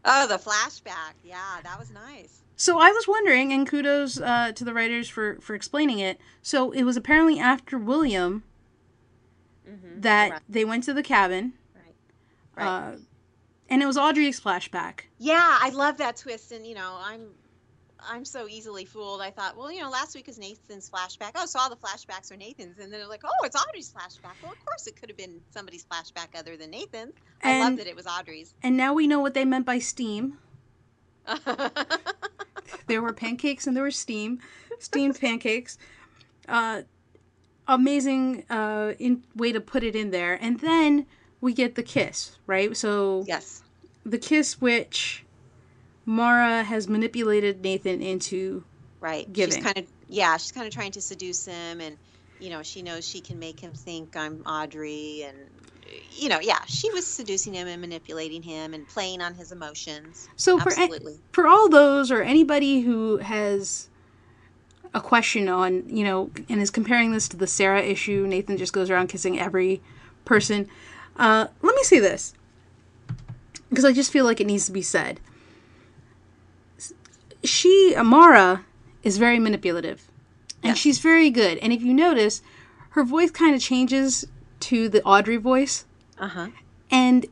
Oh, 0.07 0.27
the 0.27 0.35
flashback. 0.37 1.13
Yeah, 1.23 1.61
that 1.63 1.79
was 1.79 1.89
nice. 1.89 2.43
So 2.55 2.77
I 2.77 2.91
was 2.91 3.07
wondering, 3.07 3.51
and 3.51 3.67
kudos 3.67 4.21
uh, 4.21 4.51
to 4.51 4.63
the 4.63 4.71
writers 4.71 5.09
for 5.09 5.39
for 5.41 5.55
explaining 5.55 5.97
it. 5.97 6.19
So 6.43 6.69
it 6.69 6.83
was 6.83 6.95
apparently 6.95 7.39
after 7.39 7.79
William 7.79 8.43
Mm-hmm. 9.67 10.01
that 10.01 10.31
Right. 10.31 10.41
they 10.47 10.63
went 10.63 10.83
to 10.83 10.93
the 10.93 11.01
cabin, 11.01 11.53
Right. 11.73 11.95
Right. 12.55 12.67
uh, 12.67 12.97
and 13.67 13.81
it 13.81 13.87
was 13.87 13.97
Audrey's 13.97 14.39
flashback. 14.39 15.05
yeah, 15.17 15.57
I 15.59 15.69
love 15.69 15.97
that 15.97 16.17
twist, 16.17 16.51
and 16.51 16.67
you 16.67 16.75
know 16.75 16.99
I'm. 17.03 17.29
I'm 18.07 18.25
so 18.25 18.47
easily 18.47 18.85
fooled. 18.85 19.21
I 19.21 19.31
thought, 19.31 19.57
well, 19.57 19.71
you 19.71 19.81
know, 19.81 19.89
last 19.89 20.15
week 20.15 20.27
was 20.27 20.37
Nathan's 20.37 20.89
flashback. 20.89 21.31
Oh, 21.35 21.45
so 21.45 21.59
all 21.59 21.69
the 21.69 21.75
flashbacks 21.75 22.31
are 22.31 22.37
Nathan's, 22.37 22.77
and 22.79 22.91
then 22.91 22.99
they're 22.99 23.07
like, 23.07 23.23
oh, 23.23 23.45
it's 23.45 23.55
Audrey's 23.55 23.91
flashback. 23.91 24.35
Well, 24.41 24.51
of 24.51 24.65
course, 24.65 24.87
it 24.87 24.95
could 24.95 25.09
have 25.09 25.17
been 25.17 25.41
somebody's 25.51 25.85
flashback 25.85 26.37
other 26.37 26.57
than 26.57 26.71
Nathan's. 26.71 27.13
I 27.43 27.59
love 27.59 27.77
that 27.77 27.87
it 27.87 27.95
was 27.95 28.07
Audrey's. 28.07 28.53
And 28.63 28.77
now 28.77 28.93
we 28.93 29.07
know 29.07 29.19
what 29.19 29.33
they 29.33 29.45
meant 29.45 29.65
by 29.65 29.79
steam. 29.79 30.37
There 32.87 33.01
were 33.01 33.13
pancakes 33.13 33.67
and 33.67 33.75
there 33.75 33.83
were 33.83 33.91
steam, 33.91 34.39
steamed 34.79 35.19
pancakes. 35.19 35.77
Uh, 36.47 36.83
amazing 37.67 38.45
uh, 38.49 38.93
in, 38.99 39.23
way 39.35 39.51
to 39.51 39.59
put 39.59 39.83
it 39.83 39.95
in 39.95 40.11
there. 40.11 40.35
And 40.41 40.59
then 40.59 41.05
we 41.41 41.53
get 41.53 41.75
the 41.75 41.83
kiss, 41.83 42.37
right? 42.45 42.75
So 42.77 43.25
yes. 43.27 43.63
the 44.05 44.17
kiss 44.17 44.61
which 44.61 45.24
Mara 46.05 46.63
has 46.63 46.87
manipulated 46.87 47.61
Nathan 47.61 48.01
into. 48.01 48.63
Right. 48.99 49.31
giving. 49.31 49.55
She's 49.55 49.63
kind 49.63 49.77
of 49.77 49.85
yeah, 50.07 50.37
she's 50.37 50.51
kind 50.51 50.67
of 50.67 50.73
trying 50.73 50.91
to 50.93 51.01
seduce 51.01 51.45
him 51.45 51.81
and 51.81 51.97
you 52.39 52.49
know, 52.49 52.63
she 52.63 52.81
knows 52.81 53.07
she 53.07 53.21
can 53.21 53.39
make 53.39 53.59
him 53.59 53.71
think 53.71 54.15
I'm 54.15 54.41
Audrey 54.45 55.23
and 55.27 55.37
you 56.11 56.29
know, 56.29 56.39
yeah, 56.39 56.59
she 56.67 56.91
was 56.91 57.05
seducing 57.05 57.53
him 57.53 57.67
and 57.67 57.79
manipulating 57.81 58.41
him 58.41 58.73
and 58.73 58.87
playing 58.87 59.21
on 59.21 59.35
his 59.35 59.51
emotions. 59.51 60.27
So 60.35 60.59
for 60.59 60.71
for 61.31 61.47
all 61.47 61.69
those 61.69 62.11
or 62.11 62.21
anybody 62.21 62.81
who 62.81 63.17
has 63.17 63.89
a 64.93 65.01
question 65.01 65.49
on, 65.49 65.87
you 65.87 66.03
know, 66.03 66.31
and 66.49 66.61
is 66.61 66.71
comparing 66.71 67.11
this 67.11 67.27
to 67.29 67.37
the 67.37 67.47
Sarah 67.47 67.81
issue, 67.81 68.25
Nathan 68.27 68.57
just 68.57 68.73
goes 68.73 68.89
around 68.89 69.07
kissing 69.07 69.39
every 69.39 69.81
person. 70.23 70.69
Uh, 71.17 71.47
let 71.61 71.75
me 71.75 71.83
say 71.83 71.99
this 71.99 72.33
because 73.69 73.85
I 73.85 73.91
just 73.91 74.11
feel 74.11 74.25
like 74.25 74.39
it 74.39 74.47
needs 74.47 74.65
to 74.65 74.71
be 74.71 74.81
said. 74.81 75.19
She, 77.45 77.93
Amara, 77.95 78.65
is 79.03 79.17
very 79.17 79.39
manipulative 79.39 80.07
and 80.63 80.71
Yes. 80.71 80.77
she's 80.77 80.99
very 80.99 81.29
good. 81.29 81.57
And 81.59 81.71
if 81.71 81.81
you 81.81 81.93
notice, 81.93 82.41
her 82.91 83.03
voice 83.03 83.31
kind 83.31 83.53
of 83.55 83.61
changes 83.61 84.25
to 84.61 84.89
the 84.89 85.03
Audrey 85.03 85.37
voice. 85.37 85.85
Uh-huh. 86.19 86.47
And 86.89 87.25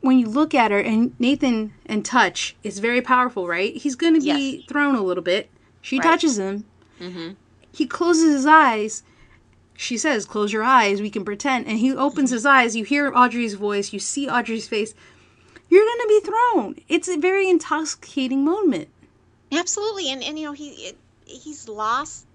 when 0.00 0.18
you 0.18 0.28
look 0.28 0.54
at 0.54 0.70
her, 0.70 0.78
and 0.80 1.12
Nathan 1.18 1.72
and 1.86 2.04
touch 2.04 2.56
is 2.62 2.78
very 2.78 3.00
powerful, 3.02 3.46
right? 3.48 3.76
He's 3.76 3.96
going 3.96 4.14
to 4.14 4.20
be 4.20 4.56
Yes. 4.58 4.64
thrown 4.68 4.94
a 4.94 5.02
little 5.02 5.22
bit. 5.22 5.50
She 5.82 5.98
Right. 5.98 6.04
touches 6.04 6.38
him. 6.38 6.64
Mhm. 7.00 7.36
He 7.72 7.86
closes 7.86 8.32
his 8.32 8.46
eyes. 8.46 9.02
She 9.74 9.96
says, 9.96 10.24
"Close 10.24 10.52
your 10.52 10.64
eyes. 10.64 11.00
We 11.00 11.10
can 11.10 11.24
pretend." 11.24 11.66
And 11.66 11.78
he 11.78 11.92
opens 11.94 12.30
his 12.30 12.44
eyes. 12.46 12.74
You 12.74 12.84
hear 12.84 13.12
Audrey's 13.14 13.54
voice. 13.54 13.92
You 13.92 14.00
see 14.00 14.28
Audrey's 14.28 14.66
face. 14.66 14.94
You're 15.70 15.84
going 15.84 16.00
to 16.00 16.08
be 16.08 16.20
thrown. 16.20 16.76
It's 16.88 17.08
a 17.08 17.18
very 17.18 17.48
intoxicating 17.48 18.44
moment. 18.44 18.88
Absolutely. 19.52 20.10
And 20.10 20.22
and 20.22 20.38
you 20.38 20.46
know, 20.46 20.52
he 20.52 20.70
it, 20.70 20.96
he's 21.24 21.68
lost 21.68 22.26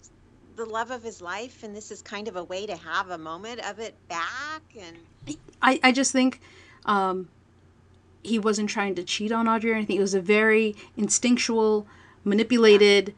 the 0.55 0.65
love 0.65 0.91
of 0.91 1.01
his 1.01 1.21
life 1.21 1.63
and 1.63 1.75
this 1.75 1.89
is 1.89 2.01
kind 2.01 2.27
of 2.27 2.35
a 2.35 2.43
way 2.43 2.67
to 2.67 2.75
have 2.75 3.09
a 3.09 3.17
moment 3.17 3.59
of 3.67 3.79
it 3.79 3.95
back 4.07 4.61
and 4.79 4.97
I, 5.63 5.79
I 5.81 5.91
just 5.91 6.11
think 6.11 6.41
um, 6.85 7.29
he 8.21 8.37
wasn't 8.37 8.69
trying 8.69 8.95
to 8.95 9.03
cheat 9.03 9.31
on 9.31 9.47
Audrey 9.47 9.71
or 9.71 9.75
anything. 9.75 9.97
It 9.97 10.01
was 10.01 10.13
a 10.13 10.21
very 10.21 10.75
instinctual, 10.97 11.87
manipulated 12.23 13.15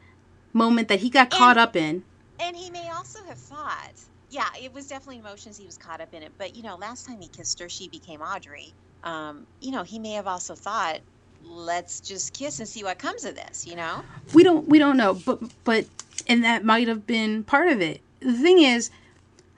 moment 0.52 0.88
that 0.88 1.00
he 1.00 1.10
got 1.10 1.30
caught 1.30 1.58
up 1.58 1.76
in. 1.76 2.04
And 2.38 2.56
he 2.56 2.70
may 2.70 2.88
also 2.90 3.22
have 3.24 3.38
thought, 3.38 3.92
yeah, 4.30 4.48
it 4.62 4.72
was 4.72 4.86
definitely 4.88 5.18
emotions. 5.18 5.56
He 5.56 5.66
was 5.66 5.76
caught 5.76 6.00
up 6.00 6.14
in 6.14 6.22
it. 6.22 6.32
But, 6.38 6.54
you 6.54 6.62
know, 6.62 6.76
last 6.76 7.06
time 7.06 7.20
he 7.20 7.28
kissed 7.28 7.58
her, 7.60 7.68
she 7.68 7.88
became 7.88 8.20
Audrey. 8.20 8.72
Um, 9.04 9.46
you 9.60 9.70
know, 9.70 9.82
he 9.82 9.98
may 9.98 10.12
have 10.12 10.26
also 10.26 10.54
thought, 10.54 11.00
let's 11.44 12.00
just 12.00 12.32
kiss 12.32 12.58
and 12.58 12.68
see 12.68 12.82
what 12.82 12.98
comes 12.98 13.24
of 13.24 13.34
this, 13.34 13.66
you 13.66 13.76
know? 13.76 14.02
We 14.34 14.42
don't 14.42 14.68
we 14.68 14.78
don't 14.78 14.96
know, 14.96 15.14
but 15.14 15.40
but 15.64 15.86
and 16.26 16.42
that 16.44 16.64
might 16.64 16.88
have 16.88 17.06
been 17.06 17.44
part 17.44 17.68
of 17.68 17.80
it. 17.80 18.00
The 18.20 18.32
thing 18.32 18.60
is, 18.60 18.90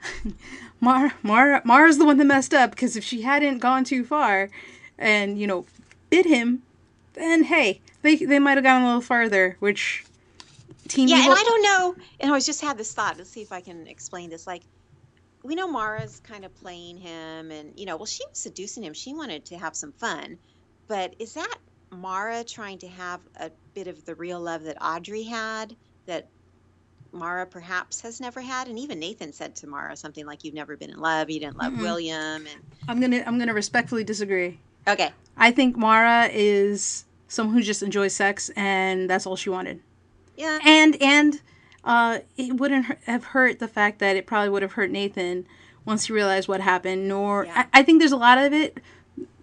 Mar 0.81 1.13
Mar 1.23 1.61
Mara's 1.65 1.97
the 1.97 2.05
one 2.05 2.17
that 2.17 2.25
messed 2.25 2.53
up 2.53 2.71
because 2.71 2.95
if 2.95 3.03
she 3.03 3.21
hadn't 3.21 3.59
gone 3.59 3.83
too 3.83 4.03
far, 4.03 4.49
and 4.97 5.39
you 5.39 5.47
know, 5.47 5.65
bit 6.09 6.25
him, 6.25 6.61
then 7.13 7.43
hey, 7.45 7.81
they 8.01 8.15
they 8.15 8.39
might 8.39 8.57
have 8.57 8.63
gone 8.63 8.83
a 8.83 8.85
little 8.85 9.01
farther, 9.01 9.57
which. 9.59 10.05
Team 10.87 11.07
Yeah, 11.07 11.17
Evil- 11.17 11.31
and 11.33 11.39
I 11.39 11.43
don't 11.43 11.61
know. 11.61 11.95
And 12.19 12.31
I 12.31 12.33
was 12.33 12.47
just 12.47 12.61
had 12.61 12.75
this 12.75 12.91
thought. 12.91 13.15
Let's 13.15 13.29
see 13.29 13.43
if 13.43 13.51
I 13.51 13.61
can 13.61 13.85
explain 13.85 14.31
this. 14.31 14.47
Like, 14.47 14.63
we 15.43 15.55
know 15.55 15.67
Mara's 15.67 16.19
kind 16.19 16.45
of 16.45 16.53
playing 16.55 16.97
him, 16.97 17.51
and 17.51 17.73
you 17.77 17.85
know, 17.85 17.97
well, 17.97 18.05
she 18.05 18.23
was 18.29 18.39
seducing 18.39 18.83
him. 18.83 18.93
She 18.93 19.13
wanted 19.13 19.45
to 19.45 19.57
have 19.57 19.75
some 19.75 19.93
fun, 19.93 20.37
but 20.87 21.15
is 21.19 21.33
that 21.33 21.57
Mara 21.91 22.43
trying 22.43 22.79
to 22.79 22.87
have 22.87 23.21
a 23.39 23.51
bit 23.73 23.87
of 23.87 24.05
the 24.05 24.15
real 24.15 24.39
love 24.39 24.63
that 24.63 24.77
Audrey 24.83 25.23
had 25.23 25.75
that 26.05 26.29
Mara 27.11 27.45
perhaps 27.45 28.01
has 28.01 28.19
never 28.19 28.41
had? 28.41 28.67
And 28.67 28.77
even 28.77 28.99
Nathan 28.99 29.33
said 29.33 29.55
to 29.57 29.67
Mara 29.67 29.95
something 29.95 30.25
like, 30.25 30.43
"You've 30.43 30.53
never 30.53 30.75
been 30.77 30.91
in 30.91 30.99
love. 30.99 31.29
You 31.29 31.39
didn't 31.39 31.57
love 31.57 31.73
Mm-mm. 31.73 31.81
William." 31.81 32.45
And 32.45 32.61
I'm 32.87 32.99
gonna 32.99 33.23
I'm 33.25 33.39
gonna 33.39 33.53
respectfully 33.53 34.03
disagree. 34.03 34.59
okay, 34.87 35.11
I 35.37 35.51
think 35.51 35.77
Mara 35.77 36.29
is 36.31 37.05
someone 37.27 37.55
who 37.55 37.61
just 37.63 37.81
enjoys 37.81 38.13
sex, 38.13 38.49
and 38.55 39.09
that's 39.09 39.25
all 39.25 39.35
she 39.35 39.49
wanted. 39.49 39.79
yeah, 40.35 40.59
And 40.65 41.01
and 41.01 41.41
uh, 41.83 42.19
it 42.37 42.53
wouldn't 42.57 42.85
have 43.05 43.23
hurt 43.25 43.59
the 43.59 43.67
fact 43.67 43.99
that 43.99 44.15
it 44.15 44.25
probably 44.27 44.49
would 44.49 44.61
have 44.61 44.73
hurt 44.73 44.91
Nathan 44.91 45.45
once 45.85 46.05
he 46.07 46.13
realized 46.13 46.47
what 46.47 46.61
happened. 46.61 47.07
Nor 47.07 47.45
Yeah. 47.45 47.65
I, 47.73 47.79
I 47.79 47.83
think 47.83 47.99
there's 47.99 48.11
a 48.11 48.17
lot 48.17 48.37
of 48.37 48.53
it, 48.53 48.77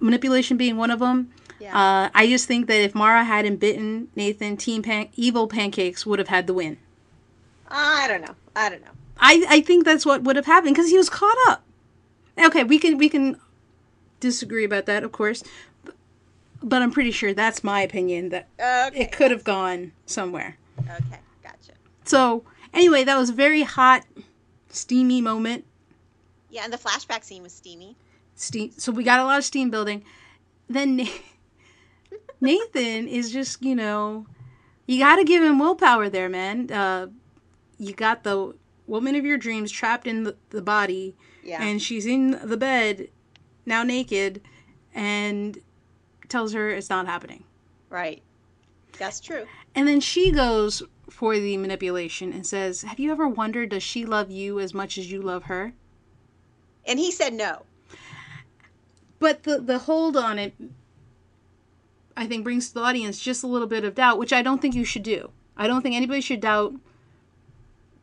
manipulation 0.01 0.57
being 0.57 0.77
one 0.77 0.91
of 0.91 0.99
them. 1.01 1.31
yeah. 1.59 1.77
Uh, 1.77 2.11
I 2.15 2.27
just 2.27 2.47
think 2.47 2.67
that 2.67 2.81
if 2.83 2.95
Mara 2.95 3.25
hadn't 3.25 3.57
bitten 3.57 4.09
Nathan, 4.15 4.57
Team 4.57 4.83
Pan- 4.83 5.09
Evil 5.17 5.47
Pancakes 5.49 6.05
would 6.07 6.19
have 6.19 6.29
had 6.29 6.47
the 6.47 6.55
win. 6.55 6.77
I 7.69 8.07
don't 8.09 8.21
know. 8.21 8.35
I 8.55 8.69
don't 8.69 8.83
know. 8.85 8.91
I, 9.19 9.45
I 9.49 9.61
think 9.63 9.85
that's 9.85 10.05
what 10.05 10.23
would 10.25 10.37
have 10.37 10.47
happened 10.47 10.75
because 10.75 10.91
he 10.91 10.97
was 10.99 11.09
caught 11.09 11.37
up. 11.49 11.63
Okay, 12.39 12.63
we 12.65 12.79
can 12.79 12.99
we 12.99 13.09
can 13.09 13.41
disagree 14.21 14.65
about 14.65 14.85
that, 14.87 15.03
of 15.05 15.11
course, 15.13 15.43
but, 15.85 15.95
but 16.63 16.83
I'm 16.83 16.91
pretty 16.91 17.11
sure 17.11 17.33
that's 17.33 17.65
my 17.65 17.81
opinion 17.81 18.29
that 18.29 18.47
Okay, 18.61 19.01
it 19.01 19.13
could 19.13 19.31
have 19.31 19.43
gone 19.43 19.93
somewhere. 20.05 20.59
okay. 20.79 21.19
So 22.07 22.45
anyway, 22.73 23.05
that 23.05 23.19
was 23.19 23.31
a 23.31 23.35
very 23.35 23.63
hot, 23.63 24.05
steamy 24.69 25.21
moment. 25.21 25.65
Yeah, 26.51 26.65
and 26.65 26.73
the 26.73 26.79
flashback 26.79 27.25
scene 27.25 27.43
was 27.43 27.53
steamy. 27.53 27.97
Steam. 28.35 28.71
So 28.77 28.93
we 28.93 29.05
got 29.05 29.21
a 29.21 29.25
lot 29.25 29.39
of 29.39 29.45
steam 29.45 29.71
building. 29.71 30.05
Then 30.69 31.07
Nathan 32.41 33.09
is 33.09 33.33
just 33.33 33.63
you 33.63 33.75
know, 33.75 34.27
you 34.87 34.99
got 34.99 35.17
to 35.17 35.25
give 35.25 35.43
him 35.43 35.59
willpower 35.59 36.09
there, 36.09 36.29
man. 36.29 36.71
Uh, 36.71 37.09
you 37.79 37.93
got 37.95 38.23
the 38.25 38.55
woman 38.87 39.15
of 39.17 39.25
your 39.25 39.37
dreams 39.37 39.71
trapped 39.71 40.07
in 40.07 40.25
the, 40.25 40.37
the 40.51 40.63
body. 40.63 41.15
Yeah. 41.43 41.63
and 41.63 41.81
she's 41.81 42.07
in 42.07 42.33
the 42.43 42.57
bed 42.57 43.09
now 43.67 43.85
naked 43.85 44.41
and 44.93 45.57
tells 46.29 46.53
her 46.55 46.71
it's 46.71 46.91
not 46.91 47.07
happening 47.07 47.45
Right. 47.89 48.21
That's 48.99 49.21
true. 49.21 49.47
and 49.73 49.87
then 49.87 50.01
she 50.01 50.33
goes 50.33 50.83
for 51.09 51.39
the 51.39 51.57
manipulation 51.57 52.33
and 52.33 52.47
says 52.47 52.83
have 52.83 52.99
you 52.99 53.11
ever 53.13 53.29
wondered 53.29 53.69
does 53.71 53.83
she 53.83 54.05
love 54.05 54.31
you 54.31 54.59
as 54.61 54.75
much 54.75 54.99
as 54.99 55.11
you 55.11 55.23
love 55.23 55.45
her? 55.45 55.73
And 56.87 56.99
he 56.99 57.11
said 57.11 57.33
no. 57.35 57.63
but 59.19 59.43
the 59.45 59.61
the 59.61 59.79
hold 59.81 60.17
on 60.17 60.39
it 60.39 60.55
i 62.17 62.27
think 62.27 62.45
brings 62.45 62.69
to 62.69 62.75
the 62.75 62.81
audience 62.81 63.21
just 63.21 63.43
a 63.43 63.47
little 63.47 63.67
bit 63.69 63.85
of 63.85 63.95
doubt 63.95 64.19
which 64.19 64.33
i 64.33 64.43
don't 64.43 64.61
think 64.63 64.75
you 64.75 64.85
should 64.85 65.03
do. 65.03 65.31
I 65.59 65.67
don't 65.67 65.81
think 65.81 65.95
anybody 65.95 66.21
should 66.21 66.41
doubt 66.41 66.75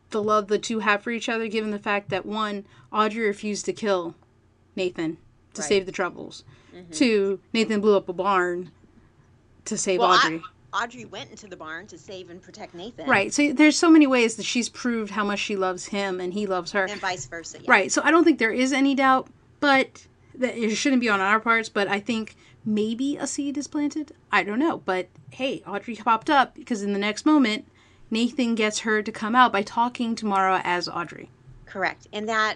the 0.09 0.23
love 0.23 0.47
the 0.47 0.57
two 0.59 0.79
have 0.79 1.03
for 1.03 1.11
each 1.11 1.29
other 1.29 1.47
given 1.47 1.69
the 1.71 1.79
fact 1.79 2.09
that 2.09 2.25
one 2.25 2.65
audrey 2.91 3.25
refused 3.27 3.65
to 3.65 3.73
kill 3.73 4.15
nathan 4.75 5.17
to 5.53 5.61
Right. 5.61 5.67
save 5.69 5.85
the 5.85 5.91
troubles. 5.91 6.43
Mm-hmm. 6.75 6.91
Two 6.91 7.39
nathan 7.53 7.79
blew 7.79 7.95
up 7.95 8.09
a 8.09 8.13
barn 8.13 8.71
to 9.65 9.77
save 9.77 9.99
Well, 9.99 10.13
audrey. 10.17 10.37
I, 10.39 10.41
Audrey 10.73 11.05
went 11.05 11.29
into 11.29 11.47
the 11.47 11.55
barn 11.55 11.87
to 11.87 11.97
save 11.97 12.29
and 12.29 12.41
protect 12.41 12.73
Nathan. 12.73 13.07
right 13.07 13.33
so 13.33 13.53
there's 13.53 13.77
so 13.77 13.89
many 13.89 14.07
ways 14.07 14.35
that 14.35 14.45
she's 14.45 14.69
proved 14.69 15.11
how 15.11 15.23
much 15.23 15.39
she 15.39 15.55
loves 15.55 15.85
him 15.85 16.19
and 16.19 16.33
he 16.33 16.45
loves 16.47 16.71
her 16.71 16.85
And 16.85 16.99
vice 16.99 17.25
versa. 17.25 17.59
Yeah. 17.61 17.71
Right. 17.71 17.91
So 17.91 18.01
I 18.03 18.11
don't 18.11 18.23
think 18.23 18.39
there 18.39 18.51
is 18.51 18.73
any 18.73 18.95
doubt, 18.95 19.27
but 19.59 20.07
that 20.35 20.57
it 20.57 20.75
shouldn't 20.75 21.01
be 21.01 21.09
on 21.09 21.19
our 21.19 21.39
parts. 21.39 21.69
But 21.69 21.87
I 21.87 21.99
think 21.99 22.35
maybe 22.65 23.17
a 23.17 23.27
seed 23.27 23.57
is 23.57 23.67
planted. 23.67 24.13
I 24.31 24.43
don't 24.43 24.59
know. 24.59 24.77
But 24.79 25.07
hey, 25.31 25.61
Audrey 25.67 25.95
popped 25.95 26.29
up 26.29 26.55
because 26.55 26.81
in 26.81 26.93
the 26.93 26.99
next 26.99 27.25
moment, 27.25 27.65
Nathan 28.09 28.55
gets 28.55 28.79
her 28.79 29.01
to 29.01 29.11
come 29.11 29.35
out 29.35 29.51
by 29.51 29.61
talking 29.63 30.15
to 30.15 30.25
Mara 30.25 30.61
as 30.63 30.87
Audrey. 30.87 31.29
Correct. 31.65 32.07
And 32.13 32.27
that, 32.29 32.55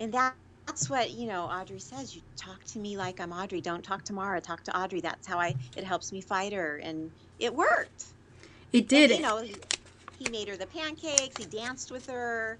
and 0.00 0.12
that, 0.12 0.34
that's 0.68 0.88
what 0.90 1.10
you 1.12 1.26
know. 1.26 1.44
Audrey 1.44 1.80
says, 1.80 2.14
"You 2.14 2.22
talk 2.36 2.62
to 2.66 2.78
me 2.78 2.96
like 2.96 3.18
I'm 3.20 3.32
Audrey. 3.32 3.60
Don't 3.60 3.82
talk 3.82 4.04
to 4.04 4.12
Mara. 4.12 4.40
Talk 4.40 4.62
to 4.64 4.78
Audrey. 4.78 5.00
That's 5.00 5.26
how 5.26 5.38
I. 5.38 5.54
It 5.76 5.82
helps 5.84 6.12
me 6.12 6.20
fight 6.20 6.52
her." 6.52 6.76
And 6.76 7.10
it 7.38 7.54
worked. 7.54 8.04
It 8.72 8.86
did. 8.86 9.10
And, 9.10 9.20
you 9.20 9.26
know, 9.26 9.38
he, 9.38 9.56
he 10.18 10.30
made 10.30 10.46
her 10.48 10.56
the 10.56 10.66
pancakes. 10.66 11.36
He 11.38 11.44
danced 11.46 11.90
with 11.90 12.06
her. 12.06 12.58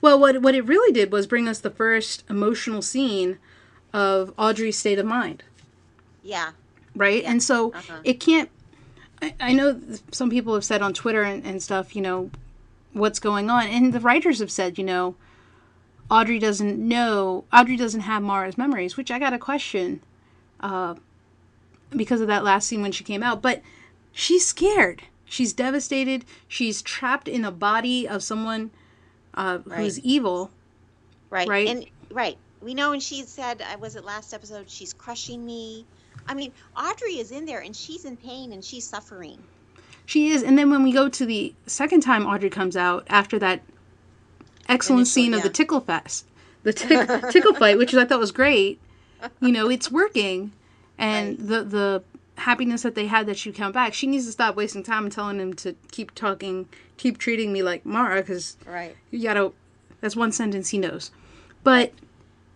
well, 0.00 0.18
what 0.18 0.40
what 0.40 0.54
it 0.54 0.64
really 0.64 0.92
did 0.92 1.10
was 1.12 1.26
bring 1.26 1.48
us 1.48 1.58
the 1.58 1.70
first 1.70 2.22
emotional 2.30 2.80
scene 2.80 3.38
of 3.92 4.32
Audrey's 4.38 4.78
state 4.78 4.98
of 4.98 5.04
mind. 5.06 5.42
Yeah. 6.22 6.52
right? 6.94 7.24
And 7.24 7.42
so 7.42 7.72
Uh-huh. 7.72 7.98
it 8.04 8.20
can't. 8.20 8.48
I, 9.20 9.34
I 9.40 9.52
know 9.52 9.80
some 10.12 10.30
people 10.30 10.54
have 10.54 10.64
said 10.64 10.80
on 10.82 10.94
Twitter 10.94 11.22
and, 11.22 11.44
and 11.44 11.62
stuff, 11.62 11.94
you 11.96 12.02
know, 12.02 12.30
what's 12.92 13.18
going 13.18 13.50
on, 13.50 13.66
and 13.66 13.92
the 13.92 14.00
writers 14.00 14.38
have 14.38 14.50
said, 14.50 14.78
you 14.78 14.84
know, 14.84 15.14
Audrey 16.12 16.38
doesn't 16.38 16.78
know, 16.78 17.44
Audrey 17.50 17.74
doesn't 17.74 18.02
have 18.02 18.22
Mara's 18.22 18.58
memories, 18.58 18.98
which 18.98 19.10
I 19.10 19.18
got 19.18 19.32
a 19.32 19.38
question, 19.38 20.02
uh, 20.60 20.96
because 21.88 22.20
of 22.20 22.26
that 22.26 22.44
last 22.44 22.68
scene 22.68 22.82
when 22.82 22.92
she 22.92 23.02
came 23.02 23.22
out. 23.22 23.40
But 23.40 23.62
she's 24.12 24.46
scared. 24.46 25.04
She's 25.24 25.54
devastated. 25.54 26.26
She's 26.46 26.82
trapped 26.82 27.28
in 27.28 27.46
a 27.46 27.50
body 27.50 28.06
of 28.06 28.22
someone 28.22 28.72
uh, 29.32 29.60
who's 29.60 29.98
evil. 30.00 30.50
Right. 31.30 31.48
Right. 31.48 31.68
And 31.68 31.86
right. 32.10 32.36
We 32.60 32.74
know, 32.74 32.92
and 32.92 33.02
she 33.02 33.22
said, 33.22 33.62
"I 33.62 33.76
was 33.76 33.96
it 33.96 34.04
last 34.04 34.34
episode? 34.34 34.68
She's 34.68 34.92
crushing 34.92 35.46
me." 35.46 35.86
I 36.28 36.34
mean, 36.34 36.52
Audrey 36.76 37.20
is 37.20 37.32
in 37.32 37.46
there, 37.46 37.60
and 37.60 37.74
she's 37.74 38.04
in 38.04 38.18
pain, 38.18 38.52
and 38.52 38.62
she's 38.62 38.86
suffering. 38.86 39.42
She 40.04 40.28
is, 40.28 40.42
and 40.42 40.58
then 40.58 40.70
when 40.70 40.82
we 40.82 40.92
go 40.92 41.08
to 41.08 41.24
the 41.24 41.54
second 41.66 42.02
time 42.02 42.26
Audrey 42.26 42.50
comes 42.50 42.76
out 42.76 43.06
after 43.08 43.38
that 43.38 43.62
excellent 44.68 45.06
scene 45.08 45.34
of 45.34 45.42
the 45.42 45.50
tickle 45.50 45.80
fest, 45.80 46.26
the 46.62 46.72
tick, 46.72 47.08
tickle 47.30 47.54
fight, 47.54 47.78
which 47.78 47.94
I 47.94 48.04
thought 48.04 48.18
was 48.20 48.32
great. 48.32 48.80
You 49.40 49.52
know, 49.52 49.68
it's 49.70 49.90
working, 49.90 50.52
and 50.98 51.38
Right. 51.38 51.48
the 51.48 51.64
the 51.64 52.02
happiness 52.36 52.82
that 52.82 52.94
they 52.94 53.06
had 53.06 53.26
that 53.26 53.36
she 53.38 53.52
come 53.52 53.72
back. 53.72 53.94
She 53.94 54.06
needs 54.06 54.26
to 54.26 54.32
stop 54.32 54.56
wasting 54.56 54.82
time 54.82 55.04
and 55.04 55.12
telling 55.12 55.38
him 55.38 55.52
to 55.54 55.74
keep 55.92 56.14
talking, 56.14 56.66
keep 56.96 57.18
treating 57.18 57.52
me 57.52 57.62
like 57.62 57.84
Mara, 57.86 58.20
because 58.22 58.56
Right. 58.66 58.96
you 59.10 59.22
gotta. 59.22 59.52
That's 60.00 60.16
one 60.16 60.32
sentence 60.32 60.70
he 60.70 60.78
knows, 60.78 61.10
but. 61.62 61.92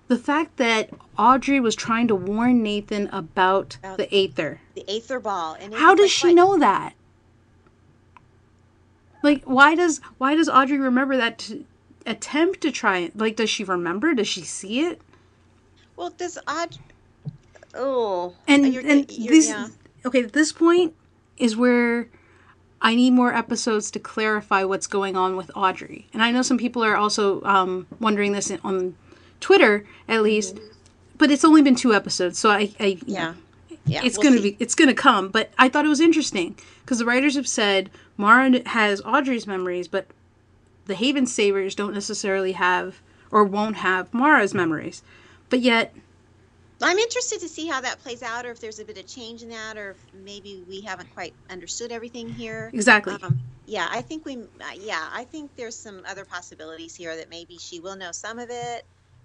The 0.08 0.16
fact 0.18 0.58
that 0.58 0.90
Audrey 1.18 1.58
was 1.58 1.74
trying 1.74 2.06
to 2.06 2.14
warn 2.14 2.62
Nathan 2.62 3.08
about 3.08 3.76
About- 3.82 3.96
the 3.98 4.14
Aether. 4.14 4.60
The 4.76 4.88
Aether 4.88 5.18
ball. 5.18 5.56
And 5.60 5.74
How 5.74 5.96
does 5.96 6.04
like, 6.04 6.10
she 6.12 6.26
"What?" 6.28 6.34
know 6.36 6.58
that? 6.58 6.94
Like, 9.22 9.42
why 9.44 9.74
does 9.74 10.00
why 10.18 10.36
does 10.36 10.48
Audrey 10.48 10.78
remember 10.78 11.16
that 11.16 11.38
to 11.38 11.64
attempt 12.06 12.60
to 12.62 12.70
try 12.70 12.98
it? 12.98 13.16
Like, 13.16 13.36
does 13.36 13.50
she 13.50 13.64
remember? 13.64 14.14
Does 14.14 14.28
she 14.28 14.42
see 14.42 14.80
it? 14.80 15.00
Well, 15.96 16.10
does 16.10 16.38
Audrey? 16.48 16.82
Oh. 17.74 18.34
And 18.48 18.72
you're- 18.72 18.88
and 18.90 19.10
you're- 19.10 19.36
this 19.36 19.48
yeah. 19.48 19.68
okay. 20.04 20.22
This 20.22 20.52
point 20.52 20.94
is 21.36 21.56
where 21.56 22.08
I 22.80 22.94
need 22.94 23.12
more 23.12 23.34
episodes 23.34 23.90
to 23.92 23.98
clarify 23.98 24.64
what's 24.64 24.86
going 24.86 25.16
on 25.16 25.36
with 25.36 25.50
Audrey. 25.54 26.06
And 26.12 26.22
I 26.22 26.30
know 26.30 26.42
some 26.42 26.58
people 26.58 26.84
are 26.84 26.96
also 26.96 27.42
um, 27.42 27.86
wondering 28.00 28.32
this 28.32 28.50
on 28.62 28.94
Twitter, 29.40 29.86
at 30.08 30.22
least. 30.22 30.58
But 31.18 31.30
it's 31.30 31.44
only 31.44 31.62
been 31.62 31.74
two 31.76 31.94
episodes, 31.94 32.38
so 32.38 32.50
I, 32.50 32.70
I 32.78 32.98
Mm-hmm. 33.00 33.10
Yeah. 33.10 33.34
Yeah. 33.88 34.00
it's 34.04 34.18
we'll 34.18 34.24
gonna 34.30 34.36
see. 34.42 34.50
be 34.50 34.56
it's 34.58 34.74
gonna 34.74 34.94
come 34.94 35.28
but 35.28 35.52
i 35.58 35.68
thought 35.68 35.84
it 35.84 35.88
was 35.88 36.00
interesting 36.00 36.58
because 36.80 36.98
the 36.98 37.04
writers 37.04 37.36
have 37.36 37.46
said 37.46 37.88
mara 38.16 38.60
has 38.68 39.00
audrey's 39.02 39.46
memories 39.46 39.86
but 39.86 40.08
the 40.86 40.94
haven 40.94 41.26
savers 41.26 41.74
don't 41.74 41.94
necessarily 41.94 42.52
have 42.52 43.00
or 43.30 43.44
won't 43.44 43.76
have 43.76 44.12
mara's 44.12 44.54
memories 44.54 45.02
but 45.48 45.60
yet 45.60 45.94
I'm 46.82 46.98
interested 46.98 47.40
to 47.40 47.48
see 47.48 47.66
how 47.66 47.80
that 47.80 48.00
plays 48.00 48.22
out, 48.22 48.44
or 48.44 48.50
if 48.50 48.60
there's 48.60 48.80
a 48.80 48.84
bit 48.84 48.98
of 48.98 49.06
change 49.06 49.42
in 49.42 49.48
that, 49.48 49.78
or 49.78 49.92
if 49.92 49.96
maybe 50.12 50.62
we 50.68 50.82
haven't 50.82 51.12
quite 51.14 51.32
understood 51.48 51.90
everything 51.90 52.28
here. 52.28 52.70
exactly 52.74 53.16
Um, 53.22 53.40
Yeah, 53.64 53.88
I 53.90 54.02
think 54.02 54.26
we. 54.26 54.36
Uh, 54.36 54.74
yeah, 54.74 55.08
I 55.12 55.24
think 55.24 55.50
there's 55.56 55.74
some 55.74 56.02
other 56.06 56.24
possibilities 56.24 56.94
here 56.94 57.16
that 57.16 57.30
maybe 57.30 57.56
she 57.56 57.80
will 57.80 57.96
know 57.96 58.12
some 58.12 58.38
of 58.38 58.50
it. 58.50 58.84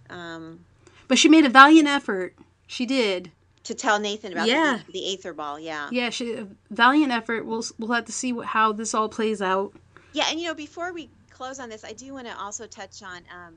Um, 0.09 0.64
but 1.07 1.18
she 1.18 1.28
made 1.28 1.45
a 1.45 1.49
valiant 1.49 1.88
effort. 1.88 2.36
She 2.68 2.86
did 2.86 3.32
to 3.64 3.76
tell 3.76 3.99
Nathan 3.99 4.32
about 4.32 4.47
yeah. 4.47 4.80
the, 4.88 4.93
the 4.93 5.14
Aether 5.14 5.34
Ball. 5.34 5.59
Yeah. 5.59 5.89
Yeah, 5.91 6.09
she 6.09 6.34
a 6.34 6.47
valiant 6.70 7.12
effort. 7.12 7.45
We'll 7.45 7.66
we'll 7.78 7.91
have 7.91 8.05
to 8.05 8.14
see 8.14 8.32
what, 8.32 8.47
how 8.47 8.72
this 8.72 8.93
all 8.93 9.09
plays 9.09 9.41
out. 9.41 9.74
Yeah, 10.14 10.26
and 10.30 10.39
you 10.39 10.47
know, 10.47 10.55
before 10.55 10.93
we 10.93 11.09
close 11.41 11.59
on 11.59 11.69
this, 11.69 11.83
I 11.83 11.93
do 11.93 12.13
want 12.13 12.27
to 12.27 12.37
also 12.37 12.67
touch 12.67 13.01
on. 13.01 13.17
Um, 13.35 13.55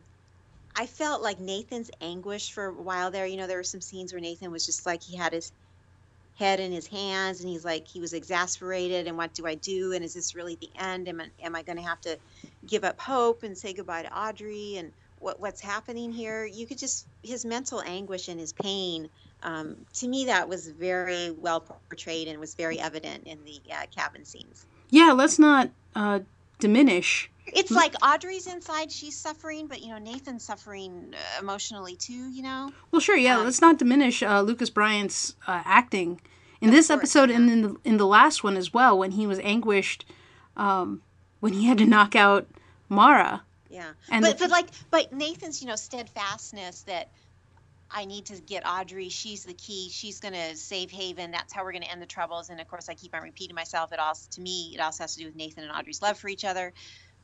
I 0.74 0.86
felt 0.86 1.20
like 1.20 1.38
Nathan's 1.38 1.90
anguish 2.00 2.50
for 2.50 2.64
a 2.64 2.72
while 2.72 3.10
there. 3.10 3.26
You 3.26 3.36
know, 3.36 3.46
there 3.46 3.58
were 3.58 3.62
some 3.62 3.82
scenes 3.82 4.10
where 4.10 4.22
Nathan 4.22 4.50
was 4.50 4.64
just 4.64 4.86
like 4.86 5.02
he 5.02 5.18
had 5.18 5.34
his 5.34 5.52
head 6.36 6.60
in 6.60 6.72
his 6.72 6.86
hands 6.86 7.40
and 7.40 7.48
he's 7.50 7.62
like 7.62 7.86
he 7.86 8.00
was 8.00 8.14
exasperated 8.14 9.06
and 9.06 9.18
what 9.18 9.34
do 9.34 9.46
I 9.46 9.54
do 9.56 9.92
and 9.92 10.02
is 10.02 10.14
this 10.14 10.34
really 10.34 10.56
the 10.56 10.70
end? 10.76 11.08
Am 11.08 11.20
I, 11.20 11.26
am 11.44 11.54
I 11.54 11.62
going 11.62 11.76
to 11.76 11.84
have 11.84 12.00
to 12.00 12.18
give 12.66 12.84
up 12.84 12.98
hope 12.98 13.42
and 13.42 13.56
say 13.56 13.74
goodbye 13.74 14.02
to 14.02 14.18
Audrey 14.18 14.76
and 14.78 14.90
what 15.18 15.38
what's 15.38 15.60
happening 15.60 16.10
here? 16.10 16.46
You 16.46 16.66
could 16.66 16.78
just 16.78 17.06
his 17.22 17.44
mental 17.44 17.82
anguish 17.82 18.28
and 18.28 18.40
his 18.40 18.54
pain. 18.54 19.10
Um, 19.42 19.76
to 19.96 20.08
me, 20.08 20.24
that 20.24 20.48
was 20.48 20.68
very 20.68 21.32
well 21.32 21.60
portrayed 21.60 22.28
and 22.28 22.40
was 22.40 22.54
very 22.54 22.80
evident 22.80 23.26
in 23.26 23.44
the 23.44 23.60
uh, 23.70 23.84
cabin 23.94 24.24
scenes. 24.24 24.64
Yeah, 24.88 25.12
let's 25.12 25.38
not 25.38 25.68
uh, 25.94 26.20
diminish. 26.58 27.30
It's 27.54 27.70
like 27.70 27.94
Audrey's 28.02 28.46
inside; 28.46 28.90
she's 28.90 29.16
suffering, 29.16 29.66
but 29.66 29.80
you 29.82 29.88
know 29.90 29.98
Nathan's 29.98 30.44
suffering 30.44 31.14
uh, 31.14 31.40
emotionally 31.40 31.96
too. 31.96 32.30
You 32.30 32.42
know. 32.42 32.72
Well, 32.90 33.00
sure, 33.00 33.16
yeah. 33.16 33.38
Um, 33.38 33.44
let's 33.44 33.60
not 33.60 33.78
diminish 33.78 34.22
uh, 34.22 34.40
Lucas 34.42 34.70
Bryant's 34.70 35.36
uh, 35.46 35.62
acting 35.64 36.20
in 36.60 36.70
this 36.70 36.88
course, 36.88 36.98
episode 36.98 37.30
yeah. 37.30 37.36
and 37.36 37.50
in 37.50 37.62
the 37.62 37.76
in 37.84 37.96
the 37.96 38.06
last 38.06 38.42
one 38.42 38.56
as 38.56 38.72
well, 38.72 38.98
when 38.98 39.12
he 39.12 39.26
was 39.26 39.38
anguished, 39.40 40.04
um, 40.56 41.02
when 41.40 41.52
he 41.52 41.66
had 41.66 41.78
to 41.78 41.86
knock 41.86 42.16
out 42.16 42.46
Mara. 42.88 43.42
Yeah, 43.70 43.92
and 44.10 44.22
but 44.22 44.38
the, 44.38 44.44
but 44.44 44.50
like 44.50 44.66
but 44.90 45.12
Nathan's 45.12 45.62
you 45.62 45.68
know 45.68 45.76
steadfastness 45.76 46.82
that 46.82 47.08
I 47.90 48.04
need 48.06 48.26
to 48.26 48.40
get 48.40 48.66
Audrey. 48.66 49.08
She's 49.08 49.44
the 49.44 49.54
key. 49.54 49.88
She's 49.90 50.20
going 50.20 50.34
to 50.34 50.56
save 50.56 50.90
Haven. 50.90 51.30
That's 51.30 51.52
how 51.52 51.62
we're 51.62 51.72
going 51.72 51.84
to 51.84 51.90
end 51.90 52.02
the 52.02 52.06
troubles. 52.06 52.50
And 52.50 52.60
of 52.60 52.66
course, 52.66 52.88
I 52.88 52.94
keep 52.94 53.14
on 53.14 53.22
repeating 53.22 53.54
myself. 53.54 53.92
It 53.92 54.00
also, 54.00 54.28
to 54.32 54.40
me, 54.40 54.72
it 54.74 54.80
also 54.80 55.04
has 55.04 55.14
to 55.14 55.20
do 55.20 55.26
with 55.26 55.36
Nathan 55.36 55.62
and 55.62 55.72
Audrey's 55.72 56.02
love 56.02 56.18
for 56.18 56.28
each 56.28 56.44
other. 56.44 56.72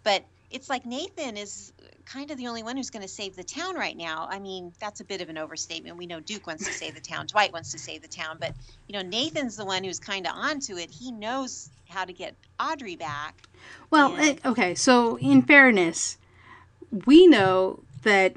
But 0.03 0.25
it's 0.51 0.69
like 0.69 0.85
Nathan 0.85 1.37
is 1.37 1.73
kind 2.05 2.31
of 2.31 2.39
the 2.39 2.49
only 2.49 2.63
one 2.63 2.77
who's 2.77 2.91
going 2.91 3.03
to 3.03 3.09
save 3.09 3.37
the 3.37 3.45
town 3.45 3.77
right 3.77 3.97
now. 3.97 4.27
I 4.29 4.41
mean, 4.41 4.73
that's 4.81 5.01
a 5.01 5.05
bit 5.05 5.21
of 5.21 5.29
an 5.29 5.39
overstatement. 5.39 5.97
We 5.97 6.07
know 6.07 6.19
Duke 6.21 6.47
wants 6.47 6.67
to 6.67 6.73
save 6.73 6.95
the 6.95 7.01
town, 7.01 7.27
Dwight 7.31 7.53
wants 7.53 7.71
to 7.73 7.79
save 7.79 8.03
the 8.03 8.09
town, 8.09 8.39
but 8.41 8.55
you 8.89 8.95
know, 8.95 9.03
Nathan's 9.03 9.57
the 9.57 9.65
one 9.65 9.85
who's 9.85 10.01
kind 10.01 10.27
of 10.27 10.35
onto 10.35 10.77
it. 10.77 10.91
He 10.91 11.13
knows 11.13 11.71
how 11.89 12.05
to 12.05 12.13
get 12.13 12.35
Audrey 12.59 12.97
back. 12.97 13.49
Well, 13.91 14.15
and... 14.17 14.41
Okay. 14.45 14.75
So, 14.75 15.17
in 15.19 15.43
fairness, 15.43 16.17
we 17.07 17.27
know 17.27 17.81
that 18.03 18.35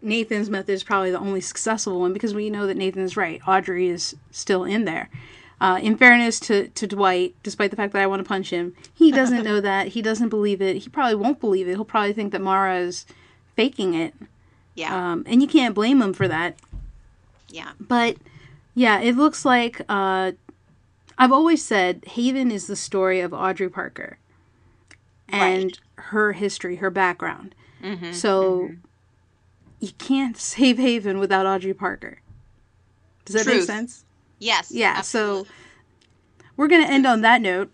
Nathan's 0.00 0.50
method 0.50 0.72
is 0.72 0.84
probably 0.84 1.10
the 1.10 1.18
only 1.18 1.40
successful 1.40 2.00
one 2.00 2.12
because 2.12 2.34
we 2.34 2.50
know 2.50 2.66
that 2.66 2.76
Nathan's 2.76 3.16
right. 3.16 3.40
Audrey 3.46 3.88
is 3.88 4.16
still 4.30 4.64
in 4.64 4.84
there. 4.84 5.08
Uh, 5.60 5.78
in 5.82 5.96
fairness 5.96 6.38
to, 6.38 6.68
to 6.68 6.86
Dwight, 6.86 7.34
despite 7.42 7.70
the 7.70 7.76
fact 7.76 7.92
that 7.92 8.02
I 8.02 8.06
want 8.06 8.20
to 8.20 8.28
punch 8.28 8.50
him, 8.50 8.76
he 8.94 9.10
doesn't 9.10 9.42
know 9.42 9.60
that. 9.62 9.88
He 9.88 10.02
doesn't 10.02 10.28
believe 10.28 10.62
it. 10.62 10.76
He 10.76 10.88
probably 10.88 11.16
won't 11.16 11.40
believe 11.40 11.66
it. 11.66 11.72
He'll 11.72 11.84
probably 11.84 12.12
think 12.12 12.30
that 12.32 12.40
Mara 12.40 12.76
is 12.78 13.06
faking 13.56 13.94
it. 13.94 14.14
Yeah. 14.76 14.94
Um, 14.94 15.24
and 15.26 15.42
you 15.42 15.48
can't 15.48 15.74
blame 15.74 16.00
him 16.00 16.12
for 16.12 16.28
that. 16.28 16.60
Yeah. 17.48 17.72
But 17.80 18.18
yeah, 18.76 19.00
it 19.00 19.16
looks 19.16 19.44
like 19.44 19.80
uh, 19.88 20.32
I've 21.18 21.32
always 21.32 21.64
said 21.64 22.04
Haven 22.06 22.52
is 22.52 22.68
the 22.68 22.76
story 22.76 23.18
of 23.20 23.34
Audrey 23.34 23.68
Parker 23.68 24.18
and 25.28 25.64
right. 25.64 26.04
her 26.04 26.32
history, 26.34 26.76
her 26.76 26.90
background. 26.90 27.56
Mm-hmm, 27.82 28.12
so 28.12 28.60
mm-hmm 28.60 28.74
you 29.80 29.92
can't 29.98 30.36
save 30.36 30.78
Haven 30.78 31.18
without 31.18 31.46
Audrey 31.46 31.74
Parker. 31.74 32.20
Does 33.24 33.34
that 33.34 33.44
Truth. 33.44 33.56
make 33.56 33.66
sense? 33.66 34.04
Yes. 34.38 34.70
Yeah. 34.70 34.94
Absolutely. 34.96 35.44
So 35.44 35.50
we're 36.56 36.68
going 36.68 36.84
to 36.84 36.92
end 36.92 37.06
on 37.06 37.22
that 37.22 37.40
note. 37.40 37.70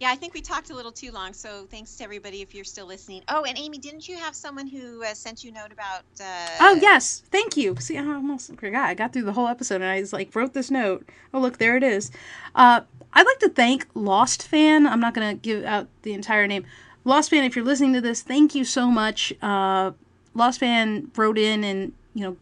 Yeah, 0.00 0.10
I 0.10 0.14
think 0.14 0.32
we 0.32 0.40
talked 0.40 0.70
a 0.70 0.74
little 0.74 0.92
too 0.92 1.10
long. 1.10 1.32
So 1.32 1.66
thanks 1.70 1.96
to 1.96 2.04
everybody 2.04 2.40
if 2.40 2.54
you're 2.54 2.64
still 2.64 2.86
listening. 2.86 3.22
Oh, 3.28 3.42
and 3.42 3.58
Amy, 3.58 3.78
didn't 3.78 4.08
you 4.08 4.16
have 4.16 4.34
someone 4.34 4.68
who 4.68 5.02
uh, 5.02 5.12
sent 5.12 5.42
you 5.42 5.50
a 5.50 5.54
note 5.54 5.72
about? 5.72 6.04
Uh... 6.20 6.48
Oh 6.60 6.78
yes, 6.80 7.24
thank 7.32 7.56
you. 7.56 7.74
See, 7.80 7.98
I 7.98 8.04
almost 8.04 8.54
forgot. 8.56 8.88
I 8.88 8.94
got 8.94 9.12
through 9.12 9.24
the 9.24 9.32
whole 9.32 9.48
episode 9.48 9.76
and 9.76 9.86
I 9.86 10.00
was 10.00 10.12
like 10.12 10.34
wrote 10.36 10.54
this 10.54 10.70
note. 10.70 11.08
Oh 11.34 11.40
look, 11.40 11.58
there 11.58 11.76
it 11.76 11.82
is. 11.82 12.12
Uh, 12.54 12.82
I'd 13.12 13.26
like 13.26 13.38
to 13.40 13.48
thank 13.48 13.86
Lost 13.94 14.46
Fan. 14.46 14.86
I'm 14.86 15.00
not 15.00 15.14
going 15.14 15.36
to 15.36 15.40
give 15.40 15.64
out 15.64 15.88
the 16.02 16.12
entire 16.12 16.46
name. 16.46 16.64
Lost 17.04 17.30
Fan, 17.30 17.42
if 17.42 17.56
you're 17.56 17.64
listening 17.64 17.94
to 17.94 18.00
this, 18.00 18.22
thank 18.22 18.54
you 18.54 18.64
so 18.64 18.90
much. 18.90 19.32
Uh, 19.42 19.92
Lost 20.34 20.60
Fan 20.60 21.10
wrote 21.16 21.38
in 21.38 21.64
and, 21.64 21.92
you 22.14 22.22
know, 22.22 22.36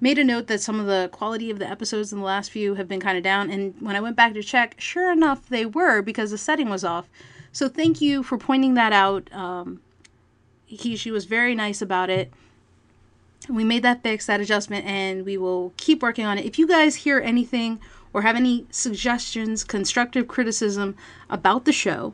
made 0.00 0.18
a 0.18 0.24
note 0.24 0.46
that 0.46 0.60
some 0.60 0.78
of 0.78 0.86
the 0.86 1.08
quality 1.12 1.50
of 1.50 1.58
the 1.58 1.68
episodes 1.68 2.12
in 2.12 2.18
the 2.18 2.24
last 2.24 2.50
few 2.50 2.74
have 2.74 2.88
been 2.88 3.00
kind 3.00 3.16
of 3.16 3.24
down. 3.24 3.50
And 3.50 3.74
when 3.80 3.96
I 3.96 4.00
went 4.00 4.16
back 4.16 4.34
to 4.34 4.42
check, 4.42 4.74
sure 4.78 5.10
enough, 5.10 5.48
they 5.48 5.66
were 5.66 6.02
because 6.02 6.30
the 6.30 6.38
setting 6.38 6.68
was 6.68 6.84
off. 6.84 7.08
So 7.52 7.68
thank 7.68 8.00
you 8.00 8.22
for 8.22 8.36
pointing 8.36 8.74
that 8.74 8.92
out. 8.92 9.32
Um, 9.32 9.80
he, 10.66 10.96
she 10.96 11.10
was 11.10 11.24
very 11.24 11.54
nice 11.54 11.80
about 11.80 12.10
it. 12.10 12.32
We 13.48 13.64
made 13.64 13.82
that 13.82 14.02
fix, 14.02 14.26
that 14.26 14.40
adjustment, 14.40 14.84
and 14.86 15.24
we 15.24 15.36
will 15.36 15.72
keep 15.76 16.02
working 16.02 16.26
on 16.26 16.38
it. 16.38 16.44
If 16.44 16.58
you 16.58 16.66
guys 16.66 16.96
hear 16.96 17.20
anything 17.20 17.80
or 18.12 18.22
have 18.22 18.36
any 18.36 18.66
suggestions, 18.70 19.62
constructive 19.62 20.26
criticism 20.26 20.96
about 21.30 21.64
the 21.64 21.72
show, 21.72 22.12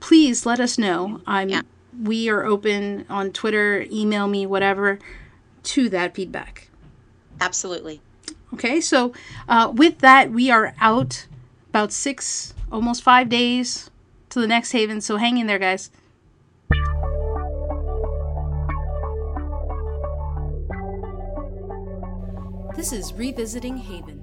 please 0.00 0.46
let 0.46 0.60
us 0.60 0.78
know. 0.78 1.20
I'm 1.26 1.48
yeah 1.48 1.62
we 2.00 2.28
are 2.28 2.44
open 2.44 3.04
on 3.08 3.32
Twitter, 3.32 3.86
email 3.90 4.26
me, 4.26 4.46
whatever, 4.46 4.98
to 5.64 5.88
that 5.88 6.14
feedback. 6.14 6.68
Absolutely. 7.40 8.00
Okay, 8.54 8.80
so 8.80 9.12
uh, 9.48 9.72
with 9.74 9.98
that, 9.98 10.30
we 10.30 10.50
are 10.50 10.74
out 10.80 11.26
about 11.70 11.92
six, 11.92 12.54
almost 12.70 13.02
five 13.02 13.28
days 13.28 13.90
to 14.30 14.40
the 14.40 14.46
next 14.46 14.72
haven. 14.72 15.00
So 15.00 15.16
hang 15.16 15.38
in 15.38 15.46
there, 15.46 15.58
guys. 15.58 15.90
This 22.76 22.92
is 22.92 23.12
Revisiting 23.12 23.76
Haven. 23.76 24.21